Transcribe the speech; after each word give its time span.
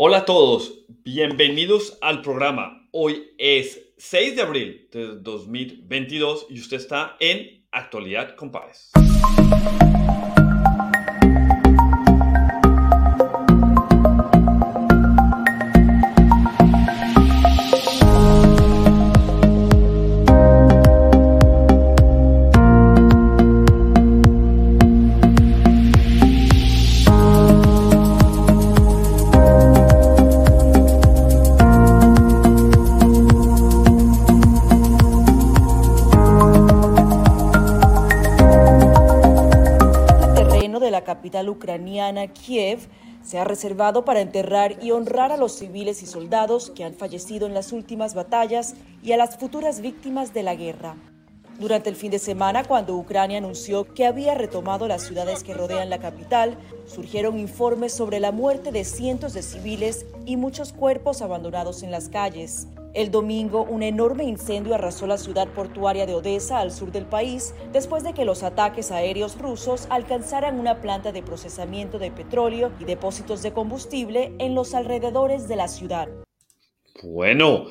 Hola 0.00 0.18
a 0.18 0.24
todos, 0.24 0.84
bienvenidos 1.02 1.98
al 2.00 2.22
programa. 2.22 2.86
Hoy 2.92 3.32
es 3.36 3.90
6 3.96 4.36
de 4.36 4.42
abril 4.42 4.88
de 4.92 5.16
2022 5.16 6.46
y 6.50 6.60
usted 6.60 6.76
está 6.76 7.16
en 7.18 7.66
Actualidad 7.72 8.36
con. 8.36 8.92
Ucraniana, 41.78 42.26
Kiev, 42.26 42.88
se 43.22 43.38
ha 43.38 43.44
reservado 43.44 44.04
para 44.04 44.20
enterrar 44.20 44.82
y 44.82 44.90
honrar 44.90 45.30
a 45.30 45.36
los 45.36 45.52
civiles 45.52 46.02
y 46.02 46.06
soldados 46.06 46.70
que 46.70 46.82
han 46.84 46.94
fallecido 46.94 47.46
en 47.46 47.54
las 47.54 47.72
últimas 47.72 48.14
batallas 48.14 48.74
y 49.02 49.12
a 49.12 49.16
las 49.16 49.36
futuras 49.36 49.80
víctimas 49.80 50.34
de 50.34 50.42
la 50.42 50.56
guerra. 50.56 50.96
Durante 51.60 51.88
el 51.88 51.96
fin 51.96 52.10
de 52.10 52.18
semana, 52.18 52.64
cuando 52.64 52.96
Ucrania 52.96 53.38
anunció 53.38 53.92
que 53.92 54.06
había 54.06 54.34
retomado 54.34 54.88
las 54.88 55.02
ciudades 55.02 55.42
que 55.42 55.54
rodean 55.54 55.90
la 55.90 55.98
capital, 55.98 56.56
surgieron 56.86 57.38
informes 57.38 57.92
sobre 57.92 58.20
la 58.20 58.32
muerte 58.32 58.72
de 58.72 58.84
cientos 58.84 59.34
de 59.34 59.42
civiles 59.42 60.06
y 60.24 60.36
muchos 60.36 60.72
cuerpos 60.72 61.22
abandonados 61.22 61.82
en 61.82 61.90
las 61.90 62.08
calles. 62.08 62.68
El 62.94 63.10
domingo, 63.10 63.64
un 63.64 63.82
enorme 63.82 64.24
incendio 64.24 64.74
arrasó 64.74 65.06
la 65.06 65.18
ciudad 65.18 65.46
portuaria 65.48 66.06
de 66.06 66.14
Odessa 66.14 66.58
al 66.58 66.72
sur 66.72 66.90
del 66.90 67.04
país 67.04 67.54
después 67.70 68.02
de 68.02 68.14
que 68.14 68.24
los 68.24 68.42
ataques 68.42 68.90
aéreos 68.90 69.38
rusos 69.38 69.86
alcanzaran 69.90 70.58
una 70.58 70.80
planta 70.80 71.12
de 71.12 71.22
procesamiento 71.22 71.98
de 71.98 72.10
petróleo 72.10 72.72
y 72.80 72.84
depósitos 72.84 73.42
de 73.42 73.52
combustible 73.52 74.32
en 74.38 74.54
los 74.54 74.74
alrededores 74.74 75.48
de 75.48 75.56
la 75.56 75.68
ciudad. 75.68 76.08
Bueno, 77.02 77.66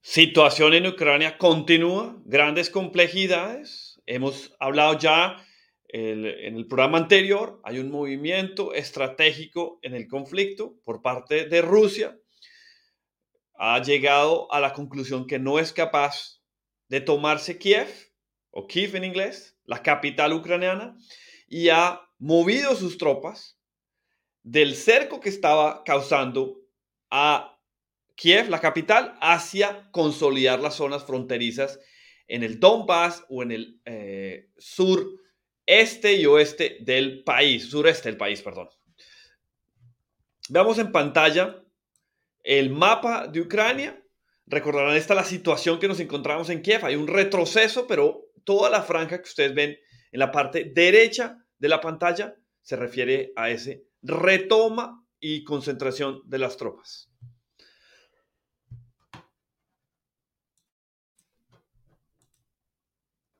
situación 0.00 0.72
en 0.74 0.86
Ucrania 0.86 1.36
continúa, 1.36 2.16
grandes 2.24 2.70
complejidades. 2.70 4.00
Hemos 4.06 4.54
hablado 4.58 4.98
ya 4.98 5.44
en 5.88 6.56
el 6.56 6.66
programa 6.66 6.96
anterior, 6.96 7.60
hay 7.64 7.78
un 7.78 7.90
movimiento 7.90 8.72
estratégico 8.72 9.78
en 9.82 9.94
el 9.94 10.08
conflicto 10.08 10.74
por 10.84 11.02
parte 11.02 11.46
de 11.48 11.60
Rusia 11.60 12.18
ha 13.64 13.80
llegado 13.80 14.52
a 14.52 14.58
la 14.58 14.72
conclusión 14.72 15.24
que 15.24 15.38
no 15.38 15.60
es 15.60 15.72
capaz 15.72 16.40
de 16.88 17.00
tomarse 17.00 17.58
Kiev, 17.58 17.86
o 18.50 18.66
Kiev 18.66 18.96
en 18.96 19.04
inglés, 19.04 19.56
la 19.66 19.84
capital 19.84 20.32
ucraniana, 20.32 20.96
y 21.46 21.68
ha 21.68 22.00
movido 22.18 22.74
sus 22.74 22.98
tropas 22.98 23.56
del 24.42 24.74
cerco 24.74 25.20
que 25.20 25.28
estaba 25.28 25.84
causando 25.84 26.60
a 27.08 27.56
Kiev, 28.16 28.48
la 28.48 28.60
capital, 28.60 29.16
hacia 29.20 29.88
consolidar 29.92 30.58
las 30.58 30.74
zonas 30.74 31.04
fronterizas 31.04 31.78
en 32.26 32.42
el 32.42 32.58
Donbass 32.58 33.24
o 33.28 33.44
en 33.44 33.52
el 33.52 33.80
eh, 33.84 34.50
sur 34.58 35.06
este 35.66 36.14
y 36.14 36.26
oeste 36.26 36.78
del 36.80 37.22
país, 37.22 37.70
sureste 37.70 38.08
del 38.08 38.18
país, 38.18 38.42
perdón. 38.42 38.70
Veamos 40.48 40.78
en 40.78 40.90
pantalla 40.90 41.61
el 42.42 42.70
mapa 42.70 43.26
de 43.26 43.40
Ucrania. 43.40 44.02
Recordarán 44.46 44.96
esta 44.96 45.14
la 45.14 45.24
situación 45.24 45.78
que 45.78 45.88
nos 45.88 46.00
encontramos 46.00 46.50
en 46.50 46.62
Kiev. 46.62 46.84
Hay 46.84 46.96
un 46.96 47.06
retroceso, 47.06 47.86
pero 47.86 48.26
toda 48.44 48.70
la 48.70 48.82
franja 48.82 49.18
que 49.18 49.28
ustedes 49.28 49.54
ven 49.54 49.76
en 50.10 50.18
la 50.18 50.30
parte 50.30 50.70
derecha 50.74 51.38
de 51.58 51.68
la 51.68 51.80
pantalla 51.80 52.34
se 52.60 52.76
refiere 52.76 53.32
a 53.36 53.50
ese 53.50 53.84
retoma 54.02 55.04
y 55.20 55.44
concentración 55.44 56.20
de 56.26 56.38
las 56.38 56.56
tropas. 56.56 57.11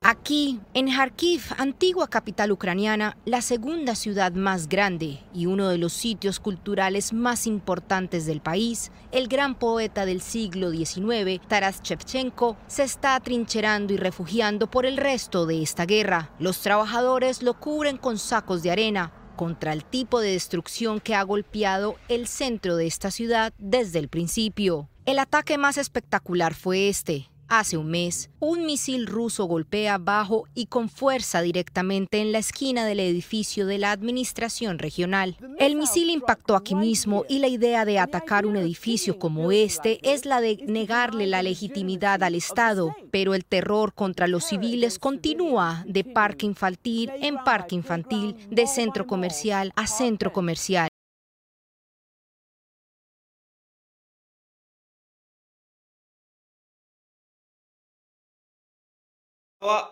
Aquí, 0.05 0.59
en 0.73 0.89
Kharkiv, 0.89 1.43
antigua 1.57 2.09
capital 2.09 2.51
ucraniana, 2.51 3.15
la 3.23 3.41
segunda 3.41 3.95
ciudad 3.95 4.33
más 4.33 4.67
grande 4.67 5.21
y 5.33 5.45
uno 5.45 5.69
de 5.69 5.77
los 5.77 5.93
sitios 5.93 6.41
culturales 6.41 7.13
más 7.13 7.47
importantes 7.47 8.25
del 8.25 8.41
país, 8.41 8.91
el 9.13 9.29
gran 9.29 9.55
poeta 9.55 10.05
del 10.05 10.19
siglo 10.19 10.71
XIX, 10.71 11.39
Taras 11.47 11.81
Shevchenko, 11.81 12.57
se 12.67 12.83
está 12.83 13.15
atrincherando 13.15 13.93
y 13.93 13.97
refugiando 13.97 14.69
por 14.69 14.85
el 14.85 14.97
resto 14.97 15.45
de 15.45 15.63
esta 15.63 15.85
guerra. 15.85 16.31
Los 16.37 16.59
trabajadores 16.59 17.41
lo 17.41 17.53
cubren 17.53 17.95
con 17.95 18.17
sacos 18.17 18.61
de 18.61 18.71
arena, 18.71 19.13
contra 19.37 19.71
el 19.71 19.85
tipo 19.85 20.19
de 20.19 20.31
destrucción 20.31 20.99
que 20.99 21.15
ha 21.15 21.23
golpeado 21.23 21.95
el 22.09 22.27
centro 22.27 22.75
de 22.75 22.87
esta 22.87 23.09
ciudad 23.09 23.53
desde 23.57 23.99
el 23.99 24.09
principio. 24.09 24.89
El 25.05 25.17
ataque 25.19 25.57
más 25.57 25.77
espectacular 25.77 26.53
fue 26.53 26.89
este, 26.89 27.29
Hace 27.55 27.77
un 27.77 27.91
mes, 27.91 28.31
un 28.39 28.65
misil 28.65 29.05
ruso 29.05 29.45
golpea 29.45 29.99
bajo 29.99 30.47
y 30.55 30.65
con 30.65 30.89
fuerza 30.89 31.43
directamente 31.43 32.19
en 32.19 32.31
la 32.31 32.39
esquina 32.39 32.83
del 32.83 32.99
edificio 32.99 33.67
de 33.67 33.77
la 33.77 33.91
administración 33.91 34.79
regional. 34.79 35.37
El 35.59 35.75
misil 35.75 36.09
impactó 36.09 36.55
aquí 36.55 36.73
mismo 36.73 37.25
y 37.29 37.37
la 37.37 37.49
idea 37.49 37.85
de 37.85 37.99
atacar 37.99 38.47
un 38.47 38.57
edificio 38.57 39.19
como 39.19 39.51
este 39.51 39.99
es 40.01 40.25
la 40.25 40.41
de 40.41 40.63
negarle 40.65 41.27
la 41.27 41.43
legitimidad 41.43 42.23
al 42.23 42.33
Estado, 42.33 42.95
pero 43.11 43.35
el 43.35 43.45
terror 43.45 43.93
contra 43.93 44.25
los 44.25 44.45
civiles 44.45 44.97
continúa 44.97 45.83
de 45.87 46.03
parque 46.03 46.47
infantil 46.47 47.11
en 47.21 47.35
parque 47.43 47.75
infantil, 47.75 48.35
de 48.49 48.65
centro 48.65 49.05
comercial 49.05 49.71
a 49.75 49.85
centro 49.85 50.33
comercial. 50.33 50.89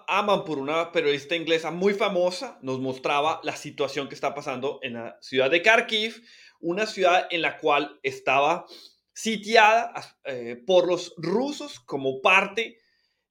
Aman 0.07 0.43
por 0.43 0.59
una 0.59 0.91
periodista 0.91 1.35
inglesa 1.35 1.71
muy 1.71 1.93
famosa, 1.93 2.59
nos 2.61 2.79
mostraba 2.79 3.39
la 3.43 3.55
situación 3.55 4.09
que 4.09 4.15
está 4.15 4.33
pasando 4.33 4.79
en 4.81 4.93
la 4.93 5.17
ciudad 5.21 5.49
de 5.49 5.61
Kharkiv, 5.61 6.21
una 6.59 6.85
ciudad 6.85 7.27
en 7.31 7.41
la 7.41 7.57
cual 7.57 7.99
estaba 8.03 8.65
sitiada 9.13 9.93
eh, 10.25 10.61
por 10.65 10.87
los 10.87 11.13
rusos 11.17 11.79
como 11.79 12.21
parte 12.21 12.79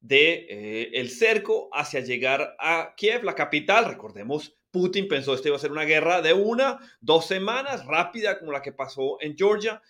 de 0.00 0.46
eh, 0.48 0.90
el 0.94 1.10
cerco 1.10 1.68
hacia 1.72 2.00
llegar 2.00 2.56
a 2.58 2.94
Kiev, 2.96 3.22
la 3.22 3.34
capital. 3.34 3.84
Recordemos, 3.84 4.56
Putin 4.70 5.08
pensó 5.08 5.40
que 5.40 5.48
iba 5.48 5.56
a 5.56 5.60
ser 5.60 5.72
una 5.72 5.84
guerra 5.84 6.22
de 6.22 6.32
una, 6.32 6.78
dos 7.00 7.26
semanas, 7.26 7.84
rápida 7.84 8.38
como 8.38 8.52
la 8.52 8.62
que 8.62 8.72
pasó 8.72 9.18
en 9.20 9.36
Georgia, 9.36 9.82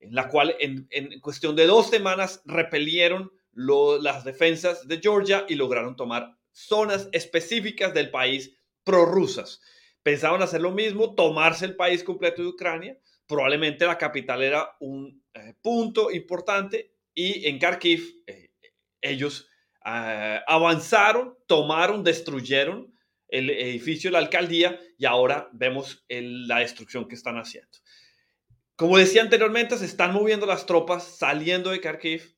en 0.00 0.14
la 0.14 0.28
cual 0.28 0.54
en 0.60 0.86
cuestión 1.20 1.56
de 1.56 1.66
dos 1.66 1.90
semanas 1.90 2.40
repelieron 2.44 3.32
las 3.52 4.24
defensas 4.24 4.86
de 4.86 5.00
Georgia 5.00 5.44
y 5.48 5.54
lograron 5.54 5.96
tomar 5.96 6.36
zonas 6.52 7.08
específicas 7.12 7.94
del 7.94 8.10
país 8.10 8.56
prorrusas. 8.84 9.60
Pensaban 10.02 10.42
hacer 10.42 10.60
lo 10.60 10.70
mismo, 10.70 11.14
tomarse 11.14 11.64
el 11.64 11.76
país 11.76 12.02
completo 12.02 12.42
de 12.42 12.48
Ucrania. 12.48 12.98
Probablemente 13.26 13.86
la 13.86 13.98
capital 13.98 14.42
era 14.42 14.76
un 14.80 15.22
eh, 15.34 15.54
punto 15.60 16.10
importante 16.10 16.94
y 17.14 17.46
en 17.46 17.58
Kharkiv 17.58 18.22
eh, 18.26 18.50
ellos 19.00 19.48
eh, 19.84 20.40
avanzaron, 20.46 21.36
tomaron, 21.46 22.02
destruyeron 22.02 22.94
el 23.28 23.50
edificio 23.50 24.08
de 24.08 24.12
la 24.12 24.18
alcaldía 24.20 24.80
y 24.96 25.04
ahora 25.04 25.50
vemos 25.52 26.04
la 26.08 26.60
destrucción 26.60 27.06
que 27.06 27.14
están 27.14 27.36
haciendo. 27.36 27.68
Como 28.74 28.96
decía 28.96 29.22
anteriormente, 29.22 29.76
se 29.76 29.84
están 29.84 30.12
moviendo 30.14 30.46
las 30.46 30.64
tropas 30.64 31.04
saliendo 31.18 31.70
de 31.70 31.80
Kharkiv 31.80 32.37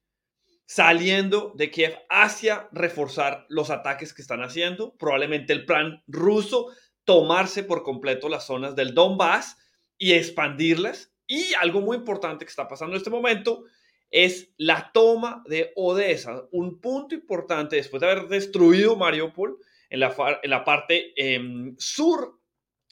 saliendo 0.70 1.52
de 1.56 1.69
Kiev 1.69 1.99
hacia 2.08 2.69
reforzar 2.70 3.44
los 3.49 3.70
ataques 3.70 4.14
que 4.14 4.22
están 4.22 4.40
haciendo. 4.40 4.96
Probablemente 4.99 5.52
el 5.52 5.64
plan 5.64 6.00
ruso, 6.06 6.69
tomarse 7.02 7.64
por 7.64 7.82
completo 7.82 8.28
las 8.28 8.46
zonas 8.46 8.76
del 8.76 8.94
Donbass 8.94 9.58
y 9.99 10.12
expandirlas. 10.12 11.12
Y 11.26 11.55
algo 11.55 11.81
muy 11.81 11.96
importante 11.96 12.44
que 12.44 12.50
está 12.50 12.69
pasando 12.69 12.94
en 12.94 12.99
este 12.99 13.11
momento 13.11 13.64
es 14.12 14.52
la 14.58 14.93
toma 14.94 15.43
de 15.49 15.72
Odessa, 15.75 16.44
un 16.52 16.81
punto 16.81 17.17
importante 17.17 17.75
después 17.75 18.00
de 18.00 18.08
haber 18.08 18.28
destruido 18.28 18.94
Mariupol 18.94 19.58
en 19.88 19.99
la, 19.99 20.14
en 20.40 20.50
la 20.50 20.62
parte 20.62 21.12
em, 21.17 21.75
sur 21.78 22.38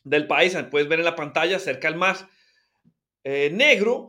del 0.03 0.27
país. 0.27 0.59
Puedes 0.69 0.89
ver 0.89 0.99
en 0.99 1.05
la 1.05 1.15
pantalla 1.15 1.61
cerca 1.61 1.87
al 1.87 1.95
mar 1.95 2.17
eh, 3.23 3.51
negro 3.53 4.09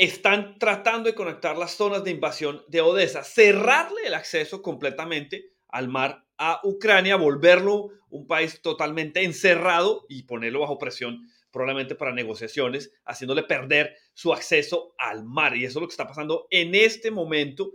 están 0.00 0.58
tratando 0.58 1.10
de 1.10 1.14
conectar 1.14 1.58
las 1.58 1.72
zonas 1.72 2.02
de 2.02 2.10
invasión 2.10 2.64
de 2.68 2.80
Odessa, 2.80 3.22
cerrarle 3.22 4.00
el 4.06 4.14
acceso 4.14 4.62
completamente 4.62 5.52
al 5.68 5.88
mar 5.88 6.24
a 6.38 6.58
Ucrania, 6.64 7.16
volverlo 7.16 7.90
un 8.08 8.26
país 8.26 8.62
totalmente 8.62 9.22
encerrado 9.24 10.06
y 10.08 10.22
ponerlo 10.22 10.60
bajo 10.60 10.78
presión 10.78 11.28
probablemente 11.50 11.96
para 11.96 12.14
negociaciones, 12.14 12.94
haciéndole 13.04 13.42
perder 13.42 13.94
su 14.14 14.32
acceso 14.32 14.94
al 14.96 15.22
mar. 15.22 15.54
Y 15.54 15.66
eso 15.66 15.78
es 15.78 15.82
lo 15.82 15.88
que 15.88 15.92
está 15.92 16.06
pasando 16.06 16.46
en 16.48 16.74
este 16.74 17.10
momento, 17.10 17.70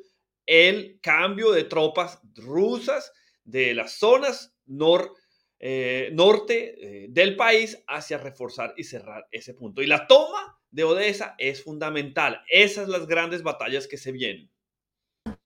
el 0.47 0.99
cambio 1.01 1.51
de 1.51 1.65
tropas 1.65 2.21
rusas 2.33 3.13
de 3.43 3.75
las 3.75 3.99
zonas 3.99 4.55
eh, 5.67 6.11
norte 6.13 6.75
eh, 6.77 7.07
del 7.09 7.35
país 7.35 7.83
hacia 7.87 8.19
reforzar 8.19 8.75
y 8.77 8.83
cerrar 8.83 9.25
ese 9.31 9.55
punto. 9.55 9.81
Y 9.81 9.87
la 9.87 10.05
toma 10.05 10.59
de 10.69 10.83
Odessa 10.83 11.33
es 11.39 11.63
fundamental. 11.63 12.41
Esas 12.51 12.87
las 12.87 13.07
grandes 13.07 13.41
batallas 13.41 13.87
que 13.87 13.97
se 13.97 14.11
vienen. 14.11 14.51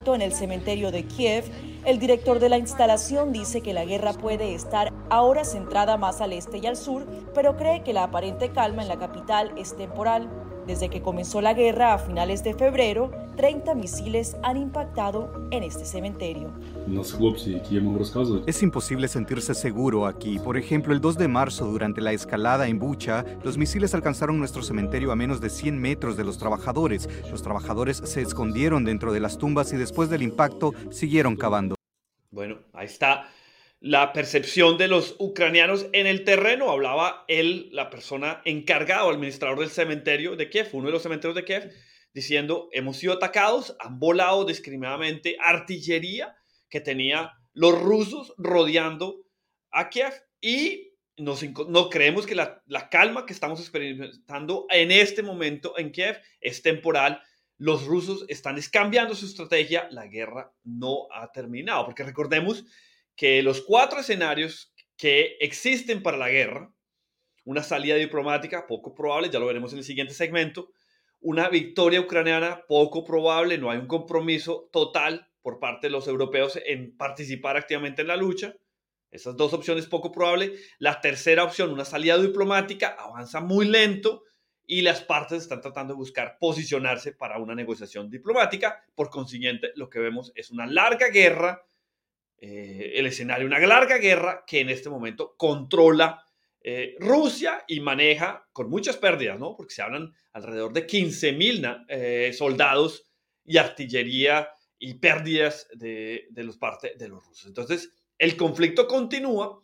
En 0.06 0.22
el 0.22 0.34
cementerio 0.34 0.92
de 0.92 1.06
Kiev, 1.06 1.46
el 1.86 2.00
director 2.00 2.40
de 2.40 2.50
la 2.50 2.58
instalación 2.58 3.32
dice 3.32 3.62
que 3.62 3.72
la 3.72 3.86
guerra 3.86 4.12
puede 4.12 4.54
estar 4.54 4.92
ahora 5.10 5.46
centrada 5.46 5.96
más 5.96 6.20
al 6.20 6.34
este 6.34 6.58
y 6.58 6.68
al 6.68 6.76
sur, 6.76 7.08
pero 7.34 7.56
cree 7.56 7.84
que 7.84 7.94
la 7.94 8.04
aparente 8.04 8.52
calma 8.52 8.82
en 8.82 8.90
la 8.90 9.00
capital 9.00 9.54
es 9.58 9.78
temporal. 9.78 10.49
Desde 10.70 10.88
que 10.88 11.02
comenzó 11.02 11.42
la 11.42 11.56
guerra 11.56 11.96
a 11.96 11.98
finales 11.98 12.44
de 12.44 12.54
febrero, 12.54 13.10
30 13.38 13.74
misiles 13.74 14.38
han 14.44 14.56
impactado 14.56 15.48
en 15.50 15.64
este 15.64 15.84
cementerio. 15.84 16.52
Es 18.46 18.62
imposible 18.62 19.08
sentirse 19.08 19.56
seguro 19.56 20.06
aquí. 20.06 20.38
Por 20.38 20.58
ejemplo, 20.58 20.94
el 20.94 21.02
2 21.02 21.18
de 21.18 21.28
marzo, 21.28 21.66
durante 21.66 22.02
la 22.02 22.14
escalada 22.14 22.68
en 22.68 22.78
Bucha, 22.78 23.26
los 23.44 23.58
misiles 23.58 23.96
alcanzaron 23.96 24.38
nuestro 24.38 24.62
cementerio 24.62 25.12
a 25.12 25.16
menos 25.16 25.42
de 25.42 25.50
100 25.50 25.76
metros 25.76 26.16
de 26.18 26.24
los 26.24 26.38
trabajadores. 26.38 27.10
Los 27.32 27.42
trabajadores 27.42 27.98
se 28.06 28.22
escondieron 28.22 28.86
dentro 28.86 29.12
de 29.12 29.22
las 29.22 29.40
tumbas 29.40 29.74
y 29.74 29.76
después 29.76 30.12
del 30.12 30.22
impacto 30.22 30.76
siguieron 30.92 31.36
cavando. 31.36 31.74
Bueno, 32.30 32.58
ahí 32.74 32.86
está 32.86 33.26
la 33.82 34.12
percepción 34.12 34.78
de 34.78 34.88
los 34.88 35.16
ucranianos 35.20 35.88
en 35.94 36.06
el 36.06 36.24
terreno. 36.24 36.70
Hablaba 36.70 37.24
él, 37.28 37.70
la 37.72 37.90
persona 37.90 38.42
encargada, 38.46 39.10
administrador 39.10 39.60
del 39.60 39.70
cementerio 39.70 40.36
de 40.36 40.50
Kiev, 40.50 40.70
uno 40.74 40.88
de 40.88 40.92
los 40.92 41.04
cementerios 41.04 41.36
de 41.36 41.46
Kiev, 41.46 41.72
diciendo, 42.14 42.70
hemos 42.74 42.98
sido 42.98 43.14
atacados, 43.14 43.76
han 43.80 44.00
volado 44.00 44.46
discriminadamente 44.46 45.38
artillería 45.40 46.36
que 46.70 46.82
tenía 46.82 47.34
los 47.54 47.80
rusos 47.80 48.34
rodeando 48.38 49.24
a 49.72 49.90
Kiev 49.90 50.14
y 50.42 50.94
no 51.18 51.90
creemos 51.90 52.26
que 52.26 52.36
la, 52.36 52.64
la 52.66 52.90
calma 52.90 53.26
que 53.26 53.34
estamos 53.34 53.60
experimentando 53.60 54.66
en 54.70 54.92
este 54.92 55.22
momento 55.22 55.78
en 55.78 55.92
Kiev 55.92 56.18
es 56.40 56.62
temporal. 56.62 57.22
Los 57.58 57.86
rusos 57.86 58.24
están 58.30 58.58
cambiando 58.72 59.16
su 59.16 59.26
estrategia, 59.26 59.90
la 59.92 60.08
guerra 60.08 60.54
no 60.64 61.08
ha 61.12 61.30
terminado, 61.34 61.86
porque 61.86 62.04
recordemos 62.04 62.64
que 63.20 63.44
los 63.44 63.62
cuatro 63.64 64.00
escenarios 64.00 64.74
que 64.96 65.36
existen 65.42 66.02
para 66.02 66.16
la 66.16 66.30
guerra, 66.30 66.74
una 67.44 67.64
salida 67.64 67.96
diplomática 67.96 68.66
poco 68.66 68.96
probable, 68.96 69.30
ya 69.30 69.40
lo 69.40 69.46
veremos 69.46 69.74
en 69.74 69.80
el 69.80 69.84
siguiente 69.84 70.14
segmento, 70.14 70.70
una 71.20 71.50
victoria 71.50 72.00
ucraniana 72.00 72.64
poco 72.66 73.04
probable, 73.04 73.58
no 73.58 73.72
hay 73.72 73.78
un 73.78 73.88
compromiso 73.88 74.70
total 74.72 75.30
por 75.42 75.60
parte 75.60 75.88
de 75.88 75.92
los 75.92 76.08
europeos 76.08 76.58
en 76.66 76.96
participar 76.96 77.58
activamente 77.58 78.04
en 78.04 78.08
la 78.08 78.16
lucha. 78.16 78.56
Esas 79.12 79.36
dos 79.36 79.52
opciones 79.52 79.88
poco 79.88 80.14
probable. 80.14 80.54
La 80.78 81.02
tercera 81.02 81.44
opción, 81.44 81.74
una 81.74 81.84
salida 81.84 82.18
diplomática, 82.18 82.96
avanza 82.98 83.42
muy 83.42 83.68
lento 83.68 84.24
y 84.66 84.82
las 84.82 85.02
partes 85.02 85.42
están 85.42 85.60
tratando 85.60 85.94
de 85.94 85.98
buscar 85.98 86.38
posicionarse 86.40 87.12
para 87.12 87.38
una 87.38 87.54
negociación 87.54 88.10
diplomática. 88.10 88.82
Por 88.96 89.10
consiguiente, 89.10 89.72
lo 89.76 89.90
que 89.90 90.00
vemos 90.00 90.32
es 90.36 90.52
una 90.52 90.66
larga 90.68 91.10
guerra 91.10 91.66
eh, 92.42 92.94
el 92.96 93.06
escenario, 93.06 93.46
una 93.46 93.60
larga 93.60 93.98
guerra 93.98 94.44
que 94.46 94.60
en 94.62 94.70
este 94.70 94.90
momento 94.90 95.36
controla 95.38 96.24
eh, 96.62 96.96
Rusia 97.00 97.64
y 97.68 97.80
maneja 97.80 98.48
con 98.52 98.70
muchas 98.70 98.98
pérdidas, 98.98 99.40
¿no? 99.40 99.56
Porque 99.56 99.74
se 99.74 99.82
hablan 99.82 100.14
alrededor 100.34 100.74
de 100.74 100.86
15 100.86 101.34
mil 101.34 101.66
eh, 101.88 102.32
soldados 102.34 103.10
y 103.46 103.58
artillería 103.58 104.50
y 104.78 104.96
pérdidas 104.96 105.68
de, 105.74 106.28
de 106.30 106.44
los 106.44 106.58
parte 106.58 106.94
de 106.98 107.08
los 107.08 107.26
rusos. 107.26 107.46
Entonces, 107.46 107.90
el 108.18 108.36
conflicto 108.36 108.88
continúa 108.88 109.64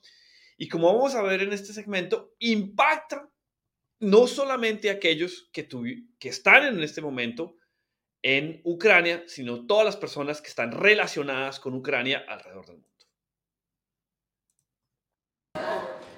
y 0.57 0.67
como 0.67 0.93
vamos 0.93 1.15
a 1.15 1.21
ver 1.21 1.41
en 1.41 1.53
este 1.53 1.73
segmento, 1.73 2.33
impacta 2.39 3.29
no 3.99 4.27
solamente 4.27 4.89
a 4.89 4.93
aquellos 4.93 5.49
que, 5.51 5.67
que 6.19 6.29
están 6.29 6.65
en 6.65 6.81
este 6.81 7.01
momento 7.01 7.55
en 8.25 8.59
Ucrania, 8.65 9.23
sino 9.27 9.67
todas 9.67 9.85
las 9.85 9.95
personas 9.95 10.41
que 10.41 10.47
están 10.47 10.71
relacionadas 10.71 11.59
con 11.59 11.75
Ucrania 11.75 12.23
alrededor 12.27 12.65
del 12.65 12.77
mundo. 12.77 12.89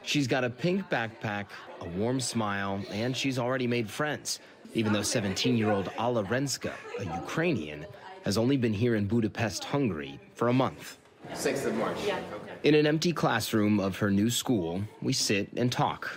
She's 0.04 0.26
got 0.26 0.46
a 0.46 0.50
pink 0.50 0.90
backpack, 0.90 1.48
a 1.82 1.90
warm 2.00 2.22
smile, 2.22 2.80
and 2.94 3.14
she's 3.14 3.38
already 3.38 3.68
made 3.68 3.90
friends, 3.90 4.40
even 4.74 4.94
though 4.94 5.02
17-year-old 5.02 5.92
Alla 5.98 6.24
Renska, 6.24 6.72
a 6.98 7.04
Ukrainian, 7.04 7.86
has 8.24 8.38
only 8.38 8.56
been 8.56 8.74
here 8.74 8.96
in 8.96 9.06
Budapest, 9.06 9.66
Hungary, 9.66 10.18
for 10.34 10.48
a 10.48 10.54
month. 10.54 10.98
6th 11.34 11.66
of 11.66 11.76
March. 11.76 11.98
Yeah. 12.06 12.22
In 12.64 12.74
an 12.74 12.88
empty 12.88 13.12
classroom 13.12 13.82
of 13.82 13.98
her 13.98 14.10
new 14.10 14.30
school, 14.30 14.82
we 15.02 15.12
sit 15.12 15.50
and 15.58 15.70
talk. 15.70 16.10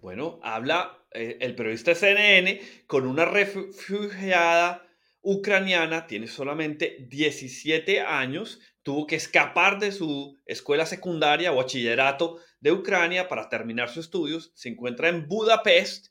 Bueno, 0.00 0.38
habla 0.40 0.92
el 1.14 1.54
periodista 1.54 1.94
CNN 1.94 2.60
con 2.86 3.06
una 3.06 3.24
refugiada 3.24 4.86
ucraniana, 5.22 6.06
tiene 6.06 6.26
solamente 6.26 7.06
17 7.08 8.00
años, 8.00 8.60
tuvo 8.82 9.06
que 9.06 9.16
escapar 9.16 9.78
de 9.78 9.92
su 9.92 10.36
escuela 10.44 10.84
secundaria 10.84 11.52
o 11.52 11.56
bachillerato 11.56 12.40
de 12.60 12.72
Ucrania 12.72 13.28
para 13.28 13.48
terminar 13.48 13.88
sus 13.88 14.06
estudios, 14.06 14.52
se 14.54 14.68
encuentra 14.68 15.08
en 15.08 15.28
Budapest, 15.28 16.08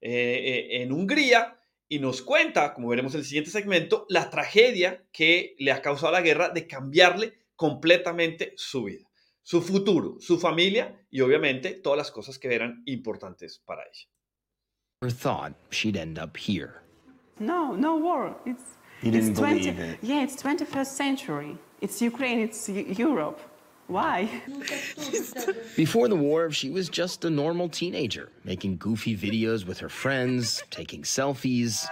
eh, 0.00 0.10
eh, 0.10 0.82
en 0.82 0.92
Hungría, 0.92 1.60
y 1.88 1.98
nos 1.98 2.22
cuenta, 2.22 2.72
como 2.74 2.88
veremos 2.88 3.14
en 3.14 3.20
el 3.20 3.26
siguiente 3.26 3.50
segmento, 3.50 4.06
la 4.08 4.30
tragedia 4.30 5.04
que 5.12 5.54
le 5.58 5.72
ha 5.72 5.82
causado 5.82 6.12
la 6.12 6.22
guerra 6.22 6.48
de 6.48 6.66
cambiarle 6.66 7.34
completamente 7.56 8.54
su 8.56 8.84
vida, 8.84 9.08
su 9.42 9.62
futuro, 9.62 10.16
su 10.20 10.38
familia 10.38 11.06
y 11.10 11.20
obviamente 11.20 11.72
todas 11.72 11.98
las 11.98 12.10
cosas 12.10 12.38
que 12.38 12.54
eran 12.54 12.82
importantes 12.86 13.62
para 13.64 13.82
ella. 13.82 14.13
Thought 15.10 15.54
she'd 15.70 15.96
end 15.96 16.18
up 16.18 16.36
here. 16.36 16.82
No, 17.38 17.74
no 17.74 17.96
war. 17.96 18.36
It's, 18.46 18.62
you 19.02 19.10
didn't 19.10 19.30
it's 19.30 19.38
20, 19.38 19.58
believe 19.58 19.78
it. 19.78 19.98
Yeah, 20.02 20.22
it's 20.22 20.40
21st 20.40 20.86
century. 20.86 21.58
It's 21.80 22.00
Ukraine, 22.00 22.40
it's 22.40 22.68
Europe. 22.68 23.40
Why? 23.86 24.30
Before 25.76 26.08
the 26.08 26.16
war, 26.16 26.50
she 26.50 26.70
was 26.70 26.88
just 26.88 27.24
a 27.24 27.30
normal 27.30 27.68
teenager, 27.68 28.30
making 28.42 28.78
goofy 28.78 29.14
videos 29.14 29.66
with 29.66 29.78
her 29.80 29.90
friends, 29.90 30.62
taking 30.70 31.02
selfies. 31.02 31.86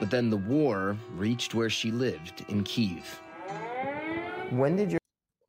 But 0.00 0.10
then 0.10 0.30
the 0.30 0.36
war 0.36 0.96
reached 1.16 1.54
where 1.54 1.70
she 1.70 1.92
lived 1.92 2.44
in 2.48 2.64
Kiev. 2.64 3.20
When 4.50 4.74
did 4.74 4.90
you... 4.92 4.98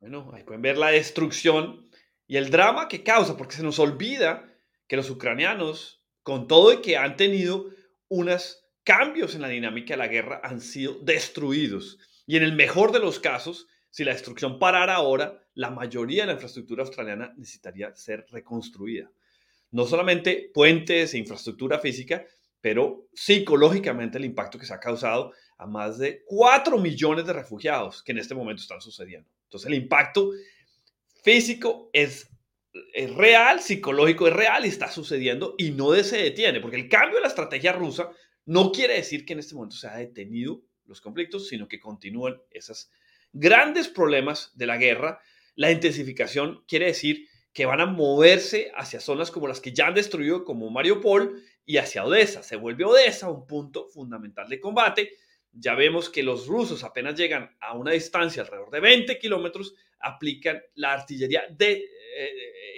Bueno, 0.00 0.30
ahí 0.32 0.44
pueden 0.44 0.62
ver 0.62 0.76
la 0.76 0.92
destrucción 0.92 1.82
y 2.28 2.36
el 2.36 2.50
drama 2.50 2.86
que 2.88 3.02
causa, 3.02 3.36
porque 3.36 3.56
se 3.56 3.64
nos 3.64 3.78
olvida 3.80 4.44
que 4.88 4.96
los 4.96 5.10
ucranianos 5.10 6.00
con 6.26 6.48
todo 6.48 6.72
y 6.72 6.80
que 6.80 6.96
han 6.96 7.16
tenido 7.16 7.70
unos 8.08 8.66
cambios 8.82 9.36
en 9.36 9.42
la 9.42 9.48
dinámica 9.48 9.94
de 9.94 9.98
la 9.98 10.08
guerra, 10.08 10.40
han 10.42 10.60
sido 10.60 10.98
destruidos. 11.00 12.00
Y 12.26 12.36
en 12.36 12.42
el 12.42 12.52
mejor 12.52 12.90
de 12.90 12.98
los 12.98 13.20
casos, 13.20 13.68
si 13.90 14.02
la 14.02 14.12
destrucción 14.12 14.58
parara 14.58 14.96
ahora, 14.96 15.40
la 15.54 15.70
mayoría 15.70 16.24
de 16.24 16.26
la 16.26 16.32
infraestructura 16.32 16.82
australiana 16.82 17.32
necesitaría 17.36 17.94
ser 17.94 18.26
reconstruida. 18.28 19.08
No 19.70 19.86
solamente 19.86 20.50
puentes 20.52 21.14
e 21.14 21.18
infraestructura 21.18 21.78
física, 21.78 22.26
pero 22.60 23.06
psicológicamente 23.14 24.18
el 24.18 24.24
impacto 24.24 24.58
que 24.58 24.66
se 24.66 24.74
ha 24.74 24.80
causado 24.80 25.32
a 25.58 25.66
más 25.68 25.96
de 25.96 26.24
4 26.26 26.76
millones 26.78 27.24
de 27.24 27.34
refugiados 27.34 28.02
que 28.02 28.10
en 28.10 28.18
este 28.18 28.34
momento 28.34 28.62
están 28.62 28.80
sucediendo. 28.80 29.30
Entonces 29.44 29.68
el 29.68 29.74
impacto 29.74 30.32
físico 31.22 31.88
es 31.92 32.28
es 32.92 33.14
real, 33.14 33.60
psicológico 33.60 34.28
es 34.28 34.34
real 34.34 34.64
y 34.64 34.68
está 34.68 34.90
sucediendo 34.90 35.54
y 35.58 35.70
no 35.70 35.94
se 36.02 36.18
detiene, 36.18 36.60
porque 36.60 36.76
el 36.76 36.88
cambio 36.88 37.16
de 37.16 37.22
la 37.22 37.28
estrategia 37.28 37.72
rusa 37.72 38.10
no 38.44 38.72
quiere 38.72 38.94
decir 38.94 39.24
que 39.24 39.32
en 39.32 39.40
este 39.40 39.54
momento 39.54 39.76
se 39.76 39.88
ha 39.88 39.96
detenido 39.96 40.62
los 40.84 41.00
conflictos, 41.00 41.48
sino 41.48 41.68
que 41.68 41.80
continúan 41.80 42.40
esos 42.50 42.90
grandes 43.32 43.88
problemas 43.88 44.52
de 44.54 44.66
la 44.66 44.76
guerra. 44.76 45.20
La 45.56 45.70
intensificación 45.70 46.64
quiere 46.66 46.86
decir 46.86 47.28
que 47.52 47.66
van 47.66 47.80
a 47.80 47.86
moverse 47.86 48.70
hacia 48.76 49.00
zonas 49.00 49.30
como 49.30 49.48
las 49.48 49.60
que 49.60 49.72
ya 49.72 49.86
han 49.86 49.94
destruido, 49.94 50.44
como 50.44 50.70
Mariupol, 50.70 51.42
y 51.64 51.78
hacia 51.78 52.04
Odessa. 52.04 52.42
Se 52.42 52.56
vuelve 52.56 52.84
Odessa 52.84 53.30
un 53.30 53.46
punto 53.46 53.88
fundamental 53.88 54.48
de 54.48 54.60
combate. 54.60 55.12
Ya 55.52 55.74
vemos 55.74 56.08
que 56.10 56.22
los 56.22 56.46
rusos 56.46 56.84
apenas 56.84 57.16
llegan 57.16 57.56
a 57.60 57.74
una 57.74 57.92
distancia 57.92 58.42
alrededor 58.42 58.70
de 58.70 58.80
20 58.80 59.18
kilómetros, 59.18 59.74
aplican 59.98 60.62
la 60.74 60.92
artillería 60.92 61.44
de 61.50 61.88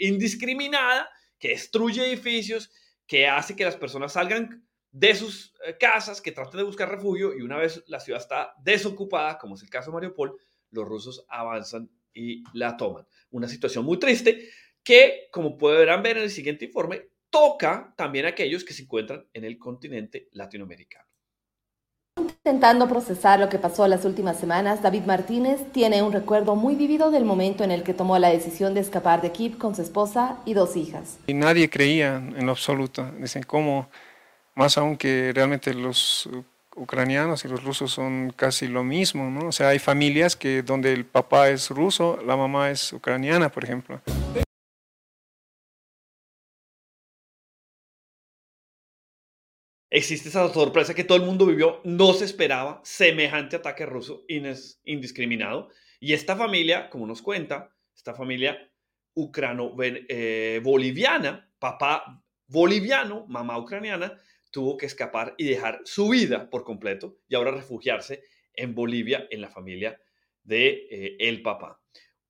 indiscriminada 0.00 1.08
que 1.38 1.48
destruye 1.48 2.06
edificios, 2.06 2.70
que 3.06 3.26
hace 3.26 3.56
que 3.56 3.64
las 3.64 3.76
personas 3.76 4.12
salgan 4.12 4.68
de 4.90 5.14
sus 5.14 5.54
eh, 5.64 5.76
casas, 5.78 6.20
que 6.20 6.32
traten 6.32 6.58
de 6.58 6.64
buscar 6.64 6.90
refugio 6.90 7.36
y 7.36 7.42
una 7.42 7.56
vez 7.56 7.82
la 7.86 8.00
ciudad 8.00 8.20
está 8.20 8.54
desocupada, 8.62 9.38
como 9.38 9.54
es 9.54 9.62
el 9.62 9.70
caso 9.70 9.90
de 9.90 9.94
Mariupol, 9.94 10.36
los 10.70 10.86
rusos 10.86 11.24
avanzan 11.28 11.90
y 12.12 12.42
la 12.52 12.76
toman. 12.76 13.06
Una 13.30 13.48
situación 13.48 13.84
muy 13.84 13.98
triste. 13.98 14.48
que, 14.82 15.28
como 15.32 15.58
podrán 15.58 16.02
ver 16.02 16.16
en 16.16 16.22
el 16.22 16.30
siguiente 16.30 16.64
informe, 16.64 17.10
toca 17.28 17.92
también 17.96 18.24
a 18.24 18.30
aquellos 18.30 18.64
que 18.64 18.72
se 18.72 18.82
encuentran 18.82 19.28
en 19.34 19.44
el 19.44 19.58
continente 19.58 20.28
latinoamericano. 20.32 21.07
Intentando 22.48 22.88
procesar 22.88 23.38
lo 23.38 23.50
que 23.50 23.58
pasó 23.58 23.86
las 23.88 24.06
últimas 24.06 24.38
semanas, 24.38 24.80
David 24.80 25.02
Martínez 25.04 25.60
tiene 25.70 26.00
un 26.00 26.14
recuerdo 26.14 26.56
muy 26.56 26.76
vivido 26.76 27.10
del 27.10 27.26
momento 27.26 27.62
en 27.62 27.70
el 27.70 27.82
que 27.82 27.92
tomó 27.92 28.18
la 28.18 28.30
decisión 28.30 28.72
de 28.72 28.80
escapar 28.80 29.20
de 29.20 29.32
Kiev 29.32 29.58
con 29.58 29.76
su 29.76 29.82
esposa 29.82 30.38
y 30.46 30.54
dos 30.54 30.74
hijas. 30.74 31.18
Y 31.26 31.34
nadie 31.34 31.68
creía 31.68 32.16
en 32.16 32.46
lo 32.46 32.52
absoluto. 32.52 33.06
Dicen 33.18 33.42
cómo, 33.42 33.90
más 34.54 34.78
aún 34.78 34.96
que 34.96 35.30
realmente 35.34 35.74
los 35.74 36.26
ucranianos 36.74 37.44
y 37.44 37.48
los 37.48 37.62
rusos 37.62 37.92
son 37.92 38.32
casi 38.34 38.66
lo 38.66 38.82
mismo, 38.82 39.28
¿no? 39.28 39.48
O 39.48 39.52
sea, 39.52 39.68
hay 39.68 39.78
familias 39.78 40.34
que 40.34 40.62
donde 40.62 40.94
el 40.94 41.04
papá 41.04 41.50
es 41.50 41.68
ruso, 41.68 42.18
la 42.26 42.38
mamá 42.38 42.70
es 42.70 42.94
ucraniana, 42.94 43.50
por 43.50 43.64
ejemplo. 43.64 44.00
Existe 49.90 50.28
esa 50.28 50.52
sorpresa 50.52 50.94
que 50.94 51.04
todo 51.04 51.18
el 51.18 51.24
mundo 51.24 51.46
vivió, 51.46 51.80
no 51.84 52.12
se 52.12 52.24
esperaba 52.24 52.80
semejante 52.84 53.56
ataque 53.56 53.86
ruso 53.86 54.24
indiscriminado. 54.84 55.70
Y 56.00 56.12
esta 56.12 56.36
familia, 56.36 56.90
como 56.90 57.06
nos 57.06 57.22
cuenta, 57.22 57.74
esta 57.96 58.14
familia 58.14 58.70
ucrano-boliviana, 59.14 61.28
eh, 61.28 61.42
papá 61.58 62.22
boliviano, 62.46 63.26
mamá 63.28 63.58
ucraniana, 63.58 64.20
tuvo 64.50 64.76
que 64.76 64.86
escapar 64.86 65.34
y 65.36 65.44
dejar 65.44 65.80
su 65.84 66.08
vida 66.08 66.48
por 66.48 66.64
completo 66.64 67.18
y 67.28 67.34
ahora 67.34 67.50
refugiarse 67.50 68.22
en 68.54 68.74
Bolivia, 68.74 69.26
en 69.30 69.40
la 69.40 69.48
familia 69.48 70.00
de 70.42 70.86
eh, 70.90 71.16
el 71.20 71.42
papá. 71.42 71.80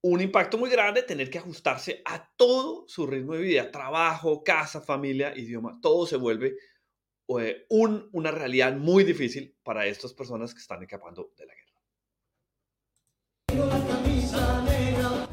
Un 0.01 0.21
impacto 0.21 0.59
muy 0.59 0.71
grande 0.71 1.03
tener 1.03 1.29
que 1.29 1.39
ajustarse 1.39 2.03
a 2.05 2.31
todo 2.37 2.85
su 2.89 3.07
ritmo 3.07 3.35
de 3.35 3.43
vida, 3.43 3.71
trabajo, 3.71 4.45
casa, 4.45 4.81
familia, 4.81 5.33
idioma, 5.37 5.79
todo 5.83 6.07
se 6.07 6.17
vuelve 6.17 6.57
eh, 7.41 7.67
un, 7.69 8.09
una 8.13 8.31
realidad 8.31 8.75
muy 8.75 9.05
difícil 9.05 9.55
para 9.63 9.87
estas 9.87 10.15
personas 10.15 10.55
que 10.55 10.61
están 10.61 10.83
escapando 10.83 11.31
de 11.37 11.47
la 11.47 11.55
guerra. 11.55 11.69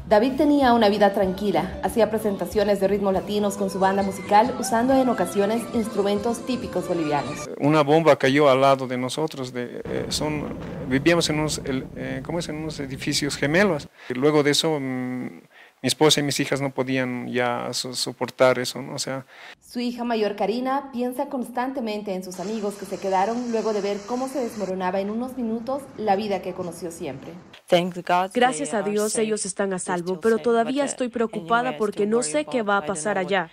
David 0.08 0.34
tenía 0.36 0.72
una 0.72 0.88
vida 0.88 1.12
tranquila, 1.12 1.80
hacía 1.82 2.10
presentaciones 2.10 2.78
de 2.78 2.86
ritmos 2.86 3.12
latinos 3.12 3.56
con 3.56 3.70
su 3.70 3.80
banda 3.80 4.04
musical 4.04 4.54
usando 4.60 4.94
en 4.94 5.08
ocasiones 5.08 5.64
instrumentos 5.74 6.46
típicos 6.46 6.86
bolivianos. 6.86 7.48
Una 7.58 7.82
bomba 7.82 8.14
cayó 8.16 8.48
al 8.48 8.60
lado 8.60 8.86
de 8.86 8.96
nosotros, 8.96 9.52
de, 9.52 9.82
eh, 9.84 10.06
son, 10.10 10.56
vivíamos 10.88 11.28
en 11.28 11.40
unos, 11.40 11.60
eh, 11.64 12.22
¿cómo 12.24 12.38
es? 12.38 12.48
en 12.48 12.54
unos 12.54 12.78
edificios 12.78 13.36
gemelos. 13.36 13.88
Luego 14.10 14.44
de 14.44 14.50
eso... 14.52 14.78
Mm, 14.80 15.40
mi 15.82 15.88
esposa 15.88 16.20
y 16.20 16.22
mis 16.22 16.40
hijas 16.40 16.60
no 16.60 16.72
podían 16.72 17.28
ya 17.28 17.72
soportar 17.72 18.58
eso, 18.58 18.80
¿no? 18.80 18.94
O 18.94 18.98
sea... 18.98 19.26
Su 19.60 19.80
hija 19.80 20.04
mayor 20.04 20.34
Karina 20.36 20.90
piensa 20.92 21.28
constantemente 21.28 22.14
en 22.14 22.24
sus 22.24 22.40
amigos 22.40 22.76
que 22.76 22.86
se 22.86 22.98
quedaron 22.98 23.52
luego 23.52 23.72
de 23.72 23.82
ver 23.82 23.98
cómo 24.06 24.28
se 24.28 24.40
desmoronaba 24.40 25.00
en 25.00 25.10
unos 25.10 25.36
minutos 25.36 25.82
la 25.98 26.16
vida 26.16 26.40
que 26.40 26.54
conoció 26.54 26.90
siempre. 26.90 27.32
Gracias 28.32 28.74
a 28.74 28.82
Dios 28.82 29.16
ellos 29.18 29.44
están 29.44 29.72
a 29.74 29.78
salvo, 29.78 30.20
pero 30.20 30.38
todavía 30.38 30.84
estoy 30.84 31.08
preocupada 31.08 31.76
porque 31.76 32.06
no 32.06 32.22
sé 32.22 32.46
qué 32.46 32.62
va 32.62 32.78
a 32.78 32.86
pasar 32.86 33.18
allá. 33.18 33.50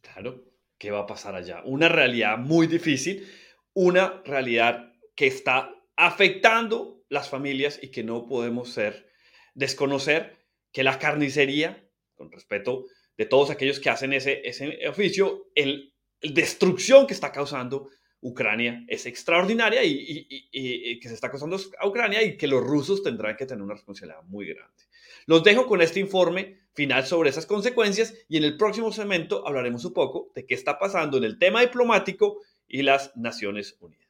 Claro, 0.00 0.42
¿qué 0.78 0.90
va 0.90 1.00
a 1.00 1.06
pasar 1.06 1.34
allá? 1.34 1.62
Una 1.64 1.88
realidad 1.88 2.36
muy 2.38 2.66
difícil, 2.66 3.28
una 3.74 4.22
realidad 4.24 4.92
que 5.14 5.28
está 5.28 5.70
afectando 5.96 7.04
las 7.08 7.28
familias 7.28 7.78
y 7.80 7.88
que 7.88 8.02
no 8.02 8.26
podemos 8.26 8.70
ser 8.70 9.08
desconocer 9.54 10.43
que 10.74 10.82
la 10.82 10.98
carnicería, 10.98 11.88
con 12.14 12.30
respeto 12.30 12.84
de 13.16 13.26
todos 13.26 13.48
aquellos 13.50 13.78
que 13.78 13.90
hacen 13.90 14.12
ese, 14.12 14.46
ese 14.46 14.88
oficio, 14.88 15.46
el, 15.54 15.94
destrucción 16.20 17.06
que 17.06 17.14
está 17.14 17.30
causando 17.30 17.88
Ucrania 18.20 18.84
es 18.88 19.06
extraordinaria 19.06 19.84
y, 19.84 20.98
que 20.98 21.08
se 21.08 21.14
está 21.14 21.30
causando 21.30 21.58
a 21.78 21.86
Ucrania 21.86 22.22
y 22.22 22.36
que 22.36 22.46
los 22.46 22.62
rusos 22.64 23.02
tendrán 23.02 23.36
que 23.36 23.46
tener 23.46 23.62
una 23.62 23.74
responsabilidad 23.74 24.22
muy 24.24 24.46
grande. 24.46 24.82
Los 25.26 25.44
dejo 25.44 25.66
con 25.66 25.80
este 25.80 26.00
informe 26.00 26.58
final 26.72 27.06
sobre 27.06 27.30
esas 27.30 27.46
consecuencias 27.46 28.14
y 28.28 28.38
en 28.38 28.44
el 28.44 28.56
próximo 28.56 28.90
segmento 28.90 29.46
hablaremos 29.46 29.84
un 29.84 29.92
poco 29.92 30.32
de 30.34 30.44
qué 30.44 30.54
está 30.54 30.78
pasando 30.78 31.18
en 31.18 31.24
el 31.24 31.38
tema 31.38 31.60
diplomático 31.60 32.40
y 32.66 32.82
las 32.82 33.14
Naciones 33.16 33.76
Unidas. 33.80 34.03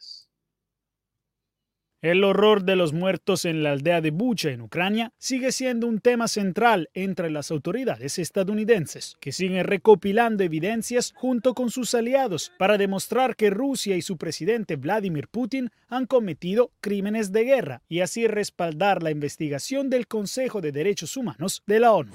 El 2.04 2.23
horror 2.23 2.64
de 2.64 2.76
los 2.76 2.92
muertos 2.92 3.46
en 3.46 3.62
la 3.62 3.73
aldea 3.73 4.02
de 4.02 4.11
Bucha, 4.11 4.50
en 4.50 4.61
Ucrania, 4.61 5.14
sigue 5.16 5.52
siendo 5.52 5.87
un 5.87 6.00
tema 6.00 6.28
central 6.28 6.90
entre 6.92 7.30
las 7.30 7.50
autoridades 7.50 8.18
estadounidenses, 8.18 9.16
que 9.20 9.32
siguen 9.32 9.64
recopilando 9.64 10.44
evidencias 10.44 11.14
junto 11.16 11.54
con 11.54 11.70
sus 11.70 11.94
aliados 11.94 12.52
para 12.58 12.76
demostrar 12.76 13.37
que 13.37 13.49
Rusia 13.49 13.96
y 13.96 14.02
su 14.02 14.18
presidente 14.18 14.76
Vladimir 14.76 15.28
Putin 15.28 15.70
han 15.88 16.04
cometido 16.04 16.73
crímenes 16.82 17.32
de 17.32 17.44
guerra 17.44 17.82
y 17.88 18.00
así 18.00 18.26
respaldar 18.26 19.02
la 19.02 19.11
investigación 19.11 19.88
del 19.88 20.06
Consejo 20.06 20.61
de 20.61 20.73
Derechos 20.73 21.16
Humanos 21.16 21.62
de 21.66 21.80
la 21.80 21.92
ONU. 21.92 22.12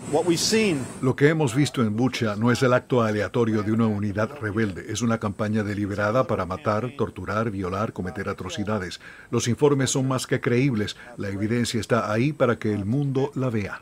Lo 1.01 1.15
que 1.15 1.29
hemos 1.29 1.55
visto 1.55 1.81
en 1.81 1.95
Bucha 1.95 2.35
no 2.35 2.51
es 2.51 2.61
el 2.61 2.73
acto 2.73 3.01
aleatorio 3.01 3.63
de 3.63 3.71
una 3.71 3.87
unidad 3.87 4.29
rebelde, 4.39 4.91
es 4.91 5.01
una 5.01 5.19
campaña 5.19 5.63
deliberada 5.63 6.25
para 6.27 6.45
matar, 6.45 6.91
torturar, 6.95 7.49
violar, 7.49 7.91
cometer 7.91 8.29
atrocidades. 8.29 8.99
Los 9.31 9.47
informes 9.47 9.78
son 9.87 10.07
más 10.07 10.27
que 10.27 10.41
creíbles. 10.41 10.95
La 11.17 11.29
evidencia 11.29 11.79
está 11.79 12.11
ahí 12.11 12.33
para 12.33 12.57
que 12.57 12.73
el 12.73 12.85
mundo 12.85 13.31
la 13.35 13.49
vea. 13.49 13.81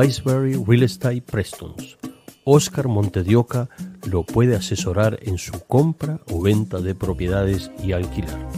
Wiseberry 0.00 0.54
Real 0.66 0.84
Estate 0.84 1.20
Prestons. 1.20 1.98
Oscar 2.44 2.88
Montedioca 2.88 3.68
lo 4.06 4.22
puede 4.22 4.56
asesorar 4.56 5.18
en 5.20 5.36
su 5.36 5.52
compra 5.68 6.20
o 6.32 6.40
venta 6.40 6.80
de 6.80 6.94
propiedades 6.94 7.70
y 7.84 7.92
alquilar. 7.92 8.48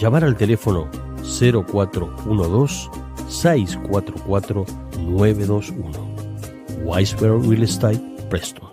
Llamar 0.00 0.24
al 0.24 0.36
teléfono 0.36 0.90
0412 1.22 2.90
644 3.28 4.66
921. 4.98 6.84
Wiseberry 6.84 7.48
Real 7.48 7.62
Estate 7.62 8.02
Prestons. 8.28 8.69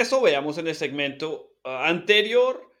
Regreso. 0.00 0.22
Veamos 0.22 0.56
en 0.58 0.66
el 0.66 0.74
segmento 0.74 1.56
ah, 1.64 1.88
anterior 1.88 2.72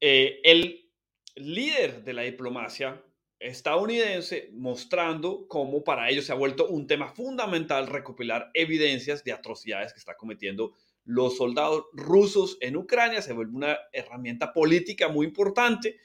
eh, 0.00 0.40
el 0.44 0.90
líder 1.36 2.04
de 2.04 2.12
la 2.12 2.22
diplomacia 2.22 3.02
estadounidense 3.38 4.50
mostrando 4.52 5.46
cómo 5.48 5.84
para 5.84 6.10
ellos 6.10 6.26
se 6.26 6.32
ha 6.32 6.34
vuelto 6.34 6.66
un 6.66 6.86
tema 6.86 7.08
fundamental 7.08 7.86
recopilar 7.86 8.50
evidencias 8.52 9.22
de 9.24 9.32
atrocidades 9.32 9.92
que 9.92 10.00
está 10.00 10.16
cometiendo 10.16 10.72
los 11.04 11.36
soldados 11.36 11.84
rusos 11.92 12.58
en 12.60 12.76
Ucrania. 12.76 13.22
Se 13.22 13.32
vuelve 13.32 13.56
una 13.56 13.78
herramienta 13.92 14.52
política 14.52 15.08
muy 15.08 15.26
importante 15.26 15.96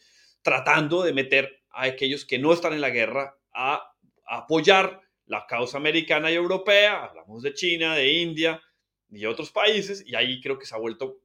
tratando 0.43 1.03
de 1.03 1.13
meter 1.13 1.63
a 1.72 1.84
aquellos 1.84 2.25
que 2.25 2.39
no 2.39 2.53
están 2.53 2.74
en 2.74 2.82
la 2.82 2.89
guerra 2.89 3.36
a, 3.53 3.89
apoyar 4.25 5.01
la 5.25 5.46
causa 5.46 5.77
americana 5.77 6.32
y 6.32 6.36
europea, 6.36 7.03
hablamos 7.03 7.43
de 7.43 7.53
China, 7.53 7.96
de 7.96 8.13
India 8.13 8.62
y 9.13 9.25
otros 9.25 9.51
países, 9.51 10.03
y 10.05 10.15
ahí 10.15 10.41
creo 10.41 10.58
que 10.58 10.65
se 10.65 10.75
ha 10.75 10.79
vuelto 10.79 11.22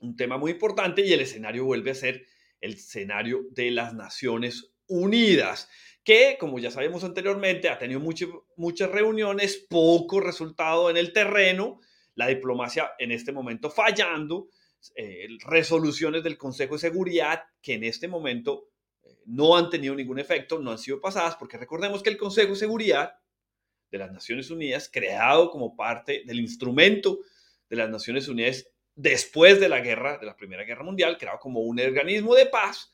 un 0.00 0.16
tema 0.16 0.36
muy 0.36 0.50
importante 0.50 1.06
y 1.06 1.12
el 1.12 1.20
escenario 1.20 1.64
vuelve 1.64 1.92
a 1.92 1.94
ser 1.94 2.26
el 2.60 2.74
escenario 2.74 3.46
de 3.50 3.70
las 3.70 3.94
Naciones 3.94 4.72
Unidas, 4.86 5.68
que, 6.04 6.36
como 6.38 6.58
ya 6.58 6.70
sabemos 6.70 7.04
anteriormente, 7.04 7.68
ha 7.68 7.78
tenido 7.78 8.00
muchas 8.00 8.90
reuniones, 8.90 9.64
poco 9.68 10.20
resultado 10.20 10.90
en 10.90 10.96
el 10.96 11.12
terreno, 11.12 11.80
la 12.14 12.26
diplomacia 12.26 12.92
en 12.98 13.12
este 13.12 13.32
momento 13.32 13.70
fallando, 13.70 14.48
eh, 14.96 15.28
resoluciones 15.46 16.24
del 16.24 16.36
Consejo 16.36 16.74
de 16.74 16.80
Seguridad 16.80 17.44
que 17.62 17.74
en 17.74 17.84
este 17.84 18.08
momento 18.08 18.68
eh, 19.04 19.16
no 19.26 19.56
han 19.56 19.70
tenido 19.70 19.94
ningún 19.94 20.18
efecto, 20.18 20.58
no 20.58 20.72
han 20.72 20.78
sido 20.78 21.00
pasadas, 21.00 21.36
porque 21.36 21.56
recordemos 21.56 22.02
que 22.02 22.10
el 22.10 22.16
Consejo 22.16 22.50
de 22.50 22.58
Seguridad 22.58 23.14
de 23.92 23.98
las 23.98 24.10
Naciones 24.10 24.50
Unidas, 24.50 24.90
creado 24.92 25.50
como 25.50 25.76
parte 25.76 26.22
del 26.26 26.40
instrumento 26.40 27.20
de 27.68 27.76
las 27.76 27.90
Naciones 27.90 28.26
Unidas 28.26 28.66
después 28.94 29.60
de 29.60 29.68
la 29.68 29.80
guerra, 29.80 30.18
de 30.18 30.26
la 30.26 30.34
Primera 30.34 30.64
Guerra 30.64 30.82
Mundial, 30.82 31.18
creado 31.18 31.38
como 31.38 31.60
un 31.60 31.78
organismo 31.78 32.34
de 32.34 32.46
paz, 32.46 32.90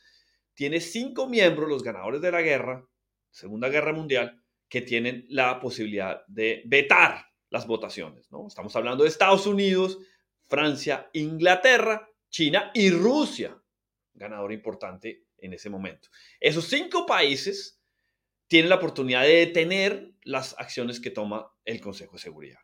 tiene 0.54 0.80
cinco 0.80 1.28
miembros, 1.28 1.68
los 1.68 1.84
ganadores 1.84 2.20
de 2.20 2.32
la 2.32 2.42
guerra, 2.42 2.84
Segunda 3.30 3.68
Guerra 3.68 3.92
Mundial, 3.92 4.42
que 4.68 4.82
tienen 4.82 5.24
la 5.28 5.60
posibilidad 5.60 6.26
de 6.26 6.62
vetar 6.66 7.26
las 7.48 7.66
votaciones. 7.66 8.30
¿no? 8.30 8.48
Estamos 8.48 8.74
hablando 8.74 9.04
de 9.04 9.10
Estados 9.10 9.46
Unidos, 9.46 9.98
Francia, 10.48 11.08
Inglaterra, 11.12 12.08
China 12.28 12.72
y 12.74 12.90
Rusia, 12.90 13.56
ganador 14.14 14.52
importante 14.52 15.26
en 15.38 15.52
ese 15.52 15.70
momento. 15.70 16.08
Esos 16.40 16.64
cinco 16.64 17.06
países 17.06 17.80
tienen 18.48 18.70
la 18.70 18.76
oportunidad 18.76 19.22
de 19.22 19.46
detener 19.46 20.12
las 20.28 20.54
acciones 20.58 21.00
que 21.00 21.10
toma 21.10 21.50
el 21.64 21.80
Consejo 21.80 22.12
de 22.12 22.22
Seguridad 22.22 22.60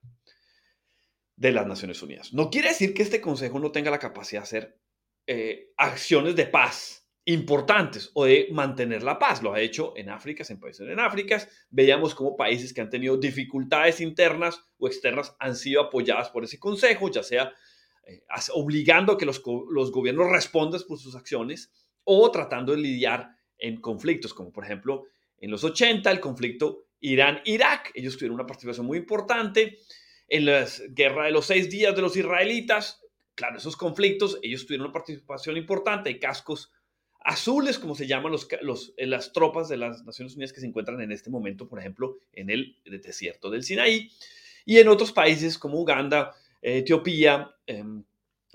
de 1.35 1.51
las 1.51 1.67
Naciones 1.67 2.03
Unidas. 2.03 2.33
No 2.35 2.51
quiere 2.51 2.69
decir 2.69 2.93
que 2.93 3.03
este 3.03 3.23
Consejo 3.23 3.59
no 3.59 3.73
tenga 3.73 3.91
la 3.91 3.99
capacidad 3.99 4.43
de 4.43 4.45
hacer 4.45 4.81
eh, 5.27 5.73
acciones 5.79 6.37
de 6.37 6.47
paz 6.47 7.09
importantes 7.25 8.11
o 8.13 8.27
de 8.27 8.49
mantener 8.53 9.03
la 9.03 9.19
paz. 9.19 9.43
Lo 9.43 9.55
ha 9.55 9.61
hecho 9.61 9.95
en 9.97 10.11
África, 10.11 10.45
en 10.47 10.61
países 10.61 10.87
en 10.87 11.01
África. 11.01 11.43
Veíamos 11.71 12.15
cómo 12.15 12.37
países 12.37 12.75
que 12.75 12.83
han 12.83 12.91
tenido 12.91 13.17
dificultades 13.17 14.03
internas 14.03 14.61
o 14.77 14.87
externas 14.87 15.35
han 15.39 15.57
sido 15.57 15.81
apoyadas 15.81 16.29
por 16.29 16.45
ese 16.45 16.59
consejo, 16.59 17.11
ya 17.11 17.23
sea 17.23 17.51
eh, 18.07 18.23
obligando 18.53 19.13
a 19.13 19.19
que 19.19 19.25
los, 19.25 19.43
los 19.71 19.91
gobiernos 19.91 20.31
respondan 20.31 20.83
por 20.87 20.99
sus 20.99 21.17
acciones 21.17 21.73
o 22.05 22.31
tratando 22.31 22.73
de 22.73 22.79
lidiar 22.79 23.31
en 23.57 23.81
conflictos, 23.81 24.35
como 24.35 24.53
por 24.53 24.65
ejemplo 24.65 25.05
en 25.39 25.51
los 25.51 25.65
80 25.65 26.11
el 26.11 26.21
conflicto 26.21 26.84
Irán-Irak. 27.05 27.93
Ellos 27.95 28.17
tuvieron 28.17 28.37
una 28.37 28.47
participación 28.47 28.87
muy 28.87 28.99
importante 28.99 29.79
en 30.29 30.47
la 30.47 30.67
guerra 30.89 31.27
de 31.27 31.33
los 31.33 31.47
seis 31.47 31.69
días 31.69 31.95
de 31.95 32.03
los 32.03 32.17
israelitas. 32.17 33.03
Claro, 33.35 33.59
esos 33.59 33.77
conflictos, 33.77 34.39
ellos 34.43 34.65
tuvieron 34.65 34.87
una 34.87 34.93
participación 34.93 35.57
importante, 35.57 36.09
hay 36.09 36.19
cascos 36.19 36.73
azules, 37.21 37.79
como 37.79 37.95
se 37.95 38.07
llaman 38.07 38.33
los, 38.33 38.95
eh, 38.97 39.07
las 39.07 39.33
tropas 39.33 39.69
de 39.69 39.77
las 39.77 40.05
Naciones 40.05 40.35
Unidas 40.35 40.53
que 40.53 40.61
se 40.61 40.67
encuentran 40.67 41.01
en 41.01 41.13
este 41.13 41.31
momento, 41.31 41.69
por 41.69 41.79
ejemplo, 41.79 42.19
en 42.33 42.51
el 42.51 42.77
desierto 42.85 43.51
del 43.51 43.65
Sinaí, 43.65 44.11
y 44.65 44.79
en 44.79 44.89
otros 44.89 45.13
países 45.13 45.59
como 45.59 45.81
Uganda, 45.81 46.35
Etiopía, 46.63 47.55
em, 47.67 48.03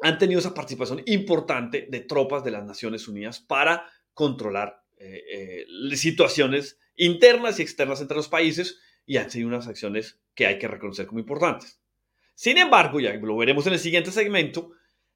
han 0.01 0.17
tenido 0.17 0.39
esa 0.39 0.53
participación 0.53 1.03
importante 1.05 1.87
de 1.89 1.99
tropas 1.99 2.43
de 2.43 2.51
las 2.51 2.65
Naciones 2.65 3.07
Unidas 3.07 3.39
para 3.39 3.85
controlar 4.13 4.78
eh, 4.99 5.65
eh, 5.71 5.95
situaciones 5.95 6.77
internas 6.97 7.59
y 7.59 7.61
externas 7.61 8.01
entre 8.01 8.17
los 8.17 8.27
países 8.27 8.79
y 9.05 9.17
han 9.17 9.31
sido 9.31 9.47
unas 9.47 9.67
acciones 9.67 10.19
que 10.35 10.45
hay 10.45 10.59
que 10.59 10.67
reconocer 10.67 11.07
como 11.07 11.21
importantes. 11.21 11.81
Sin 12.35 12.57
embargo, 12.57 12.99
ya 12.99 13.13
lo 13.13 13.37
veremos 13.37 13.65
en 13.67 13.73
el 13.73 13.79
siguiente 13.79 14.11
segmento, 14.11 14.71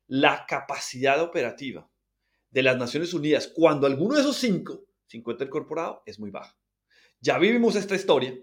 la 0.07 0.45
capacidad 0.47 1.21
operativa 1.21 1.89
de 2.49 2.63
las 2.63 2.77
Naciones 2.77 3.13
Unidas, 3.13 3.51
cuando 3.53 3.85
alguno 3.85 4.15
de 4.15 4.21
esos 4.21 4.37
cinco 4.37 4.85
se 5.05 5.17
encuentra 5.17 5.47
incorporado, 5.47 6.01
es 6.05 6.19
muy 6.19 6.31
baja. 6.31 6.57
Ya 7.19 7.37
vivimos 7.37 7.75
esta 7.75 7.95
historia. 7.95 8.37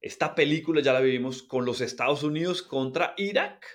Esta 0.00 0.34
película 0.34 0.80
ya 0.82 0.92
la 0.92 1.00
vivimos 1.00 1.42
con 1.42 1.64
los 1.64 1.80
Estados 1.80 2.22
Unidos 2.22 2.62
contra 2.62 3.14
Irak. 3.16 3.66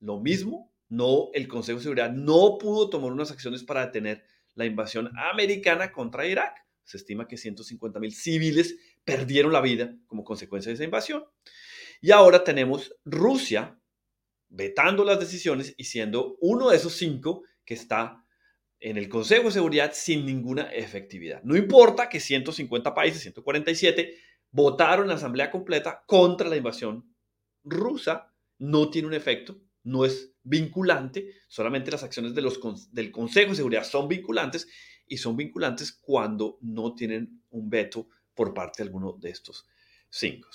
Lo 0.00 0.20
mismo, 0.20 0.72
no, 0.88 1.30
el 1.32 1.48
Consejo 1.48 1.78
de 1.78 1.82
Seguridad 1.84 2.12
no 2.12 2.58
pudo 2.58 2.90
tomar 2.90 3.12
unas 3.12 3.30
acciones 3.30 3.64
para 3.64 3.86
detener 3.86 4.24
la 4.54 4.66
invasión 4.66 5.10
americana 5.16 5.92
contra 5.92 6.26
Irak. 6.26 6.64
Se 6.84 6.96
estima 6.96 7.26
que 7.26 7.36
150 7.36 7.98
mil 7.98 8.12
civiles 8.12 8.76
perdieron 9.04 9.52
la 9.52 9.60
vida 9.60 9.96
como 10.06 10.24
consecuencia 10.24 10.70
de 10.70 10.74
esa 10.74 10.84
invasión. 10.84 11.24
Y 12.00 12.10
ahora 12.10 12.44
tenemos 12.44 12.94
Rusia 13.04 13.78
vetando 14.48 15.04
las 15.04 15.18
decisiones 15.18 15.74
y 15.76 15.84
siendo 15.84 16.36
uno 16.40 16.70
de 16.70 16.76
esos 16.76 16.94
cinco 16.94 17.42
que 17.64 17.74
está 17.74 18.24
en 18.80 18.98
el 18.98 19.08
Consejo 19.08 19.44
de 19.44 19.52
Seguridad 19.52 19.92
sin 19.94 20.26
ninguna 20.26 20.64
efectividad. 20.64 21.42
No 21.42 21.56
importa 21.56 22.08
que 22.08 22.20
150 22.20 22.94
países, 22.94 23.22
147, 23.22 24.18
votaron 24.50 25.04
en 25.04 25.08
la 25.08 25.14
asamblea 25.14 25.50
completa 25.50 26.04
contra 26.06 26.48
la 26.48 26.56
invasión 26.56 27.14
rusa, 27.64 28.32
no 28.58 28.90
tiene 28.90 29.08
un 29.08 29.14
efecto, 29.14 29.58
no 29.84 30.04
es 30.04 30.32
vinculante, 30.42 31.30
solamente 31.48 31.90
las 31.90 32.02
acciones 32.02 32.34
de 32.34 32.42
los, 32.42 32.60
del 32.92 33.10
Consejo 33.10 33.50
de 33.50 33.56
Seguridad 33.56 33.84
son 33.84 34.08
vinculantes 34.08 34.66
y 35.06 35.18
son 35.18 35.36
vinculantes 35.36 35.92
cuando 35.92 36.58
no 36.60 36.94
tienen 36.94 37.42
un 37.50 37.70
veto 37.70 38.08
por 38.34 38.52
parte 38.52 38.82
de 38.82 38.88
alguno 38.88 39.12
de 39.12 39.30
estos 39.30 39.66
cinco. 40.10 40.48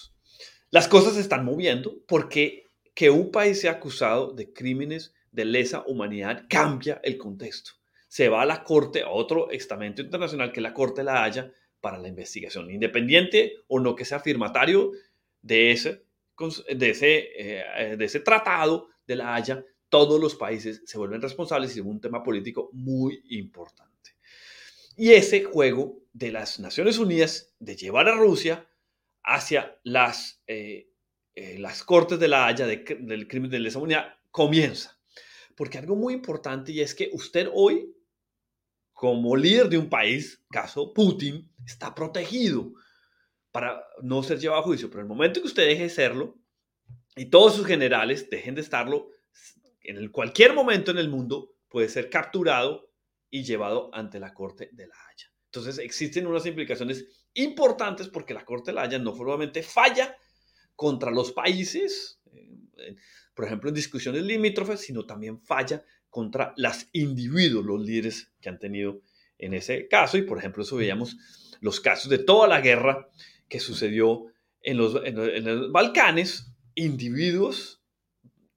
Las 0.71 0.87
cosas 0.87 1.13
se 1.13 1.21
están 1.21 1.45
moviendo 1.45 2.03
porque 2.07 2.65
que 2.93 3.09
un 3.09 3.31
país 3.31 3.61
sea 3.61 3.73
acusado 3.73 4.33
de 4.33 4.51
crímenes 4.51 5.13
de 5.31 5.45
lesa 5.45 5.83
humanidad 5.87 6.45
cambia 6.49 6.99
el 7.03 7.17
contexto 7.17 7.79
se 8.09 8.27
va 8.27 8.41
a 8.41 8.45
la 8.45 8.63
Corte, 8.63 9.03
a 9.03 9.09
otro 9.09 9.51
estamento 9.51 10.01
internacional 10.01 10.51
que 10.51 10.61
la 10.61 10.73
Corte 10.73 11.03
la 11.03 11.23
haya 11.23 11.53
para 11.79 11.99
la 11.99 12.09
investigación, 12.09 12.69
independiente 12.69 13.63
o 13.67 13.79
no 13.79 13.95
que 13.95 14.03
sea 14.03 14.19
firmatario 14.19 14.91
de 15.41 15.71
ese, 15.71 16.03
de 16.75 16.89
ese, 16.89 17.29
eh, 17.37 17.95
de 17.97 18.05
ese 18.05 18.19
tratado 18.19 18.89
de 19.09 19.15
la 19.15 19.33
Haya, 19.33 19.65
todos 19.89 20.21
los 20.21 20.35
países 20.35 20.83
se 20.85 20.97
vuelven 20.99 21.21
responsables 21.21 21.75
y 21.75 21.79
es 21.79 21.85
un 21.85 21.99
tema 21.99 22.23
político 22.23 22.69
muy 22.73 23.23
importante. 23.31 24.11
Y 24.95 25.11
ese 25.11 25.43
juego 25.43 26.03
de 26.13 26.31
las 26.31 26.59
Naciones 26.59 26.99
Unidas 26.99 27.55
de 27.59 27.75
llevar 27.75 28.07
a 28.07 28.15
Rusia 28.15 28.69
hacia 29.23 29.79
las, 29.83 30.43
eh, 30.45 30.91
eh, 31.33 31.57
las 31.57 31.83
cortes 31.83 32.19
de 32.19 32.27
la 32.27 32.45
Haya 32.45 32.67
del 32.67 33.27
crimen 33.27 33.49
de 33.49 33.59
lesa 33.59 33.79
humanidad 33.79 34.13
comienza. 34.29 34.99
Porque 35.55 35.79
algo 35.79 35.95
muy 35.95 36.13
importante 36.13 36.71
y 36.71 36.81
es 36.81 36.93
que 36.93 37.09
usted 37.11 37.49
hoy 37.51 37.95
como 38.93 39.35
líder 39.35 39.69
de 39.69 39.77
un 39.77 39.89
país, 39.89 40.43
caso 40.51 40.93
Putin, 40.93 41.51
está 41.65 41.95
protegido 41.95 42.73
para 43.51 43.81
no 44.03 44.21
ser 44.21 44.39
llevado 44.39 44.61
a 44.61 44.65
juicio. 44.65 44.89
Pero 44.89 45.01
el 45.01 45.07
momento 45.07 45.41
que 45.41 45.47
usted 45.47 45.65
deje 45.65 45.83
de 45.83 45.89
serlo 45.89 46.38
y 47.15 47.25
todos 47.25 47.55
sus 47.55 47.65
generales 47.65 48.29
dejen 48.29 48.55
de 48.55 48.61
estarlo, 48.61 49.09
en 49.81 50.09
cualquier 50.09 50.53
momento 50.53 50.91
en 50.91 50.97
el 50.97 51.09
mundo 51.09 51.55
puede 51.67 51.89
ser 51.89 52.09
capturado 52.09 52.91
y 53.29 53.43
llevado 53.43 53.89
ante 53.93 54.19
la 54.19 54.33
Corte 54.33 54.69
de 54.71 54.87
la 54.87 54.95
Haya. 55.07 55.31
Entonces 55.45 55.79
existen 55.79 56.27
unas 56.27 56.45
implicaciones 56.45 57.05
importantes 57.33 58.07
porque 58.07 58.33
la 58.33 58.45
Corte 58.45 58.71
de 58.71 58.75
la 58.75 58.83
Haya 58.83 58.99
no 58.99 59.15
solamente 59.15 59.63
falla 59.63 60.15
contra 60.75 61.11
los 61.11 61.31
países, 61.31 62.21
eh, 62.77 62.95
por 63.33 63.45
ejemplo 63.45 63.69
en 63.69 63.75
discusiones 63.75 64.23
limítrofes, 64.23 64.81
sino 64.81 65.05
también 65.05 65.39
falla 65.39 65.83
contra 66.09 66.53
los 66.57 66.87
individuos, 66.93 67.65
los 67.65 67.81
líderes 67.81 68.31
que 68.41 68.49
han 68.49 68.59
tenido 68.59 69.01
en 69.37 69.53
ese 69.53 69.87
caso. 69.87 70.17
Y 70.17 70.23
por 70.23 70.37
ejemplo, 70.37 70.63
eso 70.63 70.75
veíamos 70.75 71.17
los 71.61 71.79
casos 71.79 72.09
de 72.09 72.19
toda 72.19 72.47
la 72.47 72.61
guerra 72.61 73.09
que 73.47 73.59
sucedió 73.59 74.25
en 74.61 74.77
los, 74.77 75.01
en 75.03 75.45
los 75.45 75.71
Balcanes, 75.71 76.51
individuos 76.79 77.83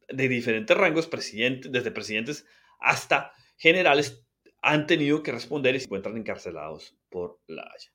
de 0.08 0.28
diferentes 0.28 0.76
rangos, 0.76 1.06
presidentes, 1.06 1.70
desde 1.72 1.90
presidentes 1.90 2.46
hasta 2.78 3.32
generales, 3.56 4.24
han 4.60 4.86
tenido 4.86 5.22
que 5.22 5.32
responder 5.32 5.74
y 5.74 5.80
se 5.80 5.86
encuentran 5.86 6.16
encarcelados 6.16 6.96
por 7.08 7.40
la 7.46 7.62
Haya. 7.62 7.90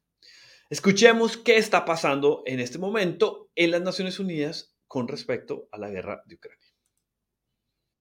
Escuchemos 0.70 1.38
qué 1.38 1.58
está 1.58 1.86
pasando 1.86 2.44
en 2.46 2.60
este 2.60 2.78
momento 2.78 3.50
en 3.56 3.72
las 3.72 3.82
Naciones 3.82 4.20
Unidas 4.20 4.76
con 4.86 5.08
respecto 5.08 5.70
a 5.72 5.78
la 5.78 5.90
guerra 5.90 6.24
de 6.26 6.36
Ucrania. 6.36 6.68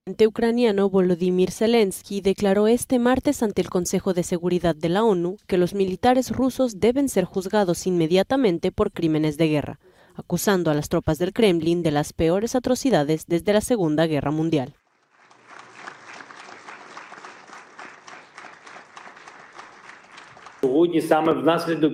Presidente 0.04 0.26
ucraniano 0.28 0.88
Volodymyr 0.88 1.50
Zelensky 1.50 2.20
declaró 2.20 2.68
este 2.68 3.00
martes 3.00 3.42
ante 3.42 3.60
el 3.60 3.70
Consejo 3.70 4.14
de 4.14 4.22
Seguridad 4.22 4.74
de 4.74 4.88
la 4.88 5.02
ONU 5.02 5.36
que 5.48 5.58
los 5.58 5.74
militares 5.74 6.30
rusos 6.30 6.78
deben 6.78 7.08
ser 7.08 7.24
juzgados 7.24 7.86
inmediatamente 7.88 8.70
por 8.70 8.92
crímenes 8.92 9.36
de 9.36 9.48
guerra, 9.48 9.80
acusando 10.16 10.70
a 10.70 10.74
las 10.74 10.88
tropas 10.88 11.18
del 11.18 11.32
Kremlin 11.32 11.82
de 11.82 11.90
las 11.90 12.12
peores 12.12 12.54
atrocidades 12.54 13.26
desde 13.26 13.52
la 13.52 13.60
Segunda 13.60 14.06
Guerra 14.06 14.30
Mundial. 14.30 14.74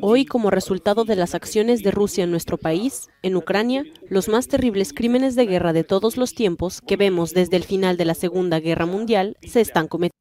Hoy, 0.00 0.24
como 0.24 0.50
resultado 0.50 1.04
de 1.04 1.16
las 1.16 1.34
acciones 1.34 1.82
de 1.82 1.90
Rusia 1.90 2.24
en 2.24 2.30
nuestro 2.30 2.58
país, 2.58 3.08
en 3.22 3.36
Ucrania, 3.36 3.84
los 4.08 4.28
más 4.28 4.48
terribles 4.48 4.92
crímenes 4.92 5.34
de 5.34 5.46
guerra 5.46 5.72
de 5.72 5.84
todos 5.84 6.16
los 6.16 6.34
tiempos 6.34 6.80
que 6.80 6.96
vemos 6.96 7.34
desde 7.34 7.56
el 7.56 7.64
final 7.64 7.96
de 7.96 8.04
la 8.04 8.14
Segunda 8.14 8.60
Guerra 8.60 8.86
Mundial 8.86 9.36
se 9.42 9.60
están 9.60 9.88
cometiendo. 9.88 10.16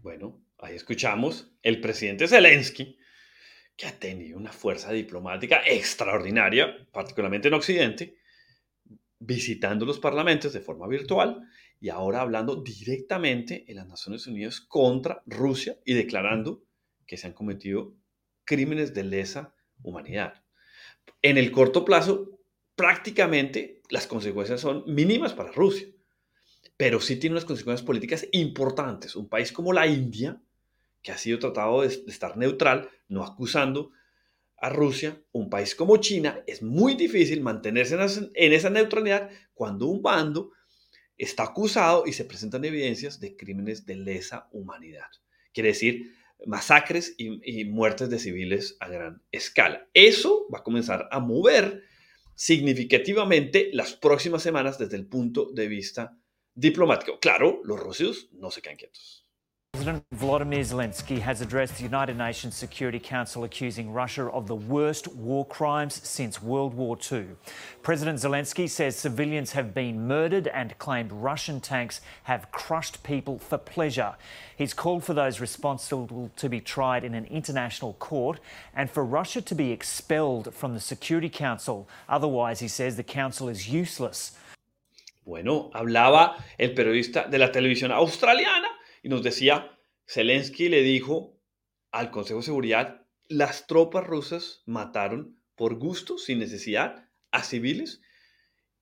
Bueno, 0.00 0.40
ahí 0.58 0.74
escuchamos 0.74 1.52
el 1.62 1.80
presidente 1.80 2.26
Zelensky, 2.26 2.96
que 3.76 3.86
ha 3.86 3.98
tenido 3.98 4.38
una 4.38 4.52
fuerza 4.52 4.92
diplomática 4.92 5.62
extraordinaria, 5.66 6.86
particularmente 6.92 7.48
en 7.48 7.54
Occidente, 7.54 8.16
visitando 9.18 9.84
los 9.84 9.98
parlamentos 9.98 10.52
de 10.52 10.60
forma 10.60 10.86
virtual 10.86 11.48
y 11.80 11.88
ahora 11.88 12.20
hablando 12.20 12.56
directamente 12.56 13.64
en 13.68 13.76
las 13.76 13.86
Naciones 13.86 14.26
Unidas 14.26 14.60
contra 14.60 15.22
Rusia 15.26 15.78
y 15.84 15.94
declarando 15.94 16.64
que 17.06 17.16
se 17.16 17.26
han 17.26 17.32
cometido 17.32 17.94
crímenes 18.44 18.94
de 18.94 19.04
lesa 19.04 19.54
humanidad. 19.82 20.44
En 21.22 21.38
el 21.38 21.50
corto 21.50 21.84
plazo, 21.84 22.38
prácticamente 22.76 23.82
las 23.90 24.06
consecuencias 24.06 24.60
son 24.60 24.84
mínimas 24.86 25.32
para 25.32 25.52
Rusia, 25.52 25.88
pero 26.76 27.00
sí 27.00 27.16
tiene 27.16 27.34
unas 27.34 27.44
consecuencias 27.44 27.86
políticas 27.86 28.26
importantes. 28.32 29.16
Un 29.16 29.28
país 29.28 29.52
como 29.52 29.72
la 29.72 29.86
India, 29.86 30.40
que 31.04 31.12
ha 31.12 31.18
sido 31.18 31.38
tratado 31.38 31.82
de, 31.82 31.88
estar 31.88 32.36
neutral, 32.36 32.88
no 33.08 33.22
acusando 33.22 33.92
a 34.56 34.70
Rusia, 34.70 35.22
un 35.32 35.50
país 35.50 35.74
como 35.74 35.98
China, 35.98 36.42
es 36.46 36.62
muy 36.62 36.94
difícil 36.94 37.42
mantenerse 37.42 37.94
en 38.34 38.52
esa 38.52 38.70
neutralidad 38.70 39.30
cuando 39.52 39.86
un 39.86 40.00
bando 40.00 40.52
está 41.18 41.44
acusado 41.44 42.04
y 42.06 42.14
se 42.14 42.24
presentan 42.24 42.64
evidencias 42.64 43.20
de 43.20 43.36
crímenes 43.36 43.84
de 43.84 43.96
lesa 43.96 44.48
humanidad. 44.52 45.06
Quiere 45.52 45.68
decir, 45.68 46.14
masacres 46.46 47.14
y, 47.18 47.64
muertes 47.66 48.08
de 48.08 48.18
civiles 48.18 48.78
a 48.80 48.88
gran 48.88 49.22
escala. 49.30 49.86
Eso 49.92 50.48
va 50.52 50.60
a 50.60 50.64
comenzar 50.64 51.06
a 51.10 51.20
mover 51.20 51.82
significativamente 52.34 53.68
las 53.74 53.92
próximas 53.92 54.42
semanas 54.42 54.78
desde 54.78 54.96
el 54.96 55.06
punto 55.06 55.50
de 55.52 55.68
vista 55.68 56.18
diplomático. 56.54 57.20
Claro, 57.20 57.60
los 57.64 57.78
rusos 57.78 58.30
no 58.32 58.50
se 58.50 58.62
quedan 58.62 58.78
quietos. 58.78 59.23
President 59.74 60.04
Vladimir 60.12 60.60
Zelensky 60.60 61.18
has 61.18 61.40
addressed 61.40 61.78
the 61.78 61.82
United 61.82 62.16
Nations 62.16 62.54
Security 62.54 63.00
Council 63.00 63.42
accusing 63.42 63.92
Russia 63.92 64.26
of 64.26 64.46
the 64.46 64.54
worst 64.54 65.08
war 65.16 65.44
crimes 65.44 66.00
since 66.08 66.40
World 66.40 66.74
War 66.74 66.96
II. 67.10 67.26
President 67.82 68.20
Zelensky 68.20 68.70
says 68.70 68.94
civilians 68.94 69.50
have 69.50 69.74
been 69.74 70.06
murdered 70.06 70.46
and 70.46 70.78
claimed 70.78 71.10
Russian 71.10 71.60
tanks 71.60 72.00
have 72.22 72.52
crushed 72.52 73.02
people 73.02 73.40
for 73.40 73.58
pleasure. 73.58 74.14
He's 74.56 74.74
called 74.74 75.02
for 75.02 75.12
those 75.12 75.40
responsible 75.40 76.30
to 76.36 76.48
be 76.48 76.60
tried 76.60 77.02
in 77.02 77.12
an 77.12 77.24
international 77.24 77.94
court 77.94 78.38
and 78.76 78.88
for 78.88 79.04
Russia 79.04 79.40
to 79.42 79.56
be 79.56 79.72
expelled 79.72 80.54
from 80.54 80.74
the 80.74 80.80
Security 80.80 81.28
Council. 81.28 81.88
Otherwise, 82.08 82.60
he 82.60 82.68
says 82.68 82.94
the 82.94 83.02
council 83.02 83.48
is 83.48 83.68
useless. 83.68 84.38
Bueno, 85.26 85.72
hablaba 85.74 86.36
el 86.60 86.74
periodista 86.74 87.28
de 87.28 87.38
la 87.38 87.50
televisión 87.50 87.90
australiana 87.90 88.68
y 89.04 89.10
nos 89.10 89.22
decía, 89.22 89.78
Zelensky 90.08 90.70
le 90.70 90.82
dijo 90.82 91.38
al 91.92 92.10
Consejo 92.10 92.40
de 92.40 92.46
Seguridad, 92.46 93.06
las 93.28 93.66
tropas 93.66 94.06
rusas 94.06 94.62
mataron 94.64 95.38
por 95.56 95.74
gusto, 95.78 96.16
sin 96.16 96.38
necesidad, 96.38 97.10
a 97.30 97.44
civiles, 97.44 98.00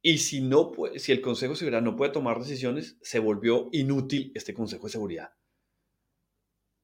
y 0.01 0.19
si, 0.19 0.41
no, 0.41 0.71
si 0.95 1.11
el 1.11 1.21
Consejo 1.21 1.55
de 1.55 1.59
Seguridad 1.59 1.83
no 1.83 1.97
puede 1.97 2.13
tomar 2.13 2.39
decisiones, 2.39 2.99
se 3.03 3.19
volvió 3.19 3.69
inútil 3.73 4.31
este 4.37 4.55
Consejo 4.55 4.87
de 4.87 4.93
Seguridad. 4.93 5.33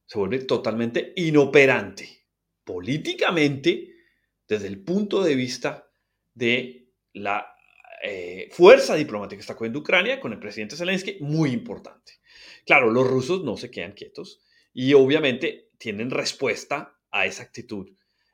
Se 0.05 0.19
vuelve 0.19 0.39
totalmente 0.39 1.13
inoperante, 1.15 2.27
políticamente, 2.65 3.95
desde 4.49 4.67
el 4.67 4.83
punto 4.83 5.23
de 5.23 5.35
vista 5.35 5.89
de 6.33 6.91
la 7.13 7.55
eh, 8.03 8.49
fuerza 8.51 8.95
diplomática 8.95 9.37
que 9.37 9.41
está 9.41 9.55
cogiendo 9.55 9.79
Ucrania 9.79 10.19
con 10.19 10.33
el 10.33 10.39
presidente 10.39 10.75
Zelensky, 10.75 11.19
muy 11.21 11.51
importante. 11.51 12.18
Claro, 12.65 12.91
los 12.91 13.07
rusos 13.07 13.43
no 13.43 13.57
se 13.57 13.71
quedan 13.71 13.93
quietos 13.93 14.41
y 14.73 14.93
obviamente 14.93 15.69
tienen 15.77 16.11
respuesta 16.11 16.97
a 17.11 17.25
esa 17.25 17.43
actitud 17.43 17.89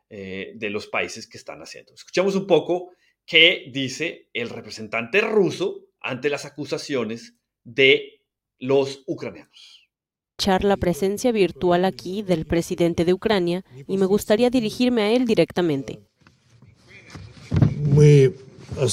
eh, 0.09 0.53
de 0.55 0.69
los 0.69 0.87
países 0.87 1.27
que 1.27 1.37
están 1.37 1.61
haciendo. 1.61 1.93
Escuchemos 1.93 2.35
un 2.35 2.47
poco 2.47 2.91
qué 3.25 3.71
dice 3.73 4.29
el 4.33 4.49
representante 4.49 5.21
ruso 5.21 5.87
ante 5.99 6.29
las 6.29 6.45
acusaciones 6.45 7.35
de 7.63 8.21
los 8.59 9.03
ucranianos. 9.07 9.89
La 10.61 10.77
presencia 10.77 11.31
virtual 11.31 11.85
aquí 11.85 12.21
del 12.21 12.45
presidente 12.45 13.05
de 13.05 13.13
Ucrania 13.13 13.63
y 13.87 13.97
me 13.97 14.05
gustaría 14.05 14.49
dirigirme 14.49 15.01
a 15.01 15.11
él 15.11 15.25
directamente. 15.25 16.01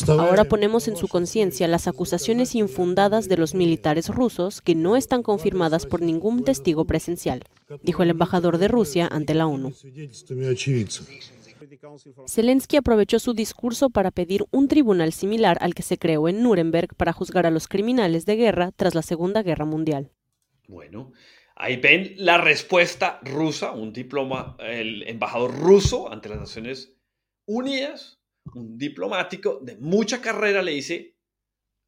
Ahora 0.08 0.44
ponemos 0.44 0.88
en 0.88 0.96
su 0.96 1.08
conciencia 1.08 1.68
las 1.68 1.88
acusaciones 1.88 2.54
infundadas 2.54 3.28
de 3.28 3.36
los 3.36 3.54
militares 3.54 4.08
rusos 4.08 4.60
que 4.60 4.74
no 4.74 4.96
están 4.96 5.22
confirmadas 5.22 5.86
por 5.86 6.00
ningún 6.00 6.44
testigo 6.44 6.84
presencial, 6.84 7.42
dijo 7.82 8.02
el 8.02 8.10
embajador 8.10 8.58
de 8.58 8.68
Rusia 8.68 9.08
ante 9.10 9.34
la 9.34 9.46
ONU. 9.46 9.72
Zelensky 12.28 12.76
aprovechó 12.76 13.18
su 13.18 13.34
discurso 13.34 13.90
para 13.90 14.10
pedir 14.10 14.44
un 14.50 14.68
tribunal 14.68 15.12
similar 15.12 15.58
al 15.60 15.74
que 15.74 15.82
se 15.82 15.98
creó 15.98 16.28
en 16.28 16.42
Nuremberg 16.42 16.94
para 16.96 17.12
juzgar 17.12 17.46
a 17.46 17.50
los 17.50 17.68
criminales 17.68 18.26
de 18.26 18.36
guerra 18.36 18.72
tras 18.74 18.94
la 18.94 19.02
Segunda 19.02 19.42
Guerra 19.42 19.64
Mundial. 19.64 20.10
Bueno, 20.68 21.12
ahí 21.54 21.76
ven 21.76 22.14
la 22.16 22.38
respuesta 22.38 23.20
rusa, 23.22 23.72
un 23.72 23.92
diploma, 23.92 24.56
el 24.58 25.02
embajador 25.08 25.56
ruso 25.58 26.10
ante 26.10 26.28
las 26.28 26.38
Naciones 26.38 26.94
Unidas 27.46 28.21
un 28.54 28.76
diplomático 28.76 29.60
de 29.62 29.76
mucha 29.76 30.20
carrera 30.20 30.62
le 30.62 30.72
dice, 30.72 31.16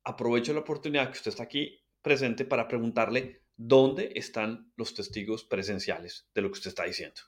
aprovecho 0.05 0.53
la 0.53 0.61
oportunidad 0.61 1.11
que 1.11 1.19
usted 1.19 1.31
está 1.31 1.45
aquí 1.45 1.83
presente 2.03 2.45
para 2.45 2.69
preguntarle 2.69 3.43
dónde 3.57 4.13
están 4.15 4.73
los 4.77 4.95
testigos 4.95 5.45
presenciales 5.45 6.29
de 6.35 6.43
lo 6.43 6.49
que 6.49 6.59
usted 6.59 6.69
está 6.69 6.85
diciendo. 6.85 7.23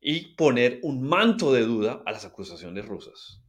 Y 0.00 0.34
poner 0.34 0.80
un 0.82 1.02
manto 1.02 1.52
de 1.52 1.62
duda 1.62 2.02
a 2.06 2.12
las 2.12 2.24
acusaciones 2.24 2.86
rusas, 2.86 3.42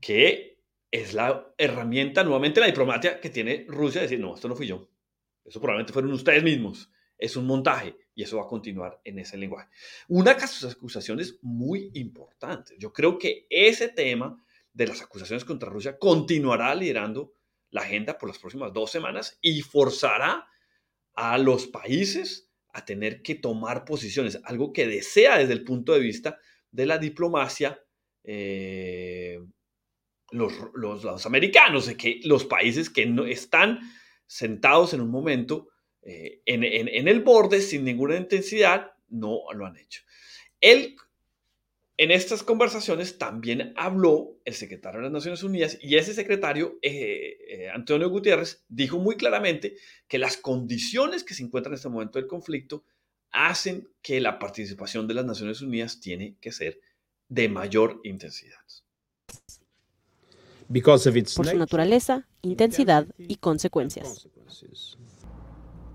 que 0.00 0.60
es 0.90 1.14
la 1.14 1.54
herramienta, 1.56 2.24
nuevamente 2.24 2.60
la 2.60 2.66
diplomacia 2.66 3.20
que 3.20 3.30
tiene 3.30 3.64
Rusia, 3.68 4.00
de 4.00 4.08
decir, 4.08 4.20
no, 4.20 4.34
esto 4.34 4.48
no 4.48 4.56
fui 4.56 4.66
yo, 4.66 4.90
eso 5.44 5.60
probablemente 5.60 5.92
fueron 5.92 6.12
ustedes 6.12 6.42
mismos, 6.42 6.91
es 7.22 7.36
un 7.36 7.46
montaje 7.46 7.96
y 8.16 8.24
eso 8.24 8.38
va 8.38 8.42
a 8.42 8.48
continuar 8.48 9.00
en 9.04 9.20
ese 9.20 9.36
lenguaje. 9.36 9.68
Una 10.08 10.34
de 10.34 10.40
las 10.40 10.64
acusaciones 10.64 11.38
muy 11.40 11.92
importantes. 11.94 12.76
Yo 12.78 12.92
creo 12.92 13.16
que 13.16 13.46
ese 13.48 13.88
tema 13.88 14.44
de 14.72 14.88
las 14.88 15.02
acusaciones 15.02 15.44
contra 15.44 15.70
Rusia 15.70 15.98
continuará 15.98 16.74
liderando 16.74 17.32
la 17.70 17.82
agenda 17.82 18.18
por 18.18 18.28
las 18.28 18.38
próximas 18.38 18.72
dos 18.72 18.90
semanas 18.90 19.38
y 19.40 19.62
forzará 19.62 20.48
a 21.14 21.38
los 21.38 21.68
países 21.68 22.50
a 22.72 22.84
tener 22.84 23.22
que 23.22 23.36
tomar 23.36 23.84
posiciones, 23.84 24.40
algo 24.42 24.72
que 24.72 24.88
desea 24.88 25.38
desde 25.38 25.52
el 25.52 25.62
punto 25.62 25.92
de 25.92 26.00
vista 26.00 26.38
de 26.72 26.86
la 26.86 26.98
diplomacia 26.98 27.78
eh, 28.24 29.38
los, 30.32 30.52
los, 30.74 31.26
americanos, 31.26 31.86
de 31.86 31.96
que 31.96 32.20
los 32.24 32.44
países 32.46 32.90
que 32.90 33.06
no 33.06 33.26
están 33.26 33.78
sentados 34.26 34.92
en 34.92 35.02
un 35.02 35.10
momento 35.10 35.68
eh, 36.02 36.42
en, 36.46 37.08
el 37.08 37.20
borde 37.20 37.60
sin 37.60 37.84
ninguna 37.84 38.16
intensidad, 38.16 38.92
no 39.08 39.40
lo 39.54 39.66
han 39.66 39.76
hecho. 39.76 40.02
Él, 40.60 40.96
en 41.96 42.10
estas 42.10 42.42
conversaciones 42.42 43.18
también 43.18 43.72
habló 43.76 44.38
el 44.44 44.54
secretario 44.54 44.98
de 44.98 45.04
las 45.04 45.12
Naciones 45.12 45.42
Unidas 45.42 45.78
y 45.80 45.96
ese 45.96 46.14
secretario, 46.14 46.78
eh, 46.82 47.38
eh, 47.48 47.68
Antonio 47.70 48.10
Gutiérrez, 48.10 48.64
dijo 48.68 48.98
muy 48.98 49.16
claramente 49.16 49.76
que 50.08 50.18
las 50.18 50.36
condiciones 50.36 51.22
que 51.22 51.34
se 51.34 51.44
encuentran 51.44 51.72
en 51.72 51.76
este 51.76 51.88
momento 51.88 52.18
del 52.18 52.28
conflicto 52.28 52.84
hacen 53.30 53.88
que 54.02 54.20
la 54.20 54.38
participación 54.38 55.06
de 55.06 55.14
las 55.14 55.24
Naciones 55.24 55.60
Unidas 55.62 56.00
tiene 56.00 56.36
que 56.40 56.52
ser 56.52 56.80
de 57.28 57.48
mayor 57.48 58.00
intensidad. 58.04 58.58
Por 61.36 61.46
su 61.46 61.58
naturaleza, 61.58 62.26
intensidad 62.42 63.06
y 63.18 63.36
consecuencias. 63.36 64.26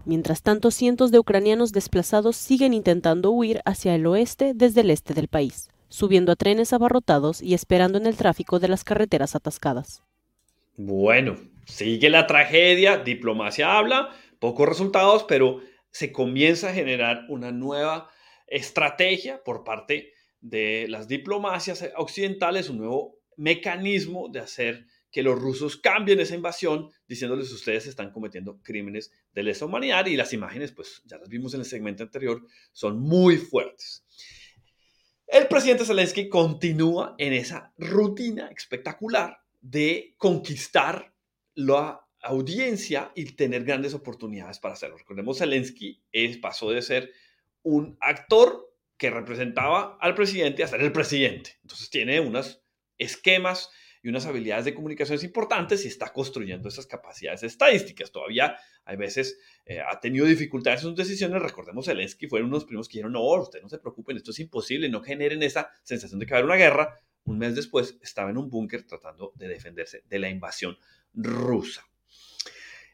Mientras 0.07 0.41
tanto, 0.41 0.71
cientos 0.71 1.11
de 1.11 1.19
ucranianos 1.19 1.73
desplazados 1.73 2.37
siguen 2.37 2.73
intentando 2.73 3.29
huir 3.29 3.59
hacia 3.65 3.93
el 3.93 4.07
oeste 4.07 4.53
desde 4.55 4.79
el 4.79 4.89
este 4.89 5.13
del 5.13 5.27
país, 5.27 5.69
subiendo 5.89 6.31
a 6.31 6.37
trenes 6.37 6.71
abarrotados 6.71 7.41
y 7.41 7.53
esperando 7.53 7.97
en 7.97 8.05
el 8.05 8.15
tráfico 8.15 8.59
de 8.59 8.69
las 8.69 8.85
carreteras 8.85 9.35
atascadas. 9.35 10.01
Bueno, 10.77 11.35
sigue 11.65 12.09
la 12.09 12.25
tragedia, 12.25 12.99
diplomacia 12.99 13.77
habla, 13.77 14.15
pocos 14.39 14.69
resultados, 14.69 15.25
pero 15.27 15.59
se 15.91 16.13
comienza 16.13 16.69
a 16.69 16.73
generar 16.73 17.25
una 17.27 17.51
nueva 17.51 18.09
estrategia 18.47 19.43
por 19.43 19.65
parte 19.65 20.13
de 20.39 20.85
las 20.87 21.09
diplomacias 21.09 21.83
occidentales, 21.97 22.69
un 22.69 22.77
nuevo 22.77 23.19
mecanismo 23.35 24.29
de 24.29 24.39
hacer 24.39 24.85
que 25.11 25.23
los 25.23 25.39
rusos 25.39 25.77
cambien 25.77 26.19
esa 26.19 26.35
invasión 26.35 26.89
diciéndoles 27.07 27.51
ustedes 27.51 27.87
están 27.87 28.11
cometiendo 28.11 28.61
crímenes 28.61 29.11
de 29.33 29.43
lesa 29.43 29.65
humanidad 29.65 30.05
y 30.05 30.15
las 30.15 30.33
imágenes, 30.33 30.71
pues 30.71 31.01
ya 31.05 31.17
las 31.17 31.29
vimos 31.29 31.53
en 31.53 31.61
el 31.61 31.65
segmento 31.65 32.03
anterior, 32.03 32.45
son 32.71 32.99
muy 32.99 33.37
fuertes. 33.37 34.05
El 35.27 35.47
presidente 35.47 35.85
Zelensky 35.85 36.29
continúa 36.29 37.15
en 37.17 37.33
esa 37.33 37.73
rutina 37.77 38.49
espectacular 38.55 39.37
de 39.59 40.15
conquistar 40.17 41.13
la 41.53 42.01
audiencia 42.21 43.11
y 43.15 43.25
tener 43.25 43.63
grandes 43.63 43.93
oportunidades 43.93 44.59
para 44.59 44.73
hacerlo. 44.73 44.97
Recordemos, 44.97 45.39
Zelensky 45.39 46.01
es, 46.11 46.37
pasó 46.37 46.71
de 46.71 46.81
ser 46.81 47.11
un 47.63 47.97
actor 47.99 48.73
que 48.97 49.09
representaba 49.09 49.97
al 49.99 50.15
presidente 50.15 50.63
a 50.63 50.67
ser 50.67 50.81
el 50.81 50.91
presidente. 50.91 51.57
Entonces 51.61 51.89
tiene 51.89 52.19
unos 52.19 52.63
esquemas 52.97 53.69
y 54.07 54.09
unas 54.09 54.25
habilidades 54.25 54.63
de 54.63 54.73
comunicaciones 54.73 55.21
importantes 55.25 55.83
y 55.83 55.89
está 55.89 56.13
construyendo 56.13 56.69
esas 56.69 56.85
capacidades 56.85 57.43
estadísticas. 57.43 58.09
Todavía 58.09 58.55
hay 58.85 58.95
veces 58.95 59.37
eh, 59.65 59.81
ha 59.81 59.99
tenido 59.99 60.25
dificultades 60.25 60.79
en 60.79 60.87
sus 60.87 60.95
decisiones. 60.95 61.41
Recordemos, 61.41 61.87
Zelensky 61.87 62.25
fueron 62.25 62.47
unos 62.47 62.63
primos 62.63 62.87
que 62.87 62.93
dijeron, 62.93 63.11
no, 63.11 63.21
ustedes 63.21 63.63
no 63.63 63.67
se 63.67 63.79
preocupen, 63.79 64.15
esto 64.15 64.31
es 64.31 64.39
imposible, 64.39 64.87
no 64.87 65.01
generen 65.01 65.43
esa 65.43 65.69
sensación 65.83 66.21
de 66.21 66.25
que 66.25 66.31
va 66.31 66.37
a 66.37 66.39
haber 66.39 66.49
una 66.49 66.55
guerra. 66.55 67.01
Un 67.25 67.37
mes 67.37 67.53
después 67.53 67.97
estaba 68.01 68.29
en 68.29 68.37
un 68.37 68.49
búnker 68.49 68.87
tratando 68.87 69.33
de 69.35 69.49
defenderse 69.49 70.03
de 70.07 70.19
la 70.19 70.29
invasión 70.29 70.77
rusa. 71.13 71.85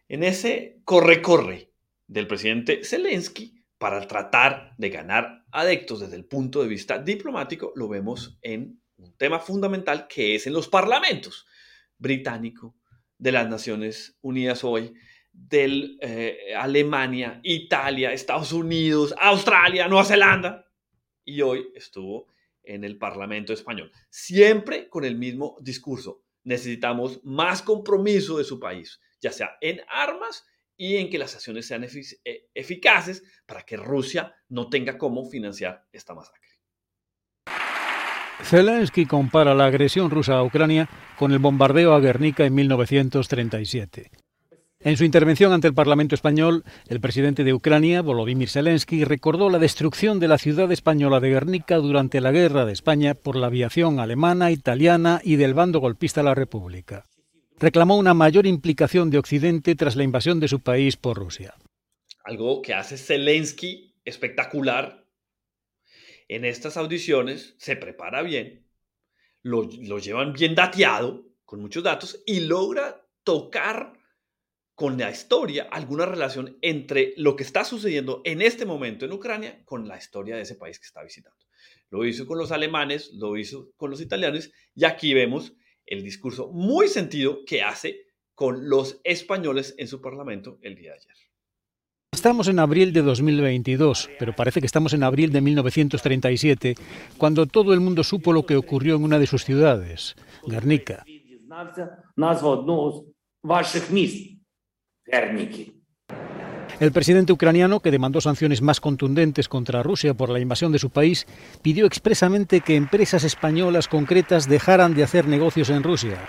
En 0.08 0.24
ese 0.24 0.80
corre-corre 0.84 1.70
del 2.08 2.26
presidente 2.26 2.84
Zelensky 2.84 3.64
para 3.78 4.08
tratar 4.08 4.74
de 4.80 4.90
ganar 4.90 5.46
adeptos 5.52 6.00
desde 6.00 6.16
el 6.16 6.26
punto 6.26 6.64
de 6.64 6.70
vista 6.70 6.98
diplomático, 6.98 7.72
lo 7.76 7.88
vemos 7.88 8.40
en 8.42 8.82
un 9.04 9.18
tema 9.18 9.40
fundamental 9.40 10.08
que 10.08 10.36
es 10.36 10.48
en 10.48 10.54
los 10.54 10.68
parlamentos 10.68 11.46
británico, 11.98 12.76
de 13.18 13.32
las 13.32 13.50
Naciones 13.50 14.18
Unidas 14.22 14.64
hoy, 14.66 14.94
de 15.32 15.98
eh, 16.02 16.54
Alemania, 16.56 17.40
Italia, 17.42 18.12
Estados 18.12 18.52
Unidos, 18.52 19.16
Australia, 19.18 19.88
Nueva 19.88 20.04
Zelanda, 20.04 20.66
y 21.24 21.42
hoy 21.42 21.70
estuvo 21.74 22.28
en 22.62 22.84
el 22.84 22.98
Parlamento 22.98 23.54
español, 23.54 23.92
siempre 24.10 24.90
con 24.90 25.06
el 25.06 25.16
mismo 25.16 25.58
discurso. 25.62 26.24
Necesitamos 26.44 27.24
más 27.24 27.62
compromiso 27.62 28.38
de 28.38 28.44
su 28.44 28.60
país, 28.60 29.00
ya 29.22 29.32
sea 29.32 29.58
en 29.62 29.80
armas 29.88 30.46
y 30.76 30.98
en 30.98 31.10
que 31.10 31.18
las 31.18 31.34
acciones 31.36 31.66
sean 31.66 31.86
eh, 31.86 32.50
eficaces 32.54 33.24
para 33.46 33.64
que 33.64 33.78
Rusia 33.78 34.36
no 34.50 34.70
tenga 34.70 34.98
cómo 34.98 35.26
financiar 35.30 35.88
esta 35.94 36.14
masacre. 36.14 36.43
Zelensky 38.42 39.06
compara 39.06 39.54
la 39.54 39.66
agresión 39.66 40.10
rusa 40.10 40.36
a 40.36 40.44
Ucrania 40.44 40.90
con 41.18 41.32
el 41.32 41.40
bombardeo 41.40 41.94
a 41.94 42.00
Guernica 42.00 42.46
en 42.46 42.56
1937. 42.56 44.12
En 44.86 44.98
su 44.98 45.06
intervención 45.06 45.54
ante 45.54 45.68
el 45.68 45.74
Parlamento 45.74 46.14
español, 46.14 46.66
el 46.90 47.00
presidente 47.00 47.46
de 47.46 47.54
Ucrania, 47.54 48.02
Volodymyr 48.02 48.50
Zelensky, 48.50 49.06
recordó 49.06 49.50
la 49.50 49.58
destrucción 49.58 50.20
de 50.20 50.28
la 50.28 50.38
ciudad 50.38 50.70
española 50.74 51.22
de 51.22 51.30
Guernica 51.30 51.78
durante 51.78 52.20
la 52.20 52.34
Guerra 52.34 52.66
de 52.66 52.74
España 52.74 53.14
por 53.14 53.38
la 53.38 53.48
aviación 53.48 54.02
alemana, 54.02 54.52
italiana 54.52 55.22
y 55.24 55.38
del 55.38 55.54
bando 55.54 55.80
golpista 55.80 56.20
de 56.20 56.26
la 56.26 56.36
República. 56.36 57.06
Reclamó 57.60 57.96
una 57.96 58.14
mayor 58.14 58.46
implicación 58.46 59.10
de 59.10 59.20
Occidente 59.20 59.76
tras 59.76 59.96
la 59.96 60.04
invasión 60.04 60.42
de 60.42 60.50
su 60.50 60.60
país 60.60 60.98
por 60.98 61.18
Rusia. 61.18 61.54
Algo 62.26 62.62
que 62.62 62.74
hace 62.74 62.98
Zelensky 62.98 63.96
espectacular 64.04 65.03
en 66.28 66.46
estas 66.46 66.78
audiciones 66.78 67.56
se 67.58 67.76
prepara 67.76 68.22
bien, 68.22 68.68
lo, 69.42 69.68
llevan 70.00 70.34
bien 70.34 70.56
dateado, 70.56 71.26
con 71.46 71.62
muchos 71.62 71.84
datos, 71.84 72.24
y 72.26 72.42
logra 72.42 73.06
tocar 73.24 73.94
con 74.76 74.98
la 74.98 75.12
historia 75.12 75.68
alguna 75.72 76.06
relación 76.06 76.58
entre 76.62 77.14
lo 77.18 77.36
que 77.36 77.44
está 77.44 77.64
sucediendo 77.64 78.22
en 78.26 78.42
este 78.42 78.66
momento 78.66 79.06
en 79.06 79.12
Ucrania 79.12 79.64
con 79.66 79.88
la 79.88 79.98
historia 79.98 80.36
de 80.36 80.42
ese 80.42 80.56
país 80.56 80.80
que 80.80 80.86
está 80.86 81.04
visitando. 81.04 81.38
Lo 81.90 82.06
hizo 82.06 82.26
con 82.26 82.40
los 82.40 82.52
alemanes, 82.52 83.12
lo 83.14 83.38
hizo 83.38 83.72
con 83.78 83.92
los 83.92 84.02
italianos 84.02 84.52
y 84.74 84.86
aquí 84.86 85.14
vemos 85.14 85.54
el 85.86 86.04
discurso 86.04 86.52
muy 86.52 86.88
sentido 86.88 87.46
que 87.46 87.62
hace 87.62 88.08
con 88.34 88.68
los 88.68 89.00
españoles 89.04 89.76
en 89.78 89.88
su 89.88 90.02
parlamento 90.02 90.58
el 90.62 90.76
día 90.76 90.94
de 90.94 90.98
ayer. 90.98 91.33
Estamos 92.14 92.48
en 92.48 92.60
abril 92.60 92.94
de 92.94 93.02
2022, 93.02 94.10
pero 94.20 94.34
parece 94.34 94.60
que 94.60 94.68
estamos 94.68 94.94
en 94.94 95.04
abril 95.04 95.32
de 95.32 95.42
1937, 95.42 96.76
cuando 97.18 97.48
todo 97.48 97.74
el 97.74 97.80
mundo 97.80 98.04
supo 98.04 98.32
lo 98.32 98.46
que 98.46 98.56
ocurrió 98.56 98.96
en 98.96 99.04
una 99.04 99.18
de 99.20 99.28
sus 99.28 99.44
ciudades, 99.44 100.16
Guernica. 100.46 101.04
El 106.84 106.92
presidente 106.92 107.32
ucraniano, 107.32 107.80
que 107.80 107.92
demandó 107.92 108.20
sanciones 108.20 108.62
más 108.62 108.82
contundentes 108.82 109.48
contra 109.48 109.84
Rusia 109.84 110.16
por 110.16 110.28
la 110.28 110.42
invasión 110.42 110.74
de 110.74 110.80
su 110.80 110.90
país, 110.90 111.26
pidió 111.62 111.86
expresamente 111.86 112.60
que 112.60 112.76
empresas 112.76 113.24
españolas 113.24 113.88
concretas 113.88 114.50
dejaran 114.50 114.94
de 114.94 115.04
hacer 115.04 115.26
negocios 115.26 115.70
en 115.70 115.82
Rusia 115.82 116.20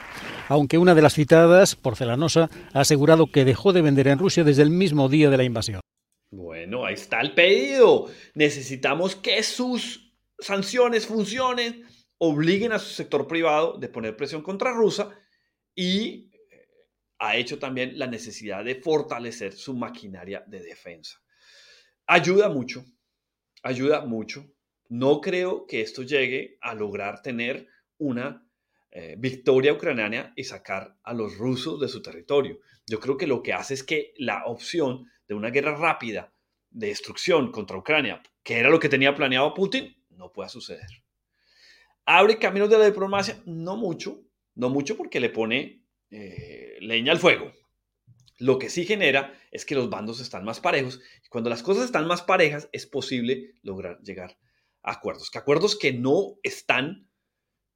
aunque 0.49 0.77
una 0.77 0.95
de 0.95 1.03
las 1.03 1.15
citadas, 1.15 1.75
porcelanosa, 1.75 2.51
ha 2.75 2.81
asegurado 2.81 3.29
que 3.33 3.47
dejó 3.47 3.73
de 3.73 3.81
vender 3.81 4.07
en 4.09 4.19
Rusia 4.19 4.45
desde 4.45 4.63
el 4.63 4.69
mismo 4.69 5.09
día 5.09 5.31
de 5.31 5.39
la 5.39 5.45
invasión. 5.45 5.81
Bueno, 6.31 6.85
ahí 6.85 6.95
está 6.95 7.23
el 7.23 7.33
pedido. 7.33 8.11
Necesitamos 8.35 9.17
que 9.17 9.43
sus 9.43 10.13
sanciones 10.39 11.07
funcionen, 11.07 11.85
obliguen 12.19 12.73
a 12.73 12.79
su 12.79 12.93
sector 12.93 13.27
privado 13.27 13.79
de 13.79 13.89
poner 13.89 14.19
presión 14.19 14.43
contra 14.43 14.75
Rusia 14.75 15.09
y 15.75 16.31
ha 17.19 17.37
hecho 17.37 17.59
también 17.59 17.99
la 17.99 18.07
necesidad 18.07 18.65
de 18.65 18.77
fortalecer 18.77 19.53
su 19.53 19.75
maquinaria 19.75 20.45
de 20.47 20.61
defensa. 20.61 21.21
Ayuda 22.07 22.49
mucho, 22.49 22.85
ayuda 23.63 24.05
mucho. 24.05 24.51
No 24.89 25.21
creo 25.21 25.67
que 25.67 25.81
esto 25.81 26.03
llegue 26.03 26.59
a 26.61 26.75
lograr 26.75 27.23
tener 27.23 27.67
una 27.99 28.47
eh, 28.91 29.17
victoria 29.19 29.73
ucraniana 29.73 30.33
y 30.37 30.45
sacar 30.45 30.97
a 31.03 31.15
los 31.15 31.39
rusos 31.39 31.81
de 31.81 31.89
su 31.89 32.03
territorio. 32.03 32.61
Yo 32.87 33.01
creo 33.01 33.17
que 33.17 33.27
lo 33.27 33.43
que 33.43 33.53
hace 33.53 33.75
es 33.75 33.83
que 33.83 34.13
la 34.19 34.45
opción 34.45 35.11
de 35.27 35.35
una 35.35 35.51
guerra 35.51 35.77
rápida 35.77 36.33
de 36.71 36.89
destrucción 36.89 37.51
contra 37.51 37.79
Ucrania, 37.79 38.23
que 38.43 38.59
era 38.59 38.69
lo 38.69 38.79
que 38.79 38.89
tenía 38.89 39.15
planeado 39.15 39.55
Putin, 39.55 39.97
no 40.11 40.31
pueda 40.33 40.49
suceder. 40.49 40.87
¿Abre 42.05 42.39
caminos 42.39 42.69
de 42.69 42.79
la 42.79 42.85
diplomacia? 42.85 43.41
No 43.47 43.77
mucho, 43.77 44.21
no 44.55 44.69
mucho 44.69 44.97
porque 44.97 45.21
le 45.21 45.31
pone 45.31 45.84
eh, 46.11 46.77
leña 46.81 47.13
al 47.13 47.19
fuego. 47.19 47.53
Lo 48.39 48.59
que 48.59 48.69
sí 48.69 48.85
genera 48.85 49.39
es 49.53 49.65
que 49.65 49.75
los 49.75 49.91
bandos 49.91 50.21
están 50.21 50.45
más 50.45 50.61
parejos 50.61 51.01
y 51.25 51.29
cuando 51.29 51.51
las 51.51 51.63
cosas 51.63 51.85
están 51.85 52.07
más 52.07 52.23
parejas 52.23 52.69
es 52.73 52.87
posible 52.87 53.55
lograr 53.63 54.01
llegar 54.03 54.39
a 54.83 54.93
acuerdos. 54.93 55.31
Que 55.31 55.39
acuerdos 55.39 55.79
que 55.79 55.93
no 55.93 56.37
están 56.43 57.09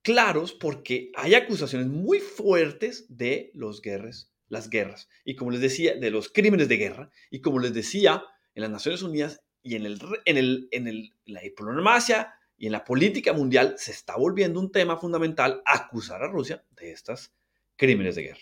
claros 0.02 0.52
porque 0.52 1.10
hay 1.14 1.34
acusaciones 1.34 1.88
muy 1.88 2.20
fuertes 2.20 3.06
de 3.08 3.50
los 3.54 3.82
guerras, 3.82 4.32
las 4.48 4.70
guerras, 4.70 5.08
y 5.24 5.36
como 5.36 5.50
les 5.50 5.60
decía, 5.60 5.96
de 5.96 6.10
los 6.10 6.30
crímenes 6.30 6.68
de 6.68 6.76
guerra, 6.76 7.10
y 7.30 7.40
como 7.40 7.58
les 7.58 7.74
decía, 7.74 8.24
en 8.54 8.62
las 8.62 8.70
Naciones 8.70 9.02
Unidas 9.02 9.42
y 9.62 9.76
en, 9.76 9.86
el, 9.86 10.00
en, 10.24 10.36
el, 10.38 10.68
en 10.72 10.88
el, 10.88 11.14
la 11.24 11.40
diplomacia 11.40 12.34
y 12.56 12.66
en 12.66 12.72
la 12.72 12.84
política 12.84 13.32
mundial 13.32 13.74
se 13.76 13.92
está 13.92 14.16
volviendo 14.16 14.58
un 14.60 14.72
tema 14.72 14.96
fundamental 14.96 15.62
acusar 15.64 16.22
a 16.22 16.28
Rusia 16.28 16.64
de 16.70 16.90
estos 16.90 17.32
crímenes 17.78 18.16
de 18.16 18.24
guerra. 18.24 18.40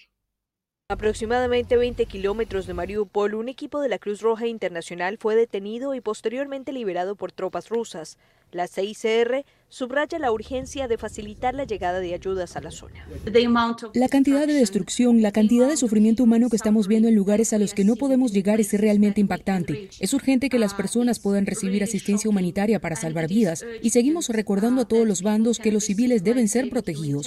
Aproximadamente 0.89 1.77
20 1.77 2.07
kilómetros 2.07 2.69
de 2.69 2.75
Mariupol, 2.75 3.35
un 3.35 3.49
equipo 3.49 3.81
de 3.81 3.89
la 3.89 3.99
Cruz 3.99 4.21
Roja 4.21 4.47
Internacional 4.47 5.19
fue 5.19 5.35
detenido 5.35 5.97
y 5.97 6.01
posteriormente 6.01 6.73
liberado 6.73 7.17
por 7.17 7.33
tropas 7.33 7.69
rusas. 7.71 8.19
La 8.53 8.69
CICR 8.69 9.45
subraya 9.69 10.21
la 10.21 10.31
urgencia 10.31 10.87
de 10.87 10.97
facilitar 10.97 11.55
la 11.55 11.65
llegada 11.65 11.99
de 11.99 12.15
ayudas 12.15 12.57
a 12.57 12.61
la 12.61 12.71
zona. 12.71 13.05
La 13.95 14.09
cantidad 14.09 14.47
de 14.47 14.55
destrucción, 14.55 15.23
la 15.23 15.33
cantidad 15.33 15.67
de 15.67 15.77
sufrimiento 15.77 16.23
humano 16.23 16.49
que 16.49 16.57
estamos 16.57 16.87
viendo 16.87 17.09
en 17.09 17.17
lugares 17.17 17.53
a 17.53 17.59
los 17.59 17.75
que 17.75 17.85
no 17.85 17.97
podemos 17.97 18.33
llegar 18.33 18.61
es 18.61 18.73
realmente 18.73 19.21
impactante. 19.21 19.91
Es 19.99 20.15
urgente 20.15 20.49
que 20.49 20.61
las 20.61 20.73
personas 20.73 21.19
puedan 21.19 21.47
recibir 21.47 21.83
asistencia 21.83 22.31
humanitaria 22.31 22.79
para 22.79 22.95
salvar 22.95 23.27
vidas 23.27 23.67
y 23.83 23.91
seguimos 23.91 24.29
recordando 24.29 24.83
a 24.83 24.89
todos 24.89 25.05
los 25.05 25.23
bandos 25.23 25.59
que 25.59 25.73
los 25.73 25.83
civiles 25.83 26.23
deben 26.23 26.47
ser 26.47 26.71
protegidos. 26.71 27.27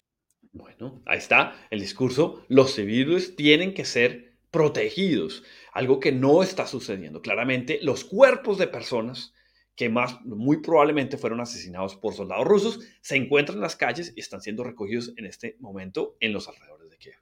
Bueno, 0.51 1.01
ahí 1.05 1.17
está 1.17 1.55
el 1.69 1.79
discurso. 1.79 2.43
Los 2.47 2.73
civiles 2.73 3.35
tienen 3.35 3.73
que 3.73 3.85
ser 3.85 4.33
protegidos, 4.51 5.43
algo 5.73 5.99
que 5.99 6.11
no 6.11 6.41
está 6.41 6.65
sucediendo. 6.65 7.21
Claramente, 7.21 7.79
los 7.83 8.03
cuerpos 8.03 8.57
de 8.57 8.67
personas 8.67 9.33
que 9.79 9.87
más 9.87 10.19
muy 10.25 10.57
probablemente 10.57 11.17
fueron 11.17 11.39
asesinados 11.39 11.95
por 11.95 12.13
soldados 12.13 12.45
rusos, 12.45 12.79
se 12.99 13.15
encuentran 13.15 13.59
en 13.59 13.61
las 13.61 13.77
calles 13.77 14.11
y 14.13 14.19
están 14.19 14.41
siendo 14.41 14.61
recogidos 14.61 15.13
en 15.15 15.25
este 15.25 15.55
momento 15.61 16.17
en 16.19 16.33
los 16.33 16.49
alrededores 16.49 16.89
de 16.89 16.97
Kiev. 16.97 17.15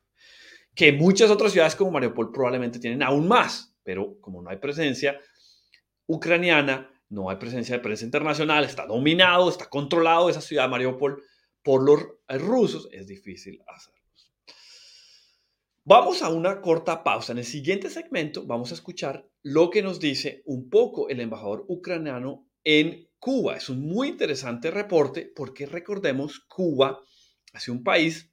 Que 0.74 0.92
muchas 0.92 1.30
otras 1.30 1.52
ciudades 1.52 1.76
como 1.76 1.92
Mariupol 1.92 2.32
probablemente 2.32 2.80
tienen 2.80 3.04
aún 3.04 3.28
más, 3.28 3.76
pero 3.84 4.20
como 4.22 4.42
no 4.42 4.50
hay 4.50 4.58
presencia 4.58 5.20
ucraniana, 6.08 6.90
no 7.10 7.30
hay 7.30 7.36
presencia 7.36 7.76
de 7.76 7.84
prensa 7.84 8.06
internacional, 8.06 8.64
está 8.64 8.88
dominado, 8.88 9.50
está 9.50 9.70
controlado 9.70 10.28
esa 10.28 10.42
ciudad 10.42 10.64
de 10.64 10.70
Mariupol 10.70 11.22
por 11.64 11.84
los 11.84 12.00
rusos, 12.28 12.90
es 12.92 13.08
difícil 13.08 13.62
hacerlo. 13.68 13.98
Vamos 15.84 16.22
a 16.22 16.30
una 16.30 16.60
corta 16.60 17.02
pausa. 17.04 17.32
En 17.32 17.38
el 17.38 17.46
siguiente 17.46 17.90
segmento 17.90 18.46
vamos 18.46 18.72
a 18.72 18.74
escuchar 18.74 19.30
lo 19.42 19.70
que 19.70 19.82
nos 19.82 20.02
dice 20.02 20.44
un 20.46 20.70
poco 20.70 21.08
el 21.08 21.22
embajador 21.22 21.64
ucraniano 21.70 22.46
en 22.66 23.08
Cuba. 23.20 23.56
Es 23.56 23.70
un 23.70 23.88
muy 23.88 24.10
interesante 24.10 24.70
reporte 24.70 25.32
porque 25.34 25.66
recordemos, 25.66 26.42
Cuba 26.42 27.00
sido 27.60 27.78
un 27.78 27.84
país 27.84 28.32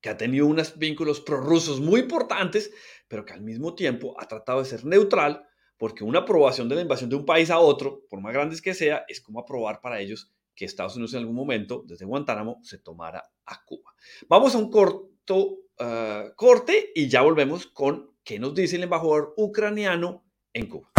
que 0.00 0.10
ha 0.10 0.16
tenido 0.16 0.46
unos 0.46 0.78
vínculos 0.78 1.20
prorrusos 1.20 1.80
muy 1.80 2.00
importantes, 2.00 2.70
pero 3.08 3.24
que 3.24 3.32
al 3.32 3.40
mismo 3.40 3.74
tiempo 3.74 4.14
ha 4.20 4.28
tratado 4.28 4.58
de 4.58 4.66
ser 4.66 4.84
neutral, 4.84 5.46
porque 5.78 6.04
una 6.04 6.20
aprobación 6.20 6.68
de 6.68 6.74
la 6.74 6.82
invasión 6.82 7.08
de 7.08 7.16
un 7.16 7.24
país 7.24 7.50
a 7.50 7.58
otro, 7.58 8.04
por 8.08 8.20
más 8.20 8.34
grandes 8.34 8.60
que 8.60 8.74
sea, 8.74 9.04
es 9.08 9.20
como 9.20 9.40
aprobar 9.40 9.80
para 9.80 10.00
ellos 10.00 10.30
que 10.54 10.64
Estados 10.64 10.96
Unidos 10.96 11.14
en 11.14 11.20
algún 11.20 11.36
momento, 11.36 11.84
desde 11.86 12.04
Guantánamo, 12.04 12.60
se 12.62 12.78
tomara 12.78 13.22
a 13.46 13.64
Cuba. 13.64 13.94
Vamos 14.28 14.54
a 14.54 14.58
un 14.58 14.70
corto 14.70 15.58
ah, 15.78 16.26
corte 16.36 16.92
y 16.94 17.08
ya 17.08 17.22
volvemos 17.22 17.66
con 17.66 18.12
qué 18.22 18.38
nos 18.38 18.54
dice 18.54 18.76
el 18.76 18.84
embajador 18.84 19.34
ucraniano 19.36 20.24
en 20.52 20.68
Cuba. 20.68 20.90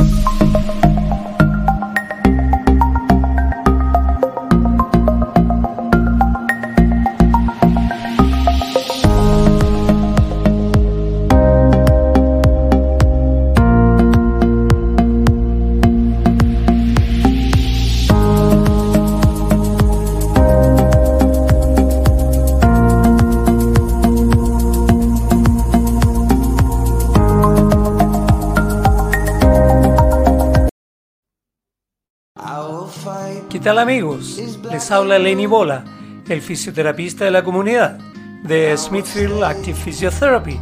Tal 33.65 33.79
amigos? 33.79 34.39
Les 34.69 34.91
habla 34.91 35.17
Lenny 35.17 35.47
Bola, 35.47 35.83
el 36.29 36.39
fisioterapista 36.43 37.25
de 37.25 37.31
la 37.31 37.43
comunidad 37.43 37.97
de 38.43 38.77
Smithfield 38.77 39.43
Active 39.43 39.75
Physiotherapy, 39.75 40.59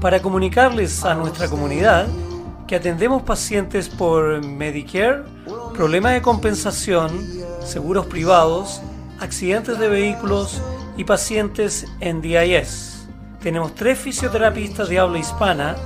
para 0.00 0.20
comunicarles 0.20 1.04
a 1.04 1.14
nuestra 1.14 1.48
comunidad 1.48 2.08
que 2.66 2.74
atendemos 2.74 3.22
pacientes 3.22 3.88
por 3.88 4.44
Medicare, 4.44 5.22
problemas 5.72 6.14
de 6.14 6.22
compensación, 6.22 7.12
seguros 7.64 8.06
privados, 8.06 8.82
accidentes 9.20 9.78
de 9.78 9.88
vehículos 9.88 10.60
y 10.96 11.04
pacientes 11.04 11.86
en 12.00 12.20
DIS. 12.22 13.06
Tenemos 13.40 13.72
tres 13.76 14.00
fisioterapistas 14.00 14.88
de 14.88 14.98
habla 14.98 15.20
hispana 15.20 15.76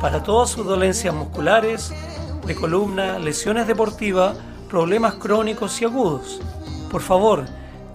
para 0.00 0.22
todas 0.22 0.48
sus 0.48 0.64
dolencias 0.64 1.14
musculares, 1.14 1.92
de 2.46 2.54
columna, 2.54 3.18
lesiones 3.18 3.66
deportivas, 3.66 4.34
problemas 4.70 5.14
crónicos 5.14 5.82
y 5.82 5.84
agudos. 5.84 6.40
Por 6.90 7.02
favor, 7.02 7.44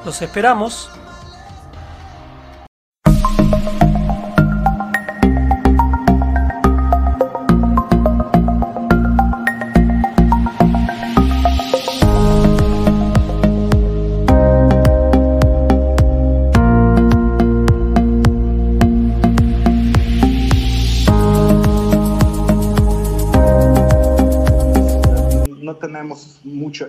Los 0.05 0.21
esperamos 0.21 0.91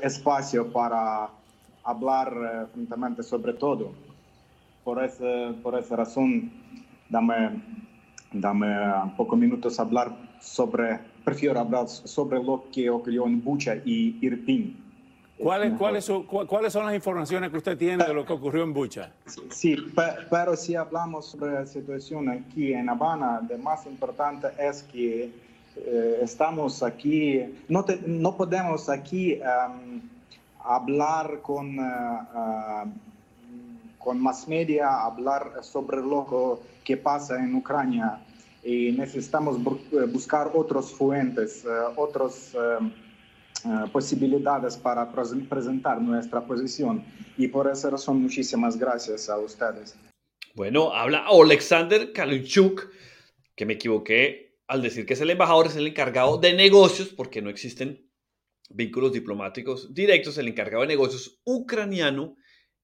espacio 0.08 0.72
para 0.72 1.28
hablar 1.84 2.32
eh, 2.32 2.66
francamente 2.72 3.22
sobre 3.22 3.52
todo. 3.54 3.92
Por, 4.84 5.04
ese, 5.04 5.54
por 5.62 5.78
esa 5.78 5.96
razón, 5.96 6.50
dame, 7.08 7.62
dame 8.32 8.68
un 9.02 9.16
poco 9.16 9.36
minutos 9.36 9.78
hablar 9.78 10.16
sobre, 10.40 10.98
prefiero 11.24 11.60
hablar 11.60 11.88
sobre 11.88 12.42
lo 12.42 12.64
que 12.72 12.88
ocurrió 12.88 13.26
en 13.26 13.42
Bucha 13.42 13.76
y 13.84 14.18
Irpin. 14.20 14.88
¿Cuáles, 15.38 15.78
cuáles, 15.78 16.04
son, 16.04 16.24
¿Cuáles 16.24 16.72
son 16.72 16.84
las 16.84 16.94
informaciones 16.94 17.50
que 17.50 17.58
usted 17.58 17.78
tiene 17.78 18.04
de 18.04 18.12
lo 18.12 18.24
que 18.24 18.32
ocurrió 18.32 18.64
en 18.64 18.72
Bucha? 18.72 19.12
Sí, 19.50 19.76
pero 20.30 20.56
si 20.56 20.74
hablamos 20.74 21.26
sobre 21.26 21.52
la 21.52 21.66
situación 21.66 22.28
aquí 22.28 22.72
en 22.72 22.88
Habana, 22.88 23.40
lo 23.48 23.58
más 23.58 23.86
importante 23.86 24.48
es 24.58 24.82
que 24.82 25.24
eh, 25.24 25.32
estamos 26.20 26.82
aquí, 26.82 27.40
no, 27.68 27.84
no 28.06 28.36
podemos 28.36 28.88
aquí 28.88 29.40
hablar 30.62 31.40
con, 31.42 31.78
uh, 31.78 32.92
con 33.98 34.20
más 34.20 34.46
media, 34.48 35.02
hablar 35.02 35.52
sobre 35.62 35.98
lo 35.98 36.60
que 36.84 36.96
pasa 36.96 37.38
en 37.42 37.54
Ucrania 37.54 38.20
y 38.62 38.92
necesitamos 38.92 39.58
buscar 40.12 40.50
otros 40.54 40.92
fuentes, 40.92 41.64
otras 41.96 42.54
posibilidades 43.92 44.76
para 44.76 45.10
presentar 45.10 46.00
nuestra 46.00 46.40
posición. 46.40 47.04
Y 47.36 47.48
por 47.48 47.70
esa 47.70 47.90
razón, 47.90 48.22
muchísimas 48.22 48.76
gracias 48.76 49.28
a 49.28 49.38
ustedes. 49.38 49.96
Bueno, 50.54 50.92
habla 50.92 51.24
Alexander 51.28 52.12
Kalinchuk, 52.12 52.88
que 53.54 53.64
me 53.64 53.74
equivoqué 53.74 54.47
al 54.68 54.82
decir 54.82 55.06
que 55.06 55.14
es 55.14 55.20
el 55.20 55.30
embajador, 55.30 55.66
es 55.66 55.76
el 55.76 55.86
encargado 55.86 56.36
de 56.36 56.52
negocios, 56.52 57.08
porque 57.08 57.40
no 57.42 57.50
existen 57.50 58.08
vínculos 58.68 59.12
diplomáticos 59.12 59.94
directos, 59.94 60.36
el 60.36 60.48
encargado 60.48 60.82
de 60.82 60.88
negocios 60.88 61.40
ucraniano 61.44 62.36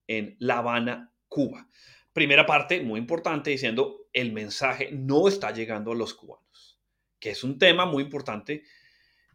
en 0.07 0.35
La 0.39 0.57
Habana, 0.57 1.13
Cuba. 1.27 1.69
Primera 2.11 2.45
parte, 2.45 2.81
muy 2.81 2.99
importante, 2.99 3.51
diciendo 3.51 4.07
el 4.13 4.33
mensaje 4.33 4.89
no 4.91 5.27
está 5.27 5.51
llegando 5.51 5.91
a 5.91 5.95
los 5.95 6.13
cubanos, 6.13 6.79
que 7.19 7.31
es 7.31 7.43
un 7.43 7.59
tema 7.59 7.85
muy 7.85 8.03
importante. 8.03 8.63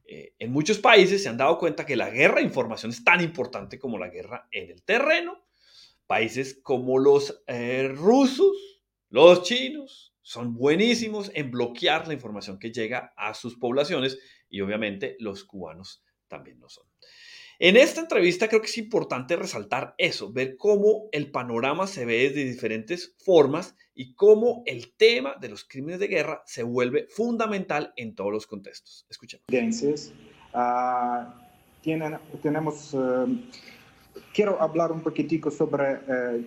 Eh, 0.04 0.34
en 0.38 0.50
muchos 0.50 0.78
países 0.78 1.22
se 1.22 1.28
han 1.28 1.36
dado 1.36 1.56
cuenta 1.56 1.86
que 1.86 1.94
la 1.94 2.10
guerra 2.10 2.36
de 2.36 2.46
información 2.46 2.90
es 2.90 3.04
tan 3.04 3.20
importante 3.20 3.78
como 3.78 3.98
la 3.98 4.08
guerra 4.08 4.48
en 4.50 4.70
el 4.70 4.82
terreno. 4.82 5.46
Países 6.06 6.58
como 6.64 6.98
los 6.98 7.44
eh, 7.46 7.92
rusos, 7.94 8.56
los 9.10 9.44
chinos, 9.44 10.09
son 10.30 10.54
buenísimos 10.54 11.32
en 11.34 11.50
bloquear 11.50 12.06
la 12.06 12.14
información 12.14 12.60
que 12.60 12.70
llega 12.70 13.12
a 13.16 13.34
sus 13.34 13.56
poblaciones 13.56 14.16
y 14.48 14.60
obviamente 14.60 15.16
los 15.18 15.42
cubanos 15.42 16.04
también 16.28 16.60
lo 16.60 16.68
son. 16.68 16.86
En 17.58 17.76
esta 17.76 18.00
entrevista 18.00 18.46
creo 18.46 18.60
que 18.60 18.68
es 18.68 18.78
importante 18.78 19.34
resaltar 19.34 19.96
eso, 19.98 20.32
ver 20.32 20.56
cómo 20.56 21.08
el 21.10 21.32
panorama 21.32 21.88
se 21.88 22.04
ve 22.04 22.30
de 22.30 22.44
diferentes 22.44 23.16
formas 23.18 23.74
y 23.92 24.14
cómo 24.14 24.62
el 24.66 24.92
tema 24.92 25.34
de 25.40 25.48
los 25.48 25.64
crímenes 25.64 25.98
de 25.98 26.06
guerra 26.06 26.44
se 26.46 26.62
vuelve 26.62 27.08
fundamental 27.08 27.92
en 27.96 28.14
todos 28.14 28.30
los 28.30 28.46
contextos. 28.46 29.08
Escuchemos. 29.10 29.46
Uh, 30.54 31.24
tienen, 31.80 32.18
tenemos, 32.40 32.94
eh, 32.94 32.98
quiero 34.32 34.62
hablar 34.62 34.92
un 34.92 35.00
poquitico 35.00 35.50
sobre 35.50 35.94
eh, 36.06 36.44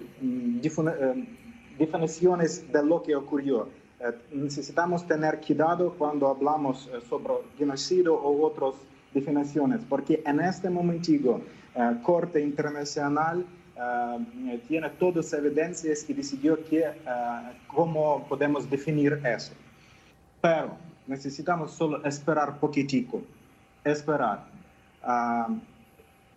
definiciones 1.77 2.71
de 2.71 2.83
lo 2.83 3.01
que 3.01 3.15
ocurrió. 3.15 3.67
Eh, 3.99 4.11
necesitamos 4.33 5.07
tener 5.07 5.39
cuidado 5.39 5.93
cuando 5.97 6.27
hablamos 6.27 6.87
eh, 6.87 6.99
sobre 7.07 7.35
genocidio 7.57 8.15
o 8.15 8.45
otras 8.45 8.75
definiciones, 9.13 9.81
porque 9.87 10.21
en 10.25 10.41
este 10.41 10.69
momento 10.69 11.41
eh, 11.75 11.97
Corte 12.03 12.41
Internacional 12.41 13.45
tiene 14.67 14.87
todas 14.99 15.15
las 15.15 15.33
evidencias 15.33 16.07
y 16.07 16.13
decidió 16.13 16.63
que, 16.63 16.85
cómo 17.67 18.23
podemos 18.29 18.69
definir 18.69 19.19
eso. 19.25 19.53
Pero 20.39 20.77
necesitamos 21.07 21.71
solo 21.71 22.05
esperar 22.05 22.59
poquitico, 22.59 23.23
esperar. 23.83 24.45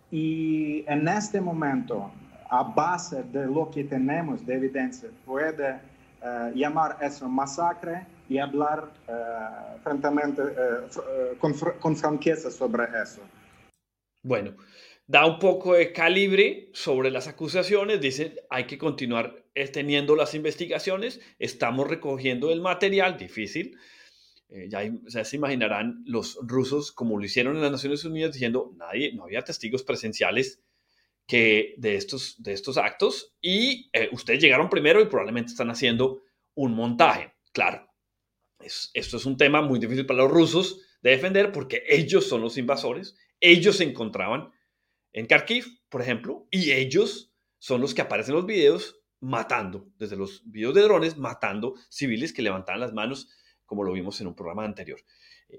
y 0.09 0.83
en 0.87 1.07
este 1.07 1.39
momento 1.39 2.09
a 2.49 2.63
base 2.63 3.23
de 3.23 3.45
lo 3.45 3.69
que 3.69 3.83
tenemos 3.83 4.45
de 4.45 4.55
evidencia, 4.55 5.09
puede 5.25 5.73
uh, 6.21 6.55
llamar 6.55 6.97
eso 7.01 7.27
masacre 7.27 8.05
y 8.29 8.37
hablar 8.37 8.91
uh, 9.07 9.79
francamente, 9.81 10.41
uh, 10.41 11.37
con, 11.39 11.53
con, 11.79 11.95
franqueza 11.95 12.51
sobre 12.51 12.85
eso. 13.01 13.21
Bueno, 14.23 14.55
da 15.05 15.25
un 15.25 15.39
poco 15.39 15.73
de 15.73 15.93
calibre 15.93 16.69
sobre 16.73 17.11
las 17.11 17.27
acusaciones, 17.27 18.01
dice 18.01 18.43
hay 18.49 18.65
que 18.65 18.77
continuar 18.77 19.43
teniendo 19.73 20.15
las 20.15 20.35
investigaciones, 20.35 21.19
estamos 21.39 21.87
recogiendo 21.87 22.51
el 22.51 22.61
material, 22.61 23.17
difícil, 23.17 23.77
Eh, 24.49 24.67
ya, 24.69 24.81
ya, 25.07 25.25
se 25.25 25.35
imaginarán 25.35 26.03
los 26.05 26.39
rusos 26.41 26.93
como 26.93 27.19
lo 27.19 27.25
hicieron 27.25 27.57
en 27.57 27.61
las 27.63 27.71
Naciones 27.71 28.05
Unidas 28.05 28.31
diciendo 28.31 28.71
nadie, 28.77 29.13
no 29.13 29.25
había 29.25 29.43
testigos 29.43 29.83
presenciales 29.83 30.61
que 31.27 31.75
de 31.77 31.95
estos, 31.95 32.41
de 32.41 32.53
estos 32.53 32.77
actos 32.77 33.35
y 33.41 33.89
eh, 33.93 34.09
ustedes 34.13 34.41
llegaron 34.41 34.69
primero 34.69 35.01
y 35.01 35.05
probablemente 35.05 35.51
están 35.51 35.69
haciendo 35.69 36.23
un 36.55 36.73
montaje. 36.73 37.33
Claro, 37.51 37.87
esto 38.59 39.17
es 39.17 39.25
un 39.25 39.37
tema 39.37 39.61
muy 39.61 39.77
difícil 39.77 40.05
para 40.05 40.23
los 40.23 40.31
rusos 40.31 40.81
de 41.01 41.11
defender 41.11 41.51
porque 41.51 41.83
ellos 41.87 42.27
son 42.27 42.41
los 42.41 42.57
invasores, 42.57 43.15
ellos 43.39 43.77
se 43.77 43.83
encontraban 43.83 44.51
en 45.11 45.25
Kharkiv, 45.25 45.65
por 45.89 46.01
ejemplo, 46.01 46.47
y 46.49 46.71
ellos 46.71 47.33
son 47.57 47.81
los 47.81 47.93
que 47.93 48.01
aparecen 48.01 48.33
en 48.33 48.37
los 48.37 48.45
videos 48.45 49.01
matando, 49.19 49.87
desde 49.97 50.15
los 50.15 50.43
videos 50.49 50.75
de 50.75 50.83
drones, 50.83 51.17
matando 51.17 51.75
civiles 51.89 52.33
que 52.33 52.41
levantaban 52.41 52.81
las 52.81 52.93
manos, 52.93 53.29
como 53.65 53.83
lo 53.83 53.91
vimos 53.91 54.21
en 54.21 54.27
un 54.27 54.35
programa 54.35 54.63
anterior. 54.63 54.99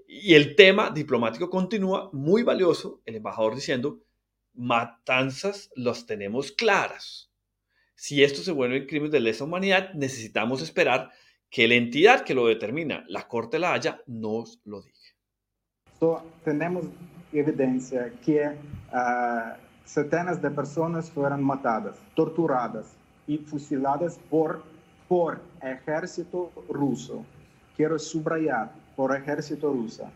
Y 0.07 0.35
el 0.35 0.55
tema 0.55 0.91
diplomático 0.91 1.51
continúa 1.51 2.11
muy 2.13 2.43
valioso, 2.43 3.03
el 3.05 3.17
embajador 3.17 3.55
diciendo, 3.55 4.05
matanzas 4.59 5.71
las 5.75 6.05
tenemos 6.05 6.53
claras. 6.53 7.31
Si 7.95 8.23
esto 8.23 8.43
se 8.43 8.53
vuelve 8.53 8.87
crimen 8.87 9.11
de 9.11 9.21
lesa 9.21 9.45
humanidad, 9.45 9.93
necesitamos 9.95 10.63
esperar 10.63 11.11
que 11.51 11.67
la 11.67 11.75
entidad 11.75 12.25
que 12.25 12.35
lo 12.35 12.47
determina, 12.47 13.05
la 13.09 13.27
Corte 13.27 13.57
de 13.57 13.61
la 13.61 13.73
Haya, 13.73 14.01
nos 14.07 14.61
lo 14.65 14.83
diga. 14.83 14.99
tenemos 16.45 16.87
evidencia 17.33 18.13
que 18.25 18.47
uh, 18.47 19.57
centenas 19.85 20.41
de 20.43 20.51
personas 20.51 21.11
fueron 21.11 21.43
matadas, 21.43 21.97
torturadas 22.15 22.87
y 23.27 23.39
fusiladas 23.39 24.19
por, 24.31 24.63
por 25.09 25.41
ejército 25.63 26.53
ruso. 26.69 27.25
Quiero 27.77 27.99
subrayar, 27.99 28.73
por 28.97 29.17
ejército 29.17 29.73
ruso. 29.73 30.11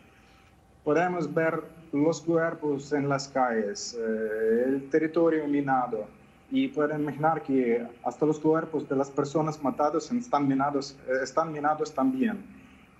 Podemos 0.85 1.33
ver 1.33 1.63
los 1.93 2.21
cuerpos 2.21 2.93
en 2.93 3.09
las 3.09 3.29
calles, 3.29 3.97
uh, 3.99 4.69
el 4.69 4.89
territorio 4.91 5.47
minado, 5.47 6.09
y 6.53 6.69
pueden 6.69 7.01
imaginar 7.01 7.43
que 7.43 7.83
hasta 8.05 8.27
los 8.27 8.39
cuerpos 8.39 8.87
de 8.87 8.95
las 8.95 9.11
personas 9.11 9.63
matadas 9.63 10.13
están 10.13 10.47
minados, 10.47 10.99
eh, 11.09 11.23
están 11.23 11.51
minados 11.51 11.95
también. 11.95 12.45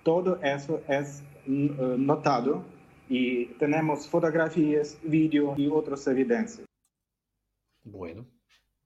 Todo 0.03 0.39
eso 0.41 0.81
es 0.87 1.21
eh, 1.45 1.95
notado 1.97 2.65
y 3.07 3.45
tenemos 3.59 4.07
fotografías, 4.07 4.97
vídeo 5.03 5.53
y 5.55 5.67
otras 5.67 6.07
evidencias. 6.07 6.65
Bueno, 7.83 8.25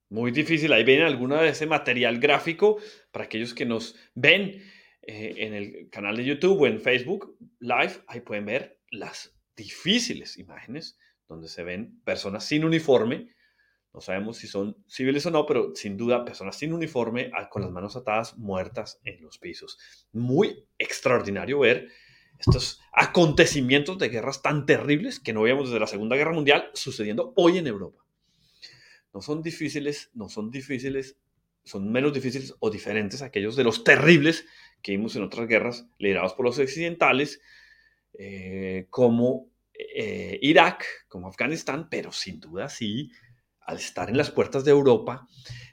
muy 0.09 0.31
difícil. 0.31 0.73
Ahí 0.73 0.83
ven 0.83 1.03
alguna 1.03 1.41
de 1.41 1.49
ese 1.49 1.65
material 1.65 2.19
gráfico 2.19 2.77
para 3.11 3.23
aquellos 3.23 3.53
que 3.53 3.65
nos 3.65 3.95
ven 4.15 4.61
eh, 5.01 5.33
en 5.37 5.53
el 5.53 5.89
canal 5.89 6.17
de 6.17 6.25
YouTube 6.25 6.61
o 6.61 6.67
en 6.67 6.81
Facebook 6.81 7.37
Live. 7.61 7.93
Ahí 8.07 8.19
pueden 8.19 8.45
ver 8.45 8.81
las 8.91 9.36
difíciles 9.57 10.37
imágenes 10.37 10.97
donde 11.27 11.49
se 11.49 11.63
ven 11.63 11.99
personas 12.05 12.45
sin 12.45 12.63
uniforme 12.63 13.35
no 13.97 14.01
sabemos 14.01 14.37
si 14.37 14.45
son 14.45 14.77
civiles 14.87 15.25
o 15.25 15.31
no, 15.31 15.47
pero 15.47 15.73
sin 15.73 15.97
duda 15.97 16.23
personas 16.23 16.55
sin 16.55 16.71
uniforme, 16.71 17.31
con 17.49 17.63
las 17.63 17.71
manos 17.71 17.95
atadas, 17.95 18.37
muertas 18.37 18.99
en 19.03 19.19
los 19.23 19.39
pisos. 19.39 19.79
Muy 20.11 20.67
extraordinario 20.77 21.57
ver 21.57 21.89
estos 22.37 22.79
acontecimientos 22.93 23.97
de 23.97 24.09
guerras 24.09 24.43
tan 24.43 24.67
terribles 24.67 25.19
que 25.19 25.33
no 25.33 25.41
veíamos 25.41 25.69
desde 25.69 25.79
la 25.79 25.87
Segunda 25.87 26.15
Guerra 26.15 26.33
Mundial 26.33 26.69
sucediendo 26.75 27.33
hoy 27.35 27.57
en 27.57 27.65
Europa. 27.65 28.05
No 29.15 29.21
son 29.23 29.41
difíciles, 29.41 30.11
no 30.13 30.29
son 30.29 30.51
difíciles, 30.51 31.17
son 31.63 31.91
menos 31.91 32.13
difíciles 32.13 32.53
o 32.59 32.69
diferentes 32.69 33.23
aquellos 33.23 33.55
de 33.55 33.63
los 33.63 33.83
terribles 33.83 34.45
que 34.83 34.91
vimos 34.91 35.15
en 35.15 35.23
otras 35.23 35.47
guerras 35.47 35.87
liderados 35.97 36.35
por 36.35 36.45
los 36.45 36.59
occidentales, 36.59 37.41
eh, 38.19 38.87
como 38.89 39.51
eh, 39.73 40.39
Irak, 40.41 40.85
como 41.07 41.27
Afganistán, 41.27 41.87
pero 41.89 42.11
sin 42.11 42.39
duda 42.39 42.67
sí 42.67 43.11
al 43.61 43.77
estar 43.77 44.09
en 44.09 44.17
las 44.17 44.31
puertas 44.31 44.63
de 44.63 44.71
Europa, 44.71 45.27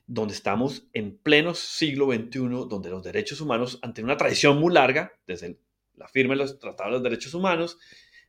donde 0.07 0.35
estamos 0.35 0.89
en 0.93 1.17
pleno 1.17 1.55
siglo 1.55 2.13
XXI, 2.13 2.67
donde 2.69 2.91
los 2.91 3.05
derechos 3.05 3.41
humanos, 3.41 3.79
ante 3.83 4.03
una 4.03 4.17
tradición 4.17 4.59
muy 4.59 4.75
larga, 4.75 5.13
desde 5.27 5.59
la 5.95 6.09
firma 6.09 6.35
de 6.35 6.39
los 6.39 6.59
tratados 6.59 6.91
de 6.91 6.95
los 6.99 7.03
derechos 7.05 7.35
humanos, 7.35 7.79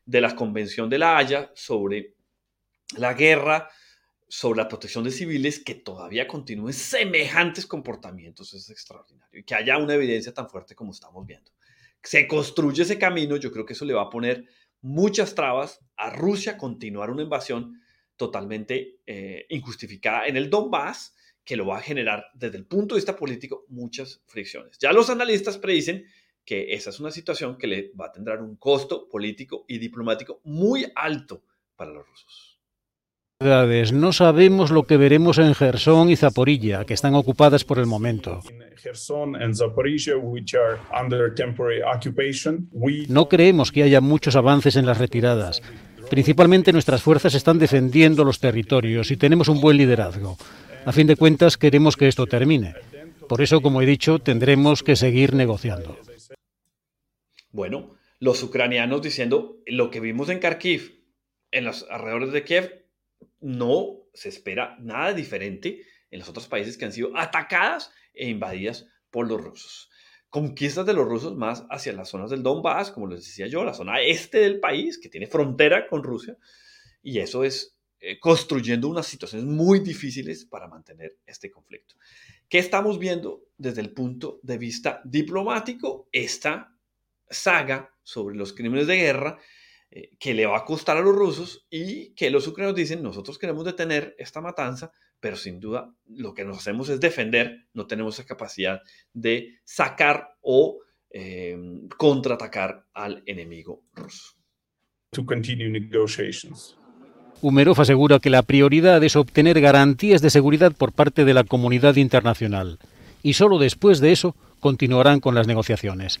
de 0.04 0.20
la 0.20 0.36
Convención 0.36 0.88
de 0.88 0.98
la 0.98 1.18
Haya 1.18 1.50
sobre 1.54 2.14
la 2.96 3.12
guerra, 3.14 3.68
sobre 4.28 4.58
la 4.58 4.68
protección 4.68 5.02
de 5.02 5.10
civiles, 5.10 5.58
que 5.58 5.74
todavía 5.74 6.28
continúen 6.28 6.72
semejantes 6.72 7.66
comportamientos, 7.66 8.54
es 8.54 8.70
extraordinario. 8.70 9.40
Y 9.40 9.42
que 9.42 9.56
haya 9.56 9.76
una 9.78 9.94
evidencia 9.94 10.32
tan 10.32 10.48
fuerte 10.48 10.76
como 10.76 10.92
estamos 10.92 11.26
viendo. 11.26 11.50
Se 12.06 12.28
construye 12.28 12.84
ese 12.84 13.00
camino, 13.00 13.36
yo 13.36 13.50
creo 13.50 13.66
que 13.66 13.72
eso 13.72 13.84
le 13.84 13.92
va 13.92 14.02
a 14.02 14.10
poner 14.10 14.44
muchas 14.80 15.34
trabas 15.34 15.80
a 15.96 16.10
Rusia 16.10 16.56
continuar 16.56 17.10
una 17.10 17.24
invasión 17.24 17.82
totalmente 18.14 19.00
eh, 19.06 19.44
injustificada 19.48 20.24
en 20.28 20.36
el 20.36 20.48
Donbass, 20.48 21.16
que 21.44 21.56
lo 21.56 21.66
va 21.66 21.78
a 21.78 21.82
generar 21.82 22.26
desde 22.32 22.58
el 22.58 22.66
punto 22.66 22.94
de 22.94 23.00
vista 23.00 23.16
político 23.16 23.64
muchas 23.70 24.22
fricciones. 24.26 24.78
Ya 24.78 24.92
los 24.92 25.10
analistas 25.10 25.58
predicen 25.58 26.06
que 26.44 26.74
esa 26.74 26.90
es 26.90 27.00
una 27.00 27.10
situación 27.10 27.58
que 27.58 27.66
le 27.66 27.92
va 28.00 28.06
a 28.06 28.12
tener 28.12 28.38
un 28.38 28.54
costo 28.54 29.08
político 29.08 29.64
y 29.66 29.78
diplomático 29.78 30.40
muy 30.44 30.86
alto 30.94 31.42
para 31.74 31.90
los 31.90 32.06
rusos. 32.06 32.55
No 33.38 34.12
sabemos 34.14 34.70
lo 34.70 34.84
que 34.84 34.96
veremos 34.96 35.36
en 35.36 35.54
Gerson 35.54 36.08
y 36.08 36.16
Zaporilla, 36.16 36.86
que 36.86 36.94
están 36.94 37.14
ocupadas 37.14 37.64
por 37.64 37.78
el 37.78 37.84
momento. 37.84 38.40
No 43.08 43.28
creemos 43.28 43.72
que 43.72 43.82
haya 43.82 44.00
muchos 44.00 44.36
avances 44.36 44.76
en 44.76 44.86
las 44.86 44.98
retiradas. 44.98 45.62
Principalmente 46.08 46.72
nuestras 46.72 47.02
fuerzas 47.02 47.34
están 47.34 47.58
defendiendo 47.58 48.24
los 48.24 48.40
territorios 48.40 49.10
y 49.10 49.18
tenemos 49.18 49.48
un 49.48 49.60
buen 49.60 49.76
liderazgo. 49.76 50.38
A 50.86 50.92
fin 50.92 51.06
de 51.06 51.16
cuentas, 51.16 51.58
queremos 51.58 51.96
que 51.96 52.08
esto 52.08 52.26
termine. 52.26 52.74
Por 53.28 53.42
eso, 53.42 53.60
como 53.60 53.82
he 53.82 53.86
dicho, 53.86 54.18
tendremos 54.18 54.82
que 54.82 54.96
seguir 54.96 55.34
negociando. 55.34 55.98
Bueno, 57.50 57.96
los 58.18 58.42
ucranianos 58.42 59.02
diciendo 59.02 59.58
lo 59.66 59.90
que 59.90 60.00
vimos 60.00 60.30
en 60.30 60.38
Kharkiv, 60.38 61.02
en 61.50 61.64
los 61.64 61.86
alrededores 61.90 62.32
de 62.32 62.44
Kiev, 62.44 62.85
no 63.46 64.08
se 64.12 64.28
espera 64.28 64.76
nada 64.80 65.12
diferente 65.12 65.82
en 66.10 66.18
los 66.18 66.28
otros 66.28 66.48
países 66.48 66.76
que 66.76 66.84
han 66.84 66.92
sido 66.92 67.16
atacadas 67.16 67.92
e 68.12 68.28
invadidas 68.28 68.86
por 69.10 69.28
los 69.28 69.40
rusos 69.40 69.90
conquistas 70.36 70.84
de 70.84 70.92
los 70.92 71.08
rusos 71.08 71.34
más 71.34 71.64
hacia 71.70 71.94
las 71.94 72.10
zonas 72.10 72.28
del 72.28 72.42
Donbass, 72.42 72.90
como 72.90 73.06
les 73.06 73.20
decía 73.20 73.46
yo, 73.46 73.64
la 73.64 73.72
zona 73.72 74.02
este 74.02 74.38
del 74.40 74.60
país, 74.60 74.98
que 74.98 75.08
tiene 75.08 75.26
frontera 75.26 75.86
con 75.86 76.02
Rusia, 76.02 76.36
y 77.02 77.20
eso 77.20 77.42
es 77.42 77.78
eh, 78.00 78.18
construyendo 78.20 78.88
unas 78.88 79.06
situaciones 79.06 79.46
muy 79.46 79.80
difíciles 79.80 80.44
para 80.44 80.68
mantener 80.68 81.16
este 81.24 81.50
conflicto. 81.50 81.94
¿Qué 82.50 82.58
estamos 82.58 82.98
viendo 82.98 83.44
desde 83.56 83.80
el 83.80 83.94
punto 83.94 84.38
de 84.42 84.58
vista 84.58 85.00
diplomático? 85.04 86.06
Esta 86.12 86.76
saga 87.30 87.94
sobre 88.02 88.36
los 88.36 88.52
crímenes 88.52 88.86
de 88.86 88.96
guerra 88.96 89.38
eh, 89.96 90.10
que 90.18 90.34
le 90.34 90.44
va 90.44 90.58
a 90.58 90.64
costar 90.66 90.98
a 90.98 91.00
los 91.00 91.14
rusos 91.14 91.66
y 91.70 92.12
que 92.12 92.28
los 92.28 92.46
ucranianos 92.46 92.76
dicen, 92.76 93.02
nosotros 93.02 93.38
queremos 93.38 93.64
detener 93.64 94.14
esta 94.18 94.42
matanza, 94.42 94.92
pero 95.20 95.36
sin 95.36 95.58
duda 95.58 95.90
lo 96.04 96.34
que 96.34 96.44
nos 96.44 96.58
hacemos 96.58 96.90
es 96.90 97.00
defender, 97.00 97.66
no 97.72 97.86
tenemos 97.86 98.18
esa 98.18 98.26
capacidad 98.26 98.82
de 99.14 99.54
sacar 99.64 100.34
o 100.42 100.80
eh, 101.08 101.56
contraatacar 101.96 102.84
al 102.92 103.22
enemigo 103.24 103.84
ruso. 103.94 104.34
Umerov 107.40 107.80
asegura 107.80 108.18
que 108.18 108.28
la 108.28 108.42
prioridad 108.42 109.02
es 109.02 109.16
obtener 109.16 109.62
garantías 109.62 110.20
de 110.20 110.28
seguridad 110.28 110.72
por 110.76 110.92
parte 110.92 111.24
de 111.24 111.32
la 111.32 111.44
comunidad 111.44 111.96
internacional 111.96 112.78
y 113.22 113.32
solo 113.32 113.58
después 113.58 114.00
de 114.00 114.12
eso 114.12 114.36
continuarán 114.60 115.20
con 115.20 115.34
las 115.34 115.46
negociaciones. 115.46 116.20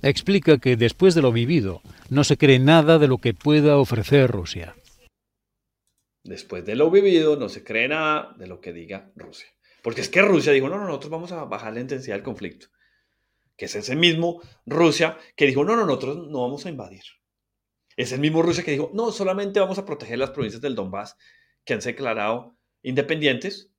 Explica 0.00 0.58
que 0.58 0.76
después 0.76 1.14
de 1.14 1.22
lo 1.22 1.32
vivido 1.32 1.82
no 2.08 2.24
se 2.24 2.36
cree 2.36 2.58
nada 2.58 2.98
de 2.98 3.08
lo 3.08 3.18
que 3.18 3.34
pueda 3.34 3.76
ofrecer 3.76 4.30
Rusia. 4.30 4.74
Después 6.24 6.64
de 6.64 6.76
lo 6.76 6.90
vivido, 6.90 7.36
no 7.36 7.48
se 7.48 7.64
cree 7.64 7.88
nada 7.88 8.34
de 8.38 8.46
lo 8.46 8.60
que 8.60 8.72
diga 8.72 9.10
Rusia. 9.16 9.48
Porque 9.82 10.00
es 10.00 10.08
que 10.08 10.22
Rusia 10.22 10.52
dijo, 10.52 10.68
no, 10.68 10.78
no, 10.78 10.86
nosotros 10.86 11.10
vamos 11.10 11.32
a 11.32 11.44
bajar 11.44 11.74
la 11.74 11.80
intensidad 11.80 12.14
del 12.14 12.24
conflicto. 12.24 12.68
Que 13.56 13.66
es 13.66 13.74
ese 13.74 13.96
mismo 13.96 14.40
Rusia 14.64 15.18
que 15.36 15.46
dijo, 15.46 15.64
no, 15.64 15.76
no, 15.76 15.84
nosotros 15.84 16.28
no 16.28 16.42
vamos 16.42 16.64
a 16.64 16.70
invadir. 16.70 17.02
Es 17.96 18.12
el 18.12 18.20
mismo 18.20 18.42
Rusia 18.42 18.64
que 18.64 18.70
dijo, 18.70 18.90
no, 18.94 19.10
solamente 19.10 19.60
vamos 19.60 19.78
a 19.78 19.84
proteger 19.84 20.18
las 20.18 20.30
provincias 20.30 20.62
del 20.62 20.74
Donbass 20.74 21.16
que 21.64 21.74
han 21.74 21.80
declarado 21.80 22.56
independientes 22.82 23.70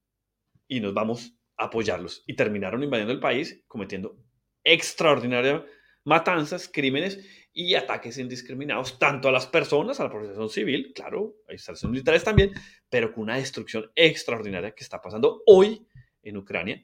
y 0.67 0.81
nos 0.81 0.93
vamos 0.93 1.35
a 1.57 1.65
apoyarlos. 1.65 2.23
Y 2.27 2.35
terminaron 2.35 2.83
invadiendo 2.83 3.13
el 3.13 3.19
país, 3.19 3.63
cometiendo 3.67 4.17
extraordinarias 4.63 5.63
matanzas, 6.03 6.69
crímenes 6.71 7.19
y 7.53 7.75
ataques 7.75 8.17
indiscriminados 8.17 8.97
tanto 8.97 9.29
a 9.29 9.31
las 9.31 9.47
personas, 9.47 9.99
a 9.99 10.05
la 10.05 10.11
población 10.11 10.49
civil, 10.49 10.91
claro, 10.93 11.35
a 11.47 11.53
instalaciones 11.53 11.91
militares 11.91 12.23
también, 12.23 12.51
pero 12.89 13.13
con 13.13 13.23
una 13.23 13.37
destrucción 13.37 13.91
extraordinaria 13.95 14.71
que 14.71 14.83
está 14.83 15.01
pasando 15.01 15.43
hoy 15.45 15.87
en 16.23 16.37
Ucrania, 16.37 16.83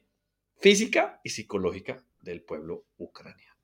física 0.58 1.20
y 1.24 1.30
psicológica 1.30 2.04
del 2.20 2.42
pueblo 2.42 2.86
ucraniano. 2.98 3.56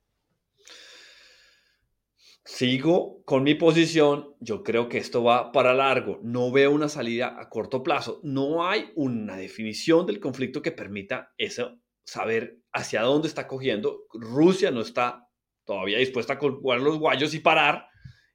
sigo 2.44 3.22
con 3.24 3.42
mi 3.42 3.54
posición. 3.54 4.34
Yo 4.40 4.62
creo 4.62 4.88
que 4.88 4.98
esto 4.98 5.22
va 5.24 5.50
para 5.52 5.74
largo. 5.74 6.20
No 6.22 6.52
veo 6.52 6.70
una 6.70 6.88
salida 6.88 7.36
a 7.40 7.48
corto 7.48 7.82
plazo. 7.82 8.20
No 8.22 8.66
hay 8.66 8.92
una 8.94 9.36
definición 9.36 10.06
del 10.06 10.20
conflicto 10.20 10.62
que 10.62 10.70
permita 10.70 11.34
eso, 11.38 11.80
saber 12.04 12.60
hacia 12.72 13.02
dónde 13.02 13.28
está 13.28 13.48
cogiendo. 13.48 14.04
Rusia 14.12 14.70
no 14.70 14.80
está 14.80 15.25
todavía 15.66 15.98
dispuesta 15.98 16.34
a 16.34 16.36
jugar 16.38 16.80
los 16.80 16.98
guayos 16.98 17.34
y 17.34 17.40
parar. 17.40 17.88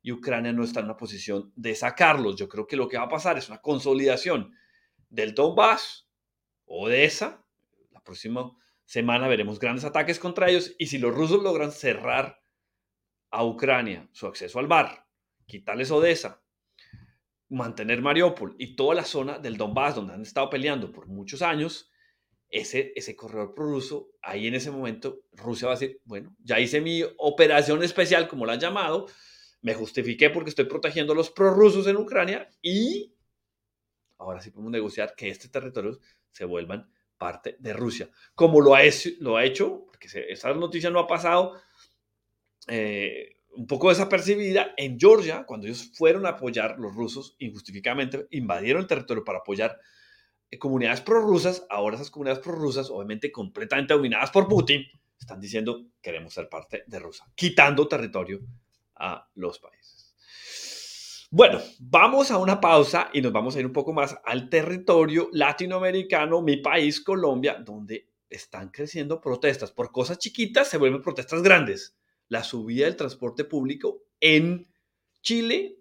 Y 0.03 0.11
Ucrania 0.11 0.51
no 0.51 0.63
está 0.63 0.79
en 0.79 0.86
una 0.86 0.97
posición 0.97 1.51
de 1.55 1.73
sacarlos. 1.73 2.36
Yo 2.36 2.47
creo 2.47 2.67
que 2.67 2.75
lo 2.75 2.88
que 2.88 2.97
va 2.97 3.05
a 3.05 3.09
pasar 3.09 3.38
es 3.38 3.49
una 3.49 3.61
consolidación 3.61 4.53
del 5.09 5.34
Donbass, 5.34 6.07
Odessa. 6.65 7.43
La 7.91 8.03
próxima 8.03 8.51
semana 8.86 9.27
veremos 9.27 9.59
grandes 9.59 9.86
ataques 9.86 10.19
contra 10.19 10.49
ellos. 10.49 10.75
Y 10.77 10.88
si 10.88 10.97
los 10.97 11.15
rusos 11.15 11.41
logran 11.41 11.71
cerrar 11.71 12.41
a 13.29 13.45
Ucrania 13.45 14.09
su 14.11 14.27
acceso 14.27 14.59
al 14.59 14.67
mar, 14.67 15.07
quitarles 15.45 15.91
Odessa, 15.91 16.43
mantener 17.49 18.01
Mariupol 18.01 18.55
y 18.57 18.75
toda 18.75 18.95
la 18.95 19.05
zona 19.05 19.38
del 19.38 19.57
Donbass 19.57 19.95
donde 19.95 20.13
han 20.13 20.21
estado 20.21 20.49
peleando 20.49 20.91
por 20.91 21.07
muchos 21.07 21.41
años, 21.41 21.90
ese, 22.52 22.91
ese 22.95 23.16
corredor 23.16 23.54
prorruso, 23.56 24.12
ahí 24.22 24.47
en 24.47 24.56
ese 24.56 24.72
momento 24.72 25.22
Rusia 25.32 25.68
va 25.68 25.74
a 25.74 25.80
decir, 25.80 26.02
bueno, 26.04 26.36
ya 26.43 26.60
hice 26.60 26.82
mi 26.82 27.02
operación 27.18 27.82
especial, 27.82 28.28
como 28.28 28.45
la 28.45 28.54
han 28.54 28.60
llamado, 28.60 29.08
me 29.62 29.74
justifiqué 29.74 30.30
porque 30.30 30.49
estoy 30.49 30.66
protegiendo 30.66 31.14
a 31.14 31.16
los 31.16 31.32
prorrusos 31.32 31.88
en 31.88 31.95
Ucrania 31.95 32.49
y 32.62 33.16
ahora 34.18 34.41
sí 34.41 34.52
podemos 34.52 34.74
negociar 34.74 35.16
que 35.16 35.30
estos 35.30 35.49
territorios 35.49 35.99
se 36.32 36.45
vuelvan 36.45 36.91
parte 37.18 37.56
de 37.60 37.72
Rusia, 37.72 38.10
como 38.36 38.60
lo 38.60 38.76
ha, 38.76 38.84
hecho, 38.84 39.10
lo 39.20 39.38
ha 39.38 39.45
hecho 39.45 39.86
porque 39.86 40.10
esa 40.30 40.54
noticia 40.54 40.89
no 40.89 40.99
ha 40.99 41.08
pasado, 41.08 41.54
eh, 42.68 43.38
un 43.54 43.68
poco 43.68 43.89
desapercibida 43.89 44.74
en 44.76 44.99
Georgia, 44.99 45.45
cuando 45.45 45.68
ellos 45.68 45.91
fueron 45.93 46.26
a 46.26 46.30
apoyar, 46.30 46.80
los 46.80 46.93
rusos 46.95 47.36
injustificadamente 47.39 48.28
invadieron 48.32 48.82
el 48.82 48.88
territorio 48.88 49.24
para 49.24 49.39
apoyar 49.39 49.80
comunidades 50.60 51.02
prorrusas, 51.02 51.66
ahora 51.70 51.95
esas 51.95 52.12
comunidades 52.12 52.43
prorrusas, 52.43 52.89
obviamente 52.89 53.32
completamente 53.32 53.93
dominadas 53.93 54.32
por 54.32 54.47
Putin, 54.47 54.84
están 55.20 55.39
diciendo 55.39 55.86
queremos 56.02 56.34
ser 56.34 56.49
parte 56.49 56.84
de 56.88 56.99
Rusia, 56.99 57.26
quitando 57.36 57.88
territorio 57.88 58.39
a 58.95 59.30
los 59.36 59.60
países. 59.60 60.16
Bueno, 61.30 61.62
vamos 61.80 62.30
a 62.30 62.38
una 62.38 62.60
pausa 62.60 63.10
y 63.14 63.22
nos 63.22 63.32
vamos 63.32 63.56
a 63.56 63.60
ir 63.60 63.66
un 63.66 63.72
poco 63.72 63.93
más 63.93 64.18
al 64.26 64.49
territorio 64.49 65.30
latinoamericano, 65.32 66.41
mi 66.41 66.58
país, 66.58 66.99
Colombia, 66.99 67.62
donde 67.64 68.10
están 68.30 68.70
creciendo 68.70 69.22
protestas. 69.22 69.72
Por 69.72 69.91
cosas 69.91 70.18
chiquitas 70.18 70.68
se 70.68 70.78
vuelven 70.78 71.02
protestas 71.02 71.41
grandes 71.41 71.95
la 72.28 72.43
subida 72.43 72.86
del 72.86 72.95
transporte 72.95 73.43
público 73.43 74.04
en 74.20 74.68
Chile 75.22 75.78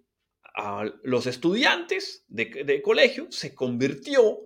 a 0.53 0.83
los 1.03 1.27
estudiantes 1.27 2.25
de, 2.27 2.81
colegio 2.81 3.27
se 3.31 3.55
convirtió 3.55 4.39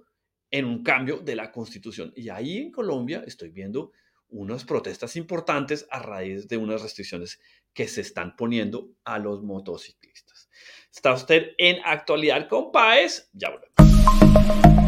en 0.57 0.63
un 0.63 0.83
cambio 0.83 1.19
de 1.19 1.35
la 1.35 1.51
constitución. 1.51 2.13
Y 2.15 2.29
ahí 2.29 2.59
en 2.59 2.71
Colombia 2.71 3.23
estoy 3.27 3.49
viendo 3.49 3.91
unas 4.29 4.63
protestas 4.63 5.17
importantes 5.17 5.85
a 5.91 5.99
raíz 5.99 6.47
de 6.47 6.55
unas 6.55 6.81
restricciones 6.81 7.41
que 7.73 7.89
se 7.89 7.99
están 7.99 8.37
poniendo 8.37 8.89
a 9.03 9.19
los 9.19 9.43
motociclistas. 9.43 10.49
Está 10.89 11.13
usted 11.13 11.51
en 11.57 11.81
actualidad 11.83 12.47
con 12.47 12.71
PAES, 12.71 13.29
ya 13.33 13.49
volvemos. 13.49 14.84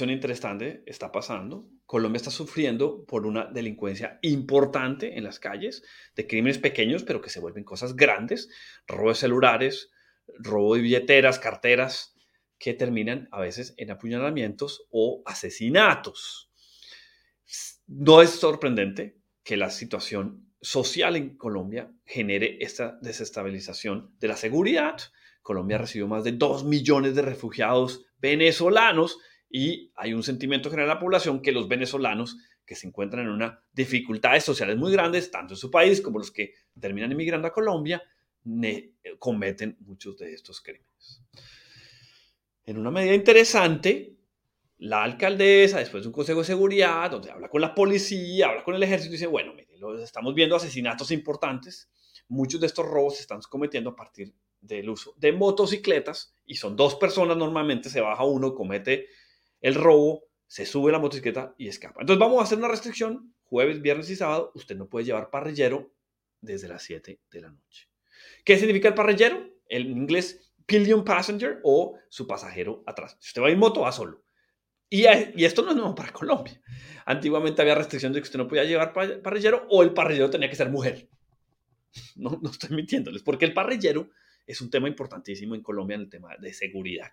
Situación 0.00 0.16
interesante 0.16 0.82
está 0.86 1.12
pasando. 1.12 1.68
Colombia 1.84 2.16
está 2.16 2.30
sufriendo 2.30 3.04
por 3.04 3.26
una 3.26 3.44
delincuencia 3.44 4.18
importante 4.22 5.18
en 5.18 5.24
las 5.24 5.38
calles, 5.38 5.82
de 6.16 6.26
crímenes 6.26 6.56
pequeños, 6.56 7.02
pero 7.02 7.20
que 7.20 7.28
se 7.28 7.38
vuelven 7.38 7.64
cosas 7.64 7.94
grandes, 7.94 8.48
robo 8.86 9.10
de 9.10 9.14
celulares, 9.16 9.90
robo 10.38 10.74
de 10.74 10.80
billeteras, 10.80 11.38
carteras, 11.38 12.14
que 12.58 12.72
terminan 12.72 13.28
a 13.30 13.40
veces 13.40 13.74
en 13.76 13.90
apuñalamientos 13.90 14.86
o 14.90 15.22
asesinatos. 15.26 16.50
No 17.86 18.22
es 18.22 18.30
sorprendente 18.30 19.18
que 19.42 19.58
la 19.58 19.68
situación 19.68 20.50
social 20.62 21.14
en 21.16 21.36
Colombia 21.36 21.92
genere 22.06 22.56
esta 22.62 22.98
desestabilización 23.02 24.14
de 24.18 24.28
la 24.28 24.36
seguridad. 24.38 24.96
Colombia 25.42 25.76
recibió 25.76 26.08
más 26.08 26.24
de 26.24 26.32
2 26.32 26.64
millones 26.64 27.14
de 27.14 27.20
refugiados 27.20 28.06
venezolanos 28.18 29.18
y 29.50 29.90
hay 29.96 30.14
un 30.14 30.22
sentimiento 30.22 30.70
general 30.70 30.88
en 30.90 30.94
la 30.94 31.00
población 31.00 31.42
que 31.42 31.50
los 31.50 31.68
venezolanos 31.68 32.38
que 32.64 32.76
se 32.76 32.86
encuentran 32.86 33.26
en 33.26 33.32
una 33.32 33.60
dificultades 33.72 34.44
sociales 34.44 34.76
muy 34.76 34.92
grandes, 34.92 35.30
tanto 35.30 35.54
en 35.54 35.58
su 35.58 35.70
país 35.72 36.00
como 36.00 36.20
los 36.20 36.30
que 36.30 36.54
terminan 36.78 37.10
emigrando 37.10 37.48
a 37.48 37.52
Colombia, 37.52 38.00
cometen 39.18 39.76
muchos 39.80 40.16
de 40.18 40.32
estos 40.32 40.60
crímenes. 40.60 41.24
En 42.64 42.78
una 42.78 42.92
medida 42.92 43.14
interesante, 43.14 44.14
la 44.78 45.02
alcaldesa, 45.02 45.80
después 45.80 46.04
de 46.04 46.08
un 46.08 46.12
consejo 46.12 46.38
de 46.38 46.46
seguridad, 46.46 47.10
donde 47.10 47.32
habla 47.32 47.48
con 47.48 47.60
la 47.60 47.74
policía, 47.74 48.48
habla 48.48 48.62
con 48.62 48.76
el 48.76 48.82
ejército, 48.84 49.12
dice, 49.12 49.26
bueno, 49.26 49.52
mire, 49.52 49.68
estamos 50.04 50.32
viendo 50.32 50.54
asesinatos 50.54 51.10
importantes. 51.10 51.90
Muchos 52.28 52.60
de 52.60 52.68
estos 52.68 52.86
robos 52.86 53.16
se 53.16 53.22
están 53.22 53.40
cometiendo 53.50 53.90
a 53.90 53.96
partir 53.96 54.32
del 54.60 54.90
uso 54.90 55.14
de 55.16 55.32
motocicletas 55.32 56.34
y 56.46 56.54
son 56.54 56.76
dos 56.76 56.94
personas 56.94 57.36
normalmente, 57.36 57.90
se 57.90 58.00
baja 58.00 58.24
uno, 58.24 58.54
comete 58.54 59.08
el 59.60 59.74
robo, 59.74 60.24
se 60.46 60.66
sube 60.66 60.92
la 60.92 60.98
motocicleta 60.98 61.54
y 61.58 61.68
escapa. 61.68 62.00
Entonces 62.00 62.20
vamos 62.20 62.40
a 62.40 62.44
hacer 62.44 62.58
una 62.58 62.68
restricción, 62.68 63.34
jueves, 63.44 63.80
viernes 63.80 64.10
y 64.10 64.16
sábado, 64.16 64.52
usted 64.54 64.76
no 64.76 64.88
puede 64.88 65.06
llevar 65.06 65.30
parrillero 65.30 65.92
desde 66.40 66.68
las 66.68 66.82
7 66.82 67.20
de 67.30 67.40
la 67.40 67.50
noche. 67.50 67.88
¿Qué 68.44 68.56
significa 68.58 68.88
el 68.88 68.94
parrillero? 68.94 69.48
En 69.68 69.90
inglés, 69.90 70.52
pillion 70.66 71.04
passenger 71.04 71.60
o 71.62 71.98
su 72.08 72.26
pasajero 72.26 72.82
atrás. 72.86 73.16
Si 73.20 73.28
usted 73.28 73.42
va 73.42 73.50
en 73.50 73.58
moto, 73.58 73.82
va 73.82 73.92
solo. 73.92 74.24
Y, 74.88 75.04
esto 75.44 75.62
no 75.62 75.70
es 75.70 75.76
nuevo 75.76 75.94
para 75.94 76.12
Colombia. 76.12 76.60
Antiguamente 77.06 77.62
había 77.62 77.76
restricción 77.76 78.12
de 78.12 78.20
que 78.20 78.24
usted 78.24 78.38
no 78.38 78.48
podía 78.48 78.64
llevar 78.64 78.92
parrillero 78.92 79.66
o 79.70 79.84
el 79.84 79.92
parrillero 79.92 80.30
tenía 80.30 80.50
que 80.50 80.56
ser 80.56 80.70
mujer. 80.70 81.08
No, 82.14 82.38
no 82.40 82.50
estoy 82.50 82.70
mintiéndoles, 82.76 83.20
porque 83.22 83.44
el 83.44 83.52
parrillero 83.52 84.10
es 84.46 84.60
un 84.60 84.70
tema 84.70 84.86
importantísimo 84.86 85.56
en 85.56 85.62
Colombia 85.62 85.96
en 85.96 86.02
el 86.02 86.08
tema 86.08 86.36
de 86.38 86.52
seguridad. 86.52 87.10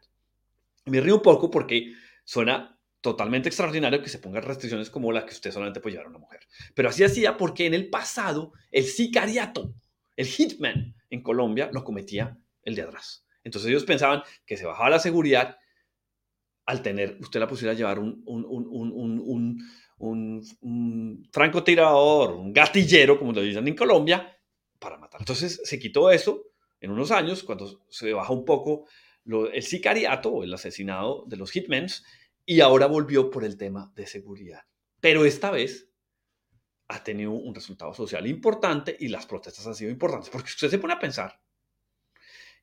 Me 0.86 1.02
río 1.02 1.16
un 1.16 1.22
poco 1.24 1.50
porque 1.50 1.94
suena 2.28 2.78
totalmente 3.00 3.48
extraordinario 3.48 4.02
que 4.02 4.10
se 4.10 4.20
pongan 4.20 4.44
restricciones 4.44 4.90
como 4.90 5.14
las 5.14 5.24
que 5.24 5.32
usted 5.32 5.50
solamente 5.50 5.80
puede 5.80 5.94
llevar 5.94 6.08
a 6.08 6.10
una 6.10 6.20
mujer. 6.20 6.42
Pero 6.76 6.90
así 6.90 7.06
hacía 7.06 7.38
porque 7.38 7.66
en 7.66 7.74
el 7.74 7.90
pasado 7.90 8.52
el 8.70 8.84
sicariato, 8.84 9.74
el 10.18 10.28
hitman 10.28 10.94
en 11.10 11.24
Colombia 11.24 11.70
lo 11.72 11.86
cometía 11.86 12.38
el 12.64 12.76
de 12.76 12.82
atrás. 12.82 13.26
Entonces 13.46 13.70
ellos 13.70 13.86
pensaban 13.86 14.24
que 14.46 14.58
se 14.58 14.66
bajaba 14.66 14.90
la 14.90 15.00
seguridad 15.00 15.58
al 16.66 16.82
tener 16.82 17.18
usted 17.22 17.40
la 17.40 17.48
posibilidad 17.48 17.76
de 17.76 17.78
llevar 17.78 18.00
un, 18.00 18.22
un, 18.26 19.64
un, 20.00 21.30
francotirador, 21.32 22.34
un 22.34 22.52
gatillero, 22.52 23.18
como 23.18 23.32
lo 23.32 23.40
dicen 23.40 23.66
en 23.66 23.76
Colombia, 23.76 24.38
para 24.80 24.98
matar. 24.98 25.22
Entonces 25.22 25.62
se 25.64 25.80
quitó 25.80 26.12
eso 26.12 26.44
en 26.82 26.92
unos 26.92 27.12
años, 27.12 27.44
cuando 27.44 27.86
se 27.88 28.12
bajó 28.12 28.34
un 28.34 28.44
poco 28.44 28.86
el 29.54 29.64
sicariato 29.64 30.44
el 30.44 30.54
asesinado 30.54 31.26
de 31.28 31.38
los 31.38 31.52
hitmens 31.52 32.04
y 32.50 32.62
ahora 32.62 32.88
volvió 32.88 33.30
por 33.30 33.44
el 33.44 33.58
tema 33.58 33.92
de 33.94 34.08
seguridad. 34.08 34.62
Pero 35.02 35.26
esta 35.26 35.52
vez 35.52 35.92
ha 36.88 37.04
tenido 37.04 37.32
un 37.32 37.54
resultado 37.54 37.94
social 37.94 38.26
importante 38.26 38.96
y 38.98 39.10
las 39.10 39.26
protestas 39.26 39.68
han 39.68 39.76
sido 39.76 39.92
importantes, 39.92 40.30
porque 40.30 40.48
usted 40.48 40.70
se 40.70 40.80
pone 40.80 40.94
a 40.94 41.00
pensar 41.00 41.42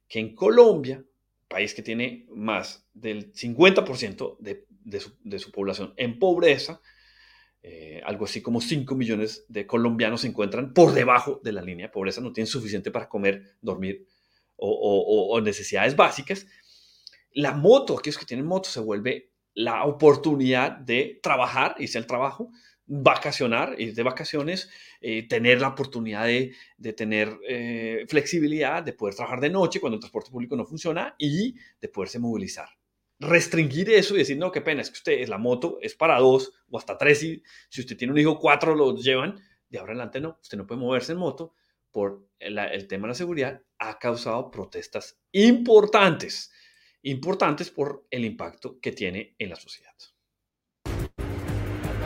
que 0.08 0.20
en 0.20 0.34
Colombia, 0.34 1.04
país 1.48 1.74
que 1.74 1.82
tiene 1.82 2.26
más 2.30 2.88
del 2.94 3.34
50% 3.34 4.38
de, 4.40 4.66
de, 4.70 5.00
su, 5.00 5.18
de, 5.22 5.38
su, 5.38 5.52
población 5.52 5.92
en 5.98 6.18
pobreza, 6.18 6.80
eh, 7.62 8.00
algo 8.06 8.24
así 8.24 8.40
como 8.40 8.62
5 8.62 8.94
millones 8.94 9.44
de 9.48 9.66
colombianos 9.66 10.22
se 10.22 10.28
encuentran 10.28 10.72
por 10.72 10.94
debajo 10.94 11.42
de 11.44 11.52
la 11.52 11.60
línea 11.60 11.88
de 11.88 11.92
pobreza, 11.92 12.22
no 12.22 12.32
tienen 12.32 12.46
suficiente 12.46 12.90
para 12.90 13.06
comer, 13.06 13.58
dormir 13.60 14.06
o, 14.56 14.70
o, 14.70 15.36
o 15.36 15.40
necesidades 15.42 15.94
básicas. 15.94 16.46
La 17.32 17.52
moto, 17.52 17.98
aquellos 17.98 18.16
que 18.16 18.24
tienen 18.26 18.46
moto, 18.46 18.70
se 18.70 18.80
vuelve 18.80 19.33
la 19.54 19.84
oportunidad 19.84 20.72
de 20.72 21.20
trabajar, 21.22 21.76
irse 21.78 21.98
al 21.98 22.06
trabajo, 22.06 22.50
vacacionar, 22.86 23.80
ir 23.80 23.94
de 23.94 24.02
vacaciones, 24.02 24.68
eh, 25.00 25.26
tener 25.26 25.60
la 25.60 25.68
oportunidad 25.68 26.26
de, 26.26 26.54
de 26.76 26.92
tener 26.92 27.38
eh, 27.48 28.04
flexibilidad, 28.08 28.82
de 28.82 28.92
poder 28.92 29.14
trabajar 29.14 29.40
de 29.40 29.50
noche 29.50 29.80
cuando 29.80 29.94
el 29.94 30.00
transporte 30.00 30.30
público 30.30 30.56
no 30.56 30.66
funciona 30.66 31.14
y 31.18 31.54
de 31.80 31.88
poderse 31.88 32.18
movilizar. 32.18 32.68
Restringir 33.20 33.88
eso 33.90 34.14
y 34.14 34.18
decir, 34.18 34.36
no, 34.36 34.50
qué 34.50 34.60
pena, 34.60 34.82
es 34.82 34.90
que 34.90 34.98
usted, 34.98 35.12
es 35.12 35.28
la 35.28 35.38
moto 35.38 35.78
es 35.80 35.94
para 35.94 36.18
dos 36.18 36.52
o 36.68 36.78
hasta 36.78 36.98
tres, 36.98 37.22
y 37.22 37.42
si 37.68 37.80
usted 37.80 37.96
tiene 37.96 38.12
un 38.12 38.18
hijo, 38.18 38.38
cuatro 38.38 38.74
los 38.74 39.02
llevan, 39.02 39.40
de 39.68 39.78
ahora 39.78 39.92
en 39.92 40.00
adelante 40.00 40.20
no, 40.20 40.38
usted 40.42 40.58
no 40.58 40.66
puede 40.66 40.80
moverse 40.80 41.12
en 41.12 41.18
moto 41.18 41.54
por 41.90 42.26
el, 42.38 42.58
el 42.58 42.86
tema 42.88 43.06
de 43.06 43.12
la 43.12 43.14
seguridad, 43.14 43.62
ha 43.78 43.98
causado 43.98 44.50
protestas 44.50 45.20
importantes, 45.32 46.52
importantes 47.04 47.70
por 47.70 48.06
el 48.10 48.24
impacto 48.24 48.80
que 48.80 48.92
tiene 48.92 49.34
en 49.38 49.50
la 49.50 49.56
sociedad. 49.56 49.94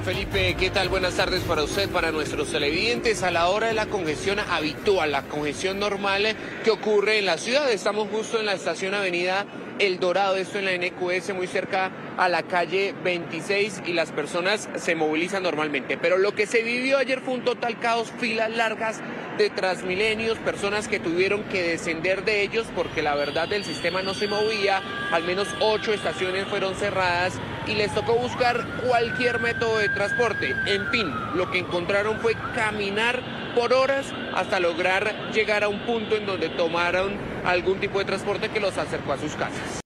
Felipe, 0.09 0.57
¿qué 0.59 0.71
tal? 0.71 0.89
Buenas 0.89 1.17
tardes 1.17 1.43
para 1.43 1.63
usted, 1.65 1.91
para 1.91 2.13
nuestros 2.13 2.51
televidentes. 2.51 3.23
A 3.23 3.31
la 3.31 3.49
hora 3.49 3.67
de 3.67 3.75
la 3.75 3.85
congestión 3.85 4.39
habitual, 4.39 5.13
la 5.13 5.25
congestión 5.25 5.79
normal 5.79 6.35
que 6.65 6.71
ocurre 6.71 7.19
en 7.19 7.27
la 7.27 7.37
ciudad, 7.37 7.71
estamos 7.71 8.09
justo 8.11 8.41
en 8.41 8.47
la 8.47 8.55
estación 8.55 8.95
Avenida 8.95 9.45
El 9.79 10.01
Dorado, 10.01 10.37
esto 10.37 10.59
en 10.61 10.65
la 10.65 10.73
NQS, 10.79 11.35
muy 11.35 11.47
cerca 11.47 11.91
a 12.17 12.31
la 12.31 12.43
calle 12.45 12.95
26 13.05 13.83
y 13.85 13.93
las 13.93 14.11
personas 14.11 14.71
se 14.77 14.95
movilizan 14.95 15.43
normalmente. 15.43 15.99
Pero 15.99 16.17
lo 16.17 16.35
que 16.35 16.47
se 16.47 16.63
vivió 16.63 16.97
ayer 16.97 17.21
fue 17.21 17.35
un 17.35 17.45
total 17.45 17.79
caos, 17.79 18.11
filas 18.19 18.49
largas 18.49 19.03
de 19.37 19.51
Transmilenios, 19.51 20.39
personas 20.39 20.89
que 20.89 21.01
tuvieron 21.01 21.43
que 21.45 21.63
descender 21.63 22.25
de 22.25 22.41
ellos 22.41 22.67
porque 22.75 23.03
la 23.03 23.15
verdad 23.15 23.53
el 23.53 23.63
sistema 23.63 24.01
no 24.01 24.15
se 24.15 24.27
movía, 24.27 24.83
al 25.13 25.25
menos 25.25 25.49
ocho 25.61 25.93
estaciones 25.93 26.47
fueron 26.47 26.75
cerradas 26.77 27.39
y 27.69 27.75
les 27.75 27.95
tocó 27.95 28.17
buscar 28.17 28.67
cualquier 28.87 29.41
método 29.41 29.79
de 29.79 29.89
transporte. 29.91 30.55
En 30.67 30.91
fin, 30.91 31.07
lo 31.35 31.51
que 31.51 31.59
encontraron 31.59 32.19
fue 32.21 32.35
caminar 32.55 33.23
por 33.55 33.73
horas 33.73 34.13
hasta 34.35 34.59
lograr 34.59 35.33
llegar 35.33 35.65
a 35.65 35.69
un 35.69 35.85
punto 35.85 36.17
en 36.17 36.27
donde 36.27 36.49
tomaron 36.49 37.17
algún 37.45 37.79
tipo 37.81 37.99
de 37.99 38.05
transporte 38.05 38.49
que 38.49 38.61
los 38.61 38.79
acercó 38.79 39.13
a 39.13 39.19
sus 39.19 39.35
casas. 39.35 39.81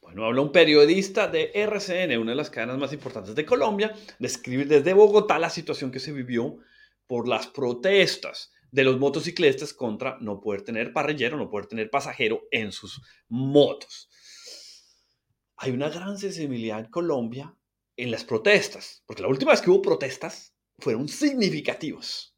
Bueno, 0.00 0.24
habla 0.24 0.40
un 0.40 0.52
periodista 0.52 1.28
de 1.28 1.52
RCN, 1.54 2.18
una 2.18 2.32
de 2.32 2.36
las 2.36 2.50
cadenas 2.50 2.78
más 2.78 2.92
importantes 2.92 3.34
de 3.34 3.44
Colombia, 3.44 3.94
describe 4.18 4.64
desde 4.64 4.92
Bogotá 4.92 5.38
la 5.38 5.50
situación 5.50 5.90
que 5.90 6.00
se 6.00 6.12
vivió 6.12 6.56
por 7.06 7.28
las 7.28 7.46
protestas 7.46 8.52
de 8.72 8.84
los 8.84 8.98
motociclistas 8.98 9.74
contra 9.74 10.16
no 10.20 10.40
poder 10.40 10.62
tener 10.62 10.92
parrillero, 10.92 11.36
no 11.36 11.50
poder 11.50 11.66
tener 11.66 11.90
pasajero 11.90 12.42
en 12.50 12.72
sus 12.72 13.02
motos. 13.28 14.08
Hay 15.62 15.72
una 15.72 15.90
gran 15.90 16.16
sensibilidad 16.16 16.80
en 16.80 16.86
Colombia 16.86 17.54
en 17.94 18.10
las 18.10 18.24
protestas, 18.24 19.02
porque 19.04 19.20
la 19.20 19.28
última 19.28 19.50
vez 19.50 19.60
que 19.60 19.68
hubo 19.68 19.82
protestas 19.82 20.54
fueron 20.78 21.06
significativos, 21.06 22.34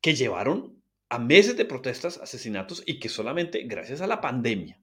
que 0.00 0.16
llevaron 0.16 0.82
a 1.08 1.20
meses 1.20 1.56
de 1.56 1.64
protestas, 1.64 2.18
asesinatos 2.18 2.82
y 2.84 2.98
que 2.98 3.08
solamente 3.08 3.62
gracias 3.62 4.00
a 4.00 4.08
la 4.08 4.20
pandemia, 4.20 4.82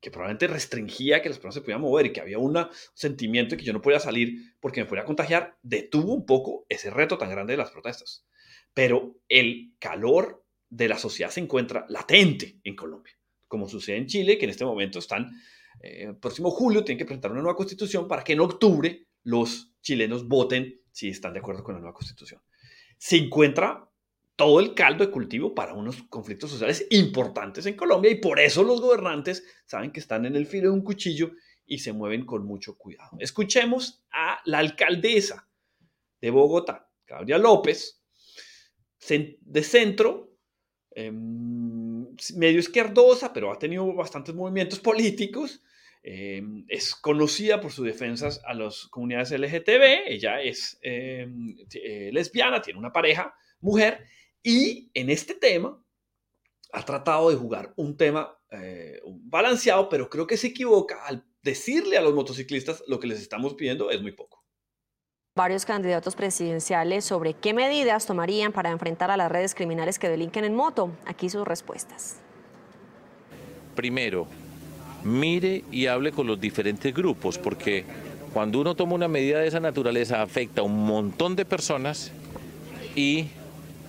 que 0.00 0.10
probablemente 0.10 0.46
restringía 0.46 1.20
que 1.20 1.28
las 1.28 1.36
personas 1.36 1.56
se 1.56 1.60
pudieran 1.60 1.82
mover 1.82 2.06
y 2.06 2.12
que 2.14 2.22
había 2.22 2.38
un 2.38 2.58
sentimiento 2.94 3.50
de 3.50 3.56
que 3.58 3.66
yo 3.66 3.74
no 3.74 3.82
podía 3.82 4.00
salir 4.00 4.56
porque 4.58 4.80
me 4.80 4.86
podía 4.86 5.04
contagiar, 5.04 5.58
detuvo 5.60 6.14
un 6.14 6.24
poco 6.24 6.64
ese 6.70 6.88
reto 6.88 7.18
tan 7.18 7.28
grande 7.28 7.52
de 7.52 7.58
las 7.58 7.72
protestas. 7.72 8.24
Pero 8.72 9.20
el 9.28 9.74
calor 9.78 10.46
de 10.70 10.88
la 10.88 10.96
sociedad 10.96 11.30
se 11.30 11.40
encuentra 11.40 11.84
latente 11.90 12.58
en 12.64 12.74
Colombia, 12.74 13.12
como 13.48 13.68
sucede 13.68 13.98
en 13.98 14.06
Chile, 14.06 14.38
que 14.38 14.46
en 14.46 14.50
este 14.50 14.64
momento 14.64 14.98
están, 14.98 15.30
eh, 15.80 16.12
próximo 16.20 16.50
julio 16.50 16.84
tienen 16.84 16.98
que 16.98 17.04
presentar 17.04 17.32
una 17.32 17.42
nueva 17.42 17.56
constitución 17.56 18.06
para 18.08 18.24
que 18.24 18.32
en 18.32 18.40
octubre 18.40 19.06
los 19.24 19.72
chilenos 19.80 20.26
voten 20.26 20.80
si 20.90 21.08
están 21.08 21.32
de 21.32 21.40
acuerdo 21.40 21.64
con 21.64 21.74
la 21.74 21.80
nueva 21.80 21.94
constitución. 21.94 22.40
Se 22.98 23.16
encuentra 23.16 23.88
todo 24.36 24.60
el 24.60 24.74
caldo 24.74 25.04
de 25.04 25.10
cultivo 25.10 25.54
para 25.54 25.74
unos 25.74 26.02
conflictos 26.04 26.50
sociales 26.50 26.86
importantes 26.90 27.66
en 27.66 27.76
Colombia 27.76 28.10
y 28.10 28.16
por 28.16 28.40
eso 28.40 28.62
los 28.62 28.80
gobernantes 28.80 29.44
saben 29.66 29.92
que 29.92 30.00
están 30.00 30.26
en 30.26 30.36
el 30.36 30.46
filo 30.46 30.70
de 30.70 30.74
un 30.74 30.82
cuchillo 30.82 31.32
y 31.66 31.78
se 31.78 31.92
mueven 31.92 32.26
con 32.26 32.44
mucho 32.44 32.76
cuidado. 32.76 33.10
Escuchemos 33.18 34.04
a 34.12 34.40
la 34.44 34.58
alcaldesa 34.58 35.48
de 36.20 36.30
Bogotá, 36.30 36.90
Claudia 37.04 37.38
López, 37.38 38.02
de 39.08 39.62
centro, 39.62 40.31
em, 40.94 42.06
medio 42.36 42.58
izquierdosa, 42.58 43.32
pero 43.32 43.52
ha 43.52 43.58
tenido 43.58 43.94
bastantes 43.94 44.34
movimientos 44.34 44.80
políticos. 44.80 45.62
Em, 46.02 46.64
es 46.68 46.94
conocida 46.96 47.60
por 47.60 47.70
sus 47.70 47.86
defensas 47.86 48.40
a 48.44 48.54
las 48.54 48.86
comunidades 48.88 49.30
LGTB. 49.32 50.08
Ella 50.08 50.42
es 50.42 50.78
em, 50.82 51.56
eh, 51.74 52.10
lesbiana, 52.12 52.60
tiene 52.60 52.78
una 52.78 52.92
pareja 52.92 53.34
mujer 53.60 54.04
y 54.42 54.90
en 54.94 55.10
este 55.10 55.34
tema 55.34 55.80
ha 56.72 56.84
tratado 56.84 57.30
de 57.30 57.36
jugar 57.36 57.72
un 57.76 57.96
tema 57.96 58.36
eh, 58.50 59.00
balanceado, 59.04 59.88
pero 59.88 60.08
creo 60.10 60.26
que 60.26 60.36
se 60.36 60.48
equivoca 60.48 61.04
al 61.06 61.24
decirle 61.42 61.96
a 61.96 62.02
los 62.02 62.14
motociclistas 62.14 62.82
lo 62.86 62.98
que 62.98 63.06
les 63.06 63.20
estamos 63.20 63.54
pidiendo 63.54 63.90
es 63.90 64.00
muy 64.02 64.12
poco 64.12 64.41
varios 65.34 65.64
candidatos 65.64 66.14
presidenciales 66.14 67.06
sobre 67.06 67.32
qué 67.32 67.54
medidas 67.54 68.04
tomarían 68.04 68.52
para 68.52 68.70
enfrentar 68.70 69.10
a 69.10 69.16
las 69.16 69.32
redes 69.32 69.54
criminales 69.54 69.98
que 69.98 70.10
delinquen 70.10 70.44
en 70.44 70.54
moto. 70.54 70.90
Aquí 71.06 71.30
sus 71.30 71.48
respuestas. 71.48 72.16
Primero, 73.74 74.26
mire 75.02 75.64
y 75.70 75.86
hable 75.86 76.12
con 76.12 76.26
los 76.26 76.38
diferentes 76.38 76.92
grupos, 76.92 77.38
porque 77.38 77.86
cuando 78.34 78.60
uno 78.60 78.74
toma 78.74 78.92
una 78.92 79.08
medida 79.08 79.38
de 79.38 79.46
esa 79.46 79.58
naturaleza 79.58 80.20
afecta 80.20 80.60
a 80.60 80.64
un 80.64 80.84
montón 80.84 81.34
de 81.34 81.46
personas 81.46 82.12
y 82.94 83.28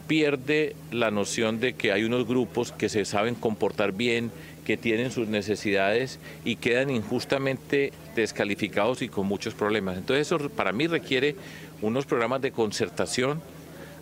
pierde 0.08 0.76
la 0.92 1.12
noción 1.12 1.60
de 1.60 1.74
que 1.74 1.92
hay 1.92 2.04
unos 2.04 2.28
grupos 2.28 2.72
que 2.72 2.90
se 2.90 3.06
saben 3.06 3.36
comportar 3.36 3.94
bien, 3.94 4.32
que 4.66 4.78
tienen 4.78 5.12
sus 5.12 5.28
necesidades 5.28 6.20
y 6.46 6.56
quedan 6.56 6.90
injustamente 6.90 7.92
descalificados 8.16 9.02
y 9.02 9.10
con 9.10 9.28
muchos 9.28 9.54
problemas. 9.54 9.98
Entonces 9.98 10.28
eso 10.28 10.50
para 10.50 10.72
mí 10.72 10.88
requiere 10.88 11.36
unos 11.82 12.06
programas 12.06 12.42
de 12.42 12.52
concertación, 12.52 13.42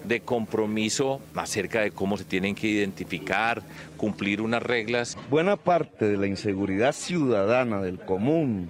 de 0.03 0.21
compromiso 0.21 1.21
acerca 1.35 1.81
de 1.81 1.91
cómo 1.91 2.17
se 2.17 2.23
tienen 2.23 2.55
que 2.55 2.67
identificar, 2.67 3.61
cumplir 3.97 4.41
unas 4.41 4.63
reglas. 4.63 5.17
Buena 5.29 5.57
parte 5.57 6.07
de 6.07 6.17
la 6.17 6.27
inseguridad 6.27 6.93
ciudadana 6.93 7.81
del 7.81 7.99
común, 7.99 8.69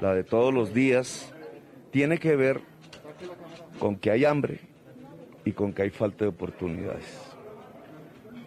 la 0.00 0.14
de 0.14 0.24
todos 0.24 0.52
los 0.54 0.74
días, 0.74 1.32
tiene 1.90 2.18
que 2.18 2.36
ver 2.36 2.60
con 3.78 3.96
que 3.96 4.10
hay 4.10 4.24
hambre 4.24 4.67
y 5.48 5.52
con 5.52 5.72
que 5.72 5.80
hay 5.80 5.88
falta 5.88 6.26
de 6.26 6.28
oportunidades. 6.28 7.06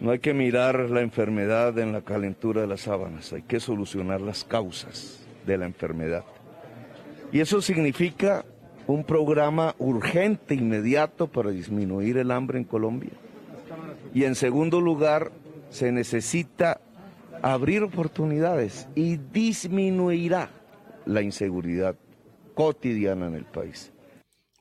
No 0.00 0.12
hay 0.12 0.20
que 0.20 0.34
mirar 0.34 0.88
la 0.88 1.00
enfermedad 1.00 1.76
en 1.80 1.92
la 1.92 2.02
calentura 2.02 2.60
de 2.60 2.68
las 2.68 2.82
sábanas, 2.82 3.32
hay 3.32 3.42
que 3.42 3.58
solucionar 3.58 4.20
las 4.20 4.44
causas 4.44 5.26
de 5.44 5.58
la 5.58 5.66
enfermedad. 5.66 6.24
Y 7.32 7.40
eso 7.40 7.60
significa 7.60 8.44
un 8.86 9.02
programa 9.02 9.74
urgente, 9.80 10.54
inmediato 10.54 11.26
para 11.26 11.50
disminuir 11.50 12.18
el 12.18 12.30
hambre 12.30 12.58
en 12.58 12.64
Colombia. 12.64 13.10
Y 14.14 14.22
en 14.22 14.36
segundo 14.36 14.80
lugar, 14.80 15.32
se 15.70 15.90
necesita 15.90 16.80
abrir 17.42 17.82
oportunidades 17.82 18.86
y 18.94 19.16
disminuirá 19.16 20.50
la 21.04 21.20
inseguridad 21.20 21.96
cotidiana 22.54 23.26
en 23.26 23.34
el 23.34 23.44
país. 23.44 23.90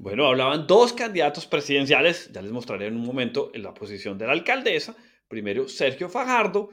Bueno, 0.01 0.25
hablaban 0.25 0.65
dos 0.65 0.93
candidatos 0.93 1.45
presidenciales, 1.45 2.31
ya 2.33 2.41
les 2.41 2.51
mostraré 2.51 2.87
en 2.87 2.95
un 2.95 3.05
momento 3.05 3.51
en 3.53 3.61
la 3.61 3.71
posición 3.71 4.17
de 4.17 4.25
la 4.25 4.31
alcaldesa, 4.31 4.95
Primero, 5.27 5.69
Sergio 5.69 6.09
Fajardo, 6.09 6.71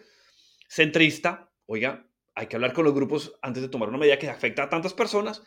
centrista. 0.66 1.52
Oiga, 1.66 2.08
hay 2.34 2.46
que 2.46 2.56
hablar 2.56 2.72
con 2.72 2.86
los 2.86 2.94
grupos 2.94 3.38
antes 3.42 3.62
de 3.62 3.68
tomar 3.68 3.90
una 3.90 3.98
medida 3.98 4.18
que 4.18 4.30
afecta 4.30 4.62
a 4.62 4.70
tantas 4.70 4.94
personas. 4.94 5.42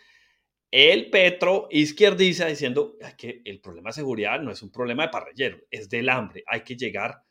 El 0.70 1.10
Petro 1.10 1.70
izquierdiza 1.72 2.46
diciendo 2.46 3.00
que 3.18 3.42
el 3.46 3.60
problema 3.60 3.90
de 3.90 3.94
seguridad 3.94 4.40
no 4.40 4.52
es 4.52 4.62
un 4.62 4.72
problema 4.72 5.08
de 5.08 5.10
parrillero, 5.10 5.58
es 5.72 5.90
del 5.90 6.10
hambre. 6.10 6.44
Hay 6.46 6.62
que 6.62 6.76
llegar 6.78 7.24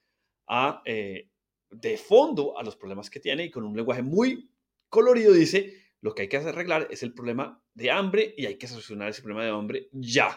a, 0.48 0.82
eh, 0.84 1.28
de 1.70 1.96
fondo 1.96 2.58
a 2.58 2.64
los 2.64 2.74
problemas 2.74 3.08
que 3.08 3.20
tiene 3.20 3.44
y 3.44 3.50
con 3.52 3.62
un 3.62 3.76
lenguaje 3.76 4.02
muy 4.02 4.50
colorido 4.88 5.32
dice, 5.32 5.79
lo 6.02 6.14
que 6.14 6.22
hay 6.22 6.28
que 6.28 6.38
arreglar 6.38 6.88
es 6.90 7.02
el 7.02 7.12
problema 7.12 7.62
de 7.74 7.90
hambre 7.90 8.34
y 8.36 8.46
hay 8.46 8.56
que 8.56 8.66
solucionar 8.66 9.08
ese 9.08 9.22
problema 9.22 9.44
de 9.44 9.50
hambre 9.50 9.88
ya. 9.92 10.36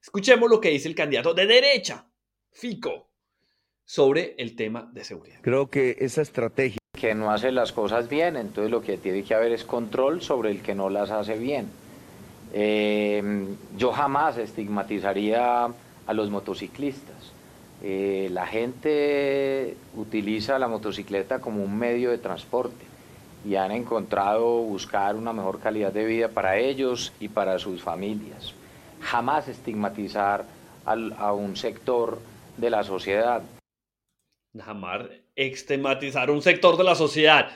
Escuchemos 0.00 0.48
lo 0.48 0.60
que 0.60 0.70
dice 0.70 0.88
el 0.88 0.94
candidato 0.94 1.34
de 1.34 1.46
derecha, 1.46 2.06
Fico, 2.50 3.10
sobre 3.84 4.34
el 4.38 4.54
tema 4.54 4.88
de 4.92 5.04
seguridad. 5.04 5.40
Creo 5.42 5.68
que 5.68 5.96
esa 5.98 6.22
estrategia 6.22 6.78
que 6.92 7.14
no 7.14 7.32
hace 7.32 7.50
las 7.50 7.72
cosas 7.72 8.08
bien, 8.08 8.36
entonces 8.36 8.70
lo 8.70 8.80
que 8.80 8.96
tiene 8.96 9.24
que 9.24 9.34
haber 9.34 9.52
es 9.52 9.64
control 9.64 10.22
sobre 10.22 10.50
el 10.50 10.62
que 10.62 10.74
no 10.74 10.88
las 10.88 11.10
hace 11.10 11.36
bien. 11.36 11.68
Eh, 12.52 13.48
yo 13.76 13.92
jamás 13.92 14.38
estigmatizaría 14.38 15.64
a 15.64 16.12
los 16.12 16.30
motociclistas. 16.30 17.32
Eh, 17.82 18.28
la 18.30 18.46
gente 18.46 19.76
utiliza 19.96 20.58
la 20.60 20.68
motocicleta 20.68 21.40
como 21.40 21.64
un 21.64 21.76
medio 21.76 22.10
de 22.10 22.18
transporte 22.18 22.93
y 23.44 23.56
han 23.56 23.72
encontrado 23.72 24.44
buscar 24.62 25.16
una 25.16 25.32
mejor 25.32 25.60
calidad 25.60 25.92
de 25.92 26.04
vida 26.04 26.28
para 26.28 26.58
ellos 26.58 27.12
y 27.20 27.28
para 27.28 27.58
sus 27.58 27.82
familias. 27.82 28.54
Jamás 29.00 29.48
estigmatizar 29.48 30.46
a 30.86 31.32
un 31.32 31.56
sector 31.56 32.18
de 32.56 32.70
la 32.70 32.82
sociedad. 32.84 33.42
Jamás 34.58 35.02
estigmatizar 35.36 36.30
un 36.30 36.42
sector 36.42 36.76
de 36.76 36.84
la 36.84 36.94
sociedad. 36.94 37.50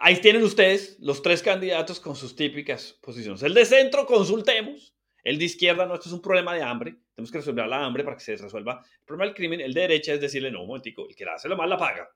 Ahí 0.00 0.20
tienen 0.20 0.42
ustedes 0.42 0.96
los 1.00 1.22
tres 1.22 1.42
candidatos 1.42 2.00
con 2.00 2.14
sus 2.14 2.36
típicas 2.36 2.96
posiciones. 3.00 3.42
El 3.42 3.54
de 3.54 3.64
centro, 3.64 4.06
consultemos. 4.06 4.94
El 5.24 5.38
de 5.38 5.44
izquierda, 5.44 5.86
no, 5.86 5.94
esto 5.94 6.08
es 6.08 6.14
un 6.14 6.22
problema 6.22 6.54
de 6.54 6.62
hambre. 6.62 6.96
Tenemos 7.14 7.30
que 7.30 7.38
resolver 7.38 7.66
la 7.66 7.84
hambre 7.84 8.02
para 8.02 8.16
que 8.16 8.24
se 8.24 8.36
resuelva 8.36 8.84
el 8.98 9.04
problema 9.04 9.26
del 9.26 9.34
crimen. 9.34 9.60
El 9.60 9.72
de 9.72 9.82
derecha 9.82 10.14
es 10.14 10.20
decirle, 10.20 10.50
no, 10.50 10.62
un 10.62 10.68
momentico, 10.68 11.06
el 11.08 11.14
que 11.14 11.24
hace 11.24 11.48
lo 11.48 11.56
mal 11.56 11.70
la 11.70 11.76
paga. 11.76 12.08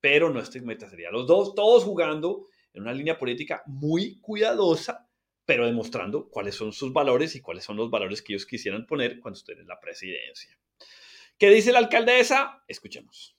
Pero 0.00 0.30
no 0.30 0.40
estigmatizaría. 0.40 1.10
Los 1.10 1.26
dos, 1.26 1.54
todos 1.54 1.84
jugando 1.84 2.48
en 2.72 2.82
una 2.82 2.92
línea 2.92 3.18
política 3.18 3.62
muy 3.66 4.20
cuidadosa, 4.20 5.08
pero 5.44 5.66
demostrando 5.66 6.28
cuáles 6.28 6.54
son 6.54 6.72
sus 6.72 6.92
valores 6.92 7.34
y 7.34 7.40
cuáles 7.40 7.64
son 7.64 7.76
los 7.76 7.90
valores 7.90 8.22
que 8.22 8.34
ellos 8.34 8.46
quisieran 8.46 8.86
poner 8.86 9.18
cuando 9.20 9.38
estén 9.38 9.58
en 9.58 9.66
la 9.66 9.80
presidencia. 9.80 10.58
¿Qué 11.38 11.50
dice 11.50 11.72
la 11.72 11.78
alcaldesa? 11.78 12.64
Escuchemos 12.68 13.38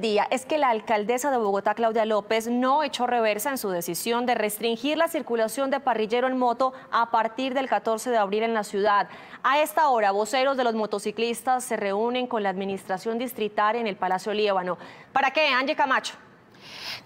día 0.00 0.26
es 0.30 0.44
que 0.46 0.58
la 0.58 0.70
alcaldesa 0.70 1.30
de 1.30 1.36
Bogotá, 1.36 1.74
Claudia 1.74 2.04
López, 2.04 2.48
no 2.48 2.82
echó 2.82 3.06
reversa 3.06 3.50
en 3.50 3.58
su 3.58 3.70
decisión 3.70 4.26
de 4.26 4.34
restringir 4.34 4.96
la 4.96 5.08
circulación 5.08 5.70
de 5.70 5.80
parrillero 5.80 6.26
en 6.26 6.38
moto 6.38 6.72
a 6.90 7.10
partir 7.10 7.54
del 7.54 7.68
14 7.68 8.10
de 8.10 8.16
abril 8.16 8.42
en 8.42 8.54
la 8.54 8.64
ciudad. 8.64 9.08
A 9.42 9.60
esta 9.62 9.88
hora, 9.88 10.10
voceros 10.10 10.56
de 10.56 10.64
los 10.64 10.74
motociclistas 10.74 11.64
se 11.64 11.76
reúnen 11.76 12.26
con 12.26 12.42
la 12.42 12.50
administración 12.50 13.18
distrital 13.18 13.76
en 13.76 13.86
el 13.86 13.96
Palacio 13.96 14.32
Líbano. 14.32 14.78
¿Para 15.12 15.30
qué, 15.30 15.48
Angie 15.48 15.76
Camacho? 15.76 16.14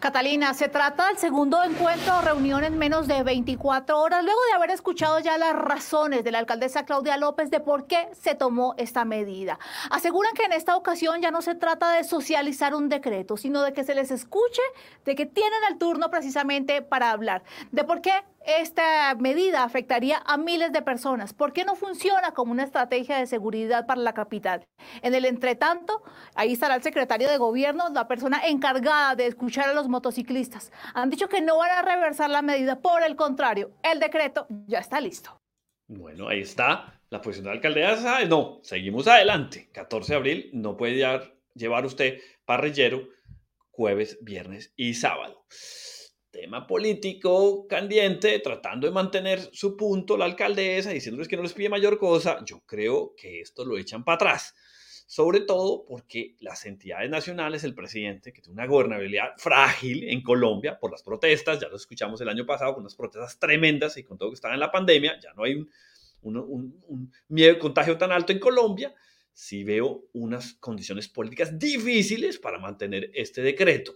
Catalina, 0.00 0.54
se 0.54 0.68
trata 0.68 1.08
del 1.08 1.18
segundo 1.18 1.62
encuentro 1.64 2.18
o 2.18 2.20
reunión 2.20 2.62
en 2.62 2.78
menos 2.78 3.08
de 3.08 3.22
24 3.22 4.00
horas, 4.00 4.22
luego 4.22 4.40
de 4.48 4.54
haber 4.54 4.70
escuchado 4.70 5.18
ya 5.18 5.36
las 5.38 5.54
razones 5.54 6.22
de 6.22 6.30
la 6.30 6.38
alcaldesa 6.38 6.84
Claudia 6.84 7.16
López 7.16 7.50
de 7.50 7.60
por 7.60 7.86
qué 7.86 8.08
se 8.12 8.34
tomó 8.34 8.74
esta 8.78 9.04
medida. 9.04 9.58
Aseguran 9.90 10.34
que 10.34 10.44
en 10.44 10.52
esta 10.52 10.76
ocasión 10.76 11.20
ya 11.20 11.30
no 11.30 11.42
se 11.42 11.54
trata 11.54 11.90
de 11.90 12.04
socializar 12.04 12.74
un 12.74 12.88
decreto, 12.88 13.36
sino 13.36 13.62
de 13.62 13.72
que 13.72 13.84
se 13.84 13.94
les 13.94 14.10
escuche, 14.10 14.62
de 15.04 15.14
que 15.14 15.26
tienen 15.26 15.60
el 15.68 15.78
turno 15.78 16.10
precisamente 16.10 16.82
para 16.82 17.10
hablar, 17.10 17.42
de 17.72 17.84
por 17.84 18.00
qué 18.00 18.12
esta 18.48 19.14
medida 19.16 19.62
afectaría 19.62 20.22
a 20.24 20.38
miles 20.38 20.72
de 20.72 20.80
personas. 20.80 21.34
¿Por 21.34 21.52
qué 21.52 21.64
no 21.64 21.74
funciona 21.74 22.32
como 22.32 22.52
una 22.52 22.64
estrategia 22.64 23.18
de 23.18 23.26
seguridad 23.26 23.84
para 23.84 24.00
la 24.00 24.14
capital? 24.14 24.66
En 25.02 25.14
el 25.14 25.26
entretanto, 25.26 26.02
ahí 26.34 26.54
estará 26.54 26.76
el 26.76 26.82
secretario 26.82 27.28
de 27.28 27.36
gobierno, 27.36 27.90
la 27.92 28.08
persona 28.08 28.40
encargada 28.46 29.16
de 29.16 29.26
escuchar 29.26 29.68
a 29.68 29.74
los 29.78 29.88
motociclistas. 29.88 30.72
Han 30.94 31.10
dicho 31.10 31.28
que 31.28 31.40
no 31.40 31.58
van 31.58 31.70
a 31.70 31.82
reversar 31.82 32.30
la 32.30 32.42
medida, 32.42 32.80
por 32.80 33.02
el 33.02 33.16
contrario, 33.16 33.72
el 33.82 34.00
decreto 34.00 34.46
ya 34.66 34.78
está 34.78 35.00
listo. 35.00 35.40
Bueno, 35.86 36.28
ahí 36.28 36.40
está 36.40 37.00
la 37.08 37.20
posición 37.20 37.44
de 37.44 37.50
la 37.50 37.54
alcaldesa. 37.54 38.24
No, 38.26 38.60
seguimos 38.62 39.06
adelante. 39.08 39.70
14 39.72 40.12
de 40.12 40.16
abril 40.16 40.50
no 40.52 40.76
puede 40.76 41.02
llevar 41.54 41.86
usted 41.86 42.18
parrillero 42.44 43.08
jueves, 43.70 44.18
viernes 44.22 44.72
y 44.76 44.94
sábado 44.94 45.44
tema 46.30 46.66
político 46.66 47.66
candiente, 47.66 48.38
tratando 48.38 48.86
de 48.86 48.92
mantener 48.92 49.40
su 49.52 49.76
punto 49.76 50.16
la 50.16 50.26
alcaldesa, 50.26 50.90
diciéndoles 50.90 51.26
que 51.26 51.36
no 51.36 51.42
les 51.42 51.52
pide 51.52 51.68
mayor 51.68 51.98
cosa, 51.98 52.44
yo 52.44 52.60
creo 52.66 53.14
que 53.16 53.40
esto 53.40 53.64
lo 53.64 53.76
echan 53.76 54.04
para 54.04 54.16
atrás. 54.16 54.54
Sobre 55.10 55.40
todo 55.40 55.86
porque 55.86 56.36
las 56.40 56.66
entidades 56.66 57.08
nacionales, 57.08 57.64
el 57.64 57.74
presidente, 57.74 58.30
que 58.30 58.42
tiene 58.42 58.52
una 58.52 58.66
gobernabilidad 58.66 59.30
frágil 59.38 60.04
en 60.06 60.22
Colombia 60.22 60.78
por 60.78 60.90
las 60.92 61.02
protestas, 61.02 61.58
ya 61.58 61.68
lo 61.68 61.76
escuchamos 61.76 62.20
el 62.20 62.28
año 62.28 62.44
pasado 62.44 62.74
con 62.74 62.82
unas 62.82 62.94
protestas 62.94 63.38
tremendas 63.38 63.96
y 63.96 64.04
con 64.04 64.18
todo 64.18 64.28
que 64.28 64.34
estaba 64.34 64.52
en 64.52 64.60
la 64.60 64.70
pandemia, 64.70 65.18
ya 65.18 65.32
no 65.32 65.44
hay 65.44 65.54
un, 65.54 65.70
un 66.22 67.12
miedo 67.28 67.54
de 67.54 67.58
contagio 67.58 67.96
tan 67.96 68.12
alto 68.12 68.32
en 68.32 68.38
Colombia, 68.38 68.94
sí 69.32 69.64
veo 69.64 70.04
unas 70.12 70.52
condiciones 70.60 71.08
políticas 71.08 71.58
difíciles 71.58 72.38
para 72.38 72.58
mantener 72.58 73.10
este 73.14 73.40
decreto 73.40 73.94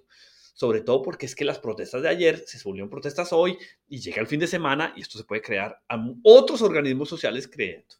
sobre 0.54 0.82
todo 0.82 1.02
porque 1.02 1.26
es 1.26 1.34
que 1.34 1.44
las 1.44 1.58
protestas 1.58 2.02
de 2.02 2.08
ayer 2.08 2.44
se 2.46 2.62
volvieron 2.62 2.90
protestas 2.90 3.32
hoy 3.32 3.58
y 3.88 4.00
llega 4.00 4.20
el 4.20 4.26
fin 4.26 4.40
de 4.40 4.46
semana 4.46 4.92
y 4.96 5.00
esto 5.00 5.18
se 5.18 5.24
puede 5.24 5.42
crear 5.42 5.82
a 5.88 6.06
otros 6.22 6.62
organismos 6.62 7.08
sociales 7.08 7.48
creyendo. 7.48 7.96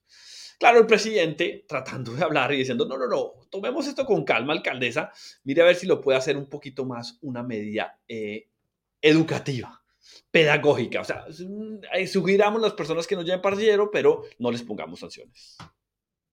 Claro, 0.59 0.79
el 0.79 0.87
presidente 0.87 1.65
tratando 1.67 2.13
de 2.13 2.23
hablar 2.23 2.53
y 2.53 2.59
diciendo, 2.59 2.87
no, 2.87 2.97
no, 2.97 3.07
no, 3.07 3.33
tomemos 3.51 3.87
esto 3.87 4.05
con 4.05 4.25
calma, 4.25 4.53
alcaldesa, 4.53 5.13
mire 5.45 5.63
a 5.63 5.67
ver 5.67 5.77
si 5.77 5.87
lo 5.87 6.01
puede 6.01 6.19
hacer 6.19 6.37
un 6.37 6.49
poquito 6.49 6.85
más 6.85 7.19
una 7.23 7.43
medida 7.43 8.01
eh, 8.07 8.49
educativa, 9.01 9.83
pedagógica. 10.31 11.01
O 11.01 11.05
sea, 11.05 11.27
sugiramos 12.07 12.63
a 12.63 12.67
las 12.67 12.75
personas 12.75 13.07
que 13.07 13.17
no 13.17 13.23
lleven 13.23 13.43
parrillero, 13.43 13.91
pero 13.91 14.25
no 14.39 14.51
les 14.51 14.63
pongamos 14.63 15.01
sanciones 15.01 15.59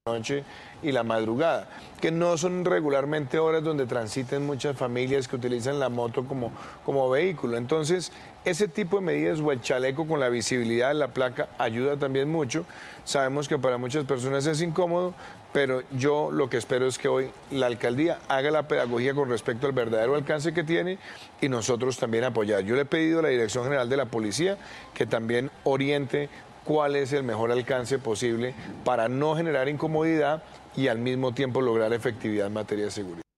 noche 0.10 0.44
y 0.82 0.92
la 0.92 1.04
madrugada, 1.04 1.70
que 2.02 2.12
no 2.12 2.38
son 2.38 2.66
regularmente 2.66 3.38
horas 3.38 3.64
donde 3.64 3.86
transiten 3.86 4.46
muchas 4.46 4.78
familias 4.78 5.28
que 5.28 5.36
utilizan 5.36 5.80
la 5.80 5.90
moto 5.90 6.26
como, 6.26 6.52
como 6.86 7.10
vehículo. 7.10 7.58
Entonces, 7.58 8.12
ese 8.46 8.68
tipo 8.68 8.98
de 8.98 9.06
medidas 9.06 9.40
o 9.40 9.52
el 9.52 9.62
chaleco 9.62 10.08
con 10.08 10.20
la 10.20 10.30
visibilidad 10.30 10.90
de 10.90 10.94
la 10.96 11.10
placa 11.10 11.50
ayuda 11.58 11.98
también 11.98 12.30
mucho. 12.30 12.66
Sabemos 13.04 13.48
que 13.48 13.58
para 13.58 13.78
muchas 13.78 14.06
personas 14.06 14.46
es 14.46 14.62
incómodo, 14.62 15.14
pero 15.52 15.82
yo 15.92 16.32
lo 16.32 16.50
que 16.50 16.58
espero 16.58 16.88
es 16.88 16.98
que 16.98 17.08
hoy 17.08 17.32
la 17.52 17.68
alcaldía 17.68 18.20
haga 18.28 18.52
la 18.52 18.68
pedagogía 18.68 19.14
con 19.14 19.30
respecto 19.30 19.68
al 19.68 19.74
verdadero 19.74 20.16
alcance 20.16 20.54
que 20.54 20.64
tiene 20.64 21.00
y 21.42 21.50
nosotros 21.50 21.98
también 21.98 22.24
apoyar. 22.24 22.64
Yo 22.64 22.76
le 22.76 22.82
he 22.82 22.86
pedido 22.86 23.20
a 23.20 23.24
la 23.24 23.30
Dirección 23.30 23.64
General 23.64 23.90
de 23.90 23.98
la 23.98 24.06
Policía 24.06 24.58
que 24.94 25.06
también 25.06 25.52
oriente 25.64 26.30
cuál 26.66 26.96
es 26.96 27.14
el 27.14 27.24
mejor 27.24 27.52
alcance 27.52 28.00
posible 28.00 28.54
para 28.86 29.10
no 29.10 29.36
generar 29.36 29.70
incomodidad 29.70 30.44
y 30.76 30.88
al 30.88 31.00
mismo 31.00 31.34
tiempo 31.34 31.62
lograr 31.62 31.94
efectividad 31.94 32.48
en 32.48 32.54
materia 32.54 32.86
de 32.86 32.92
seguridad. 32.92 33.29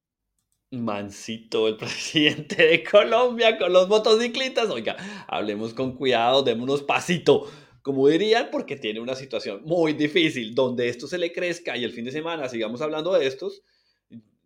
Mancito, 0.71 1.67
el 1.67 1.75
presidente 1.77 2.65
de 2.65 2.83
Colombia 2.83 3.57
con 3.57 3.73
los 3.73 3.87
motociclistas. 3.87 4.69
Oiga, 4.69 4.95
hablemos 5.27 5.73
con 5.73 5.95
cuidado, 5.95 6.43
démonos 6.43 6.81
pasito, 6.83 7.51
como 7.81 8.07
dirían, 8.07 8.49
porque 8.51 8.77
tiene 8.77 8.99
una 8.99 9.15
situación 9.15 9.63
muy 9.65 9.93
difícil 9.93 10.55
donde 10.55 10.87
esto 10.87 11.07
se 11.07 11.17
le 11.17 11.33
crezca 11.33 11.75
y 11.75 11.83
el 11.83 11.91
fin 11.91 12.05
de 12.05 12.11
semana 12.11 12.47
sigamos 12.47 12.81
hablando 12.81 13.13
de 13.13 13.27
estos. 13.27 13.63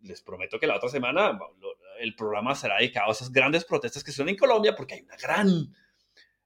Les 0.02 0.20
prometo 0.20 0.58
que 0.58 0.66
la 0.66 0.76
otra 0.76 0.88
semana 0.88 1.38
el 2.00 2.14
programa 2.14 2.54
será 2.54 2.78
dedicado 2.78 3.10
a 3.10 3.12
esas 3.12 3.32
grandes 3.32 3.64
protestas 3.64 4.02
que 4.04 4.12
son 4.12 4.28
en 4.28 4.36
Colombia 4.36 4.74
porque 4.74 4.94
hay 4.94 5.00
una 5.02 5.16
gran 5.16 5.74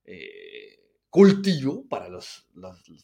eh, 0.05 0.80
cultivo 1.11 1.86
para 1.88 2.08
las 2.08 2.46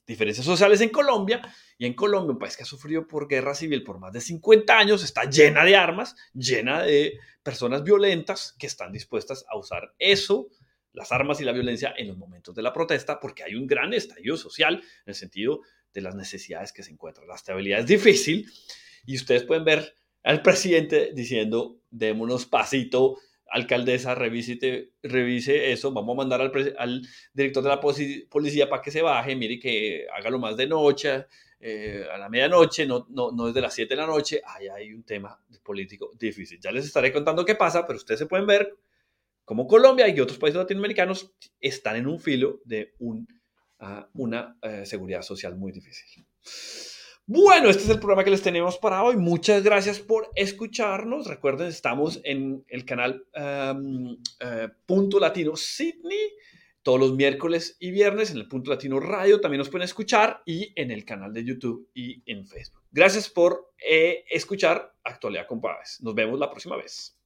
diferencias 0.06 0.46
sociales 0.46 0.80
en 0.80 0.90
Colombia. 0.90 1.42
Y 1.76 1.86
en 1.86 1.94
Colombia, 1.94 2.32
un 2.32 2.38
país 2.38 2.56
que 2.56 2.62
ha 2.62 2.66
sufrido 2.66 3.06
por 3.06 3.28
guerra 3.28 3.54
civil 3.54 3.82
por 3.82 3.98
más 3.98 4.12
de 4.12 4.20
50 4.20 4.78
años, 4.78 5.04
está 5.04 5.28
llena 5.28 5.64
de 5.64 5.76
armas, 5.76 6.14
llena 6.32 6.82
de 6.82 7.18
personas 7.42 7.82
violentas 7.82 8.54
que 8.58 8.66
están 8.66 8.92
dispuestas 8.92 9.44
a 9.48 9.58
usar 9.58 9.92
eso, 9.98 10.48
las 10.92 11.12
armas 11.12 11.40
y 11.40 11.44
la 11.44 11.52
violencia 11.52 11.94
en 11.96 12.08
los 12.08 12.16
momentos 12.16 12.54
de 12.54 12.62
la 12.62 12.72
protesta, 12.72 13.20
porque 13.20 13.42
hay 13.42 13.54
un 13.54 13.66
gran 13.66 13.92
estallido 13.92 14.36
social 14.36 14.76
en 14.76 14.82
el 15.06 15.14
sentido 15.14 15.60
de 15.92 16.00
las 16.00 16.14
necesidades 16.14 16.72
que 16.72 16.82
se 16.82 16.92
encuentran. 16.92 17.26
La 17.26 17.34
estabilidad 17.34 17.80
es 17.80 17.86
difícil 17.86 18.50
y 19.04 19.16
ustedes 19.16 19.42
pueden 19.42 19.64
ver 19.64 19.94
al 20.22 20.42
presidente 20.42 21.12
diciendo, 21.14 21.80
démonos 21.90 22.46
pasito, 22.46 23.18
alcaldesa, 23.50 24.14
revise, 24.14 24.92
revise 25.02 25.72
eso, 25.72 25.92
vamos 25.92 26.14
a 26.14 26.16
mandar 26.16 26.40
al, 26.40 27.02
director 27.32 27.62
de 27.62 27.68
la 27.68 27.80
policía 27.80 28.68
para 28.68 28.82
que 28.82 28.90
se 28.90 29.02
baje, 29.02 29.36
mire 29.36 29.58
que 29.58 30.06
haga 30.12 30.30
lo 30.30 30.38
más 30.38 30.56
de 30.56 30.66
noche, 30.66 31.26
eh, 31.58 32.04
a 32.12 32.18
la 32.18 32.28
medianoche, 32.28 32.86
no, 32.86 33.06
no, 33.10 33.32
no 33.32 33.46
desde 33.46 33.60
las 33.60 33.74
7 33.74 33.94
de 33.94 34.00
la 34.00 34.06
noche, 34.06 34.42
ahí 34.44 34.68
hay 34.68 34.92
un 34.92 35.04
tema 35.04 35.40
político 35.62 36.12
difícil. 36.18 36.60
Ya 36.60 36.70
les 36.70 36.84
estaré 36.84 37.12
contando 37.12 37.44
qué 37.44 37.54
pasa, 37.54 37.86
pero 37.86 37.96
ustedes 37.96 38.20
se 38.20 38.26
pueden 38.26 38.46
ver 38.46 38.76
cómo 39.44 39.66
Colombia 39.66 40.08
y 40.08 40.20
otros 40.20 40.38
países 40.38 40.58
latinoamericanos 40.58 41.32
están 41.60 41.96
en 41.96 42.06
un 42.06 42.20
filo 42.20 42.60
de 42.64 42.94
un, 42.98 43.26
ah, 43.80 44.08
una 44.14 44.58
eh, 44.62 44.84
seguridad 44.84 45.22
social 45.22 45.56
muy 45.56 45.72
difícil. 45.72 46.26
Bueno, 47.28 47.68
este 47.68 47.82
es 47.82 47.90
el 47.90 47.98
programa 47.98 48.22
que 48.22 48.30
les 48.30 48.42
tenemos 48.42 48.78
para 48.78 49.02
hoy. 49.02 49.16
Muchas 49.16 49.64
gracias 49.64 49.98
por 49.98 50.30
escucharnos. 50.36 51.26
Recuerden, 51.26 51.66
estamos 51.66 52.20
en 52.22 52.64
el 52.68 52.84
canal 52.84 53.26
eh, 53.34 54.68
Punto 54.86 55.18
Latino 55.18 55.56
Sydney 55.56 56.30
todos 56.84 57.00
los 57.00 57.14
miércoles 57.16 57.76
y 57.80 57.90
viernes 57.90 58.30
en 58.30 58.36
el 58.36 58.46
Punto 58.46 58.70
Latino 58.70 59.00
Radio. 59.00 59.40
También 59.40 59.58
nos 59.58 59.70
pueden 59.70 59.86
escuchar 59.86 60.42
y 60.46 60.72
en 60.80 60.92
el 60.92 61.04
canal 61.04 61.32
de 61.32 61.44
YouTube 61.44 61.90
y 61.92 62.22
en 62.30 62.46
Facebook. 62.46 62.84
Gracias 62.92 63.28
por 63.28 63.72
eh, 63.84 64.24
escuchar 64.30 64.94
Actualidad 65.02 65.48
con 65.48 65.60
Paves. 65.60 65.98
Nos 66.02 66.14
vemos 66.14 66.38
la 66.38 66.48
próxima 66.48 66.76
vez. 66.76 67.18